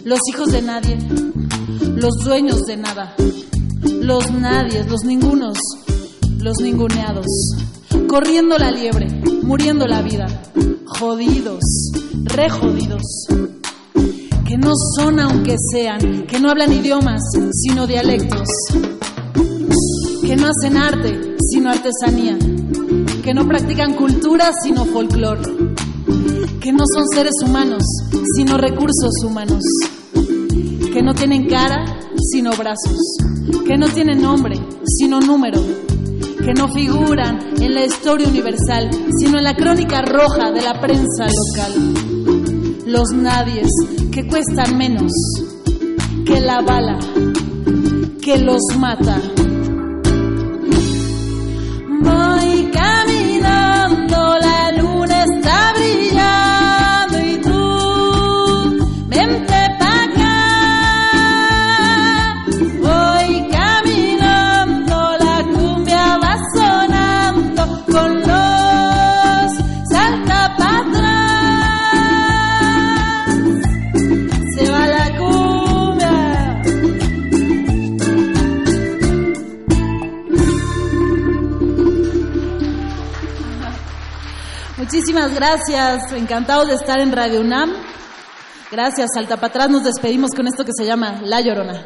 [0.04, 0.96] los hijos de nadie,
[1.96, 3.16] los dueños de nada,
[3.82, 5.58] los nadies, los ningunos,
[6.38, 7.26] los ninguneados,
[8.08, 9.08] corriendo la liebre,
[9.42, 10.26] muriendo la vida,
[10.86, 11.64] jodidos,
[12.26, 13.26] re jodidos,
[14.46, 18.48] que no son aunque sean, que no hablan idiomas, sino dialectos,
[20.24, 22.38] que no hacen arte, sino artesanía,
[23.26, 25.42] que no practican cultura, sino folclore
[26.60, 27.82] que no son seres humanos,
[28.36, 29.64] sino recursos humanos,
[30.92, 31.84] que no tienen cara,
[32.30, 33.00] sino brazos,
[33.66, 35.60] que no tienen nombre, sino número,
[36.44, 41.26] que no figuran en la historia universal, sino en la crónica roja de la prensa
[41.26, 42.84] local.
[42.86, 43.70] Los nadies
[44.12, 45.10] que cuestan menos
[46.24, 46.96] que la bala
[48.22, 49.20] que los mata.
[85.36, 87.70] Gracias, encantados de estar en Radio UNAM.
[88.72, 89.70] Gracias, Salta para atrás.
[89.70, 91.84] Nos despedimos con esto que se llama La Llorona.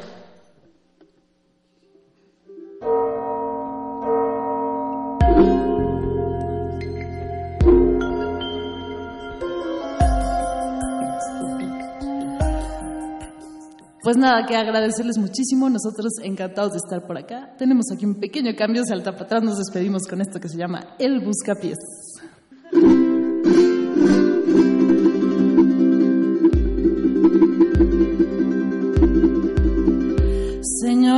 [14.02, 15.68] Pues nada, que agradecerles muchísimo.
[15.68, 17.54] Nosotros encantados de estar por acá.
[17.58, 18.82] Tenemos aquí un pequeño cambio.
[18.84, 19.42] Salta para atrás.
[19.42, 21.78] Nos despedimos con esto que se llama El Buscapiés.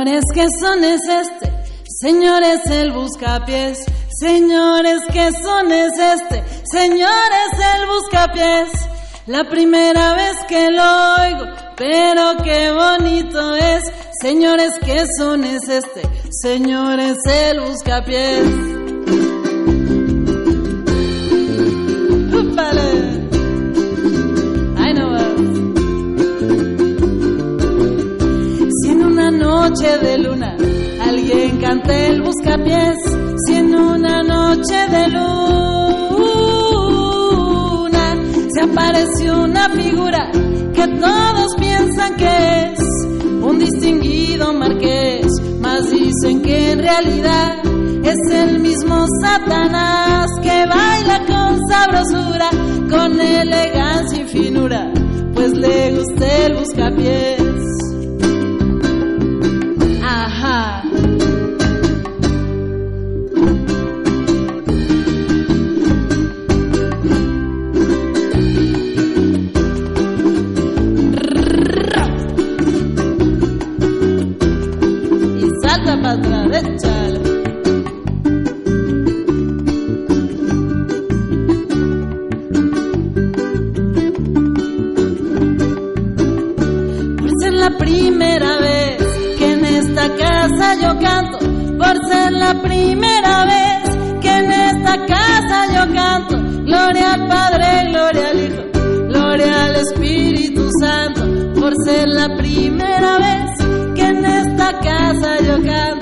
[0.03, 1.53] Señores, ¿qué son es este?
[2.01, 3.85] Señores, el buscapiés.
[4.19, 6.43] Señores, ¿qué son es este?
[6.69, 8.69] Señores, el buscapiés.
[9.27, 10.83] La primera vez que lo
[11.23, 11.45] oigo,
[11.77, 13.83] pero qué bonito es.
[14.21, 16.01] Señores, ¿qué son es este?
[16.41, 18.47] Señores, el buscapiés.
[22.41, 23.12] Úpale.
[29.63, 30.57] Noche de luna
[30.99, 32.97] alguien canta el buscapiés,
[33.45, 35.25] si en una noche de luna
[38.53, 40.29] se apareció una figura
[40.73, 42.79] que todos piensan que es
[43.41, 45.27] un distinguido marqués,
[45.61, 47.55] mas dicen que en realidad
[48.03, 52.49] es el mismo Satanás que baila con sabrosura,
[52.89, 54.91] con elegancia y finura,
[55.33, 57.52] pues le gusta el buscapiés.
[60.43, 60.83] Ajá.
[75.37, 76.92] Y salta para atrás, échale.
[92.63, 98.63] Primera vez que en esta casa yo canto, gloria al Padre, gloria al Hijo,
[99.09, 101.21] gloria al Espíritu Santo,
[101.59, 105.92] por ser la primera vez que en esta casa yo canto.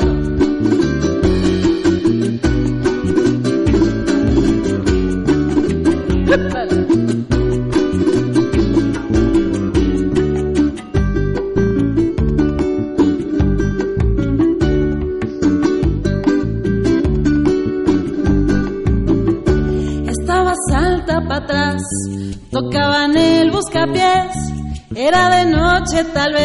[26.13, 26.40] Tal vez,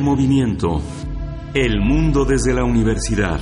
[0.00, 0.80] Movimiento.
[1.54, 3.40] El mundo desde la universidad.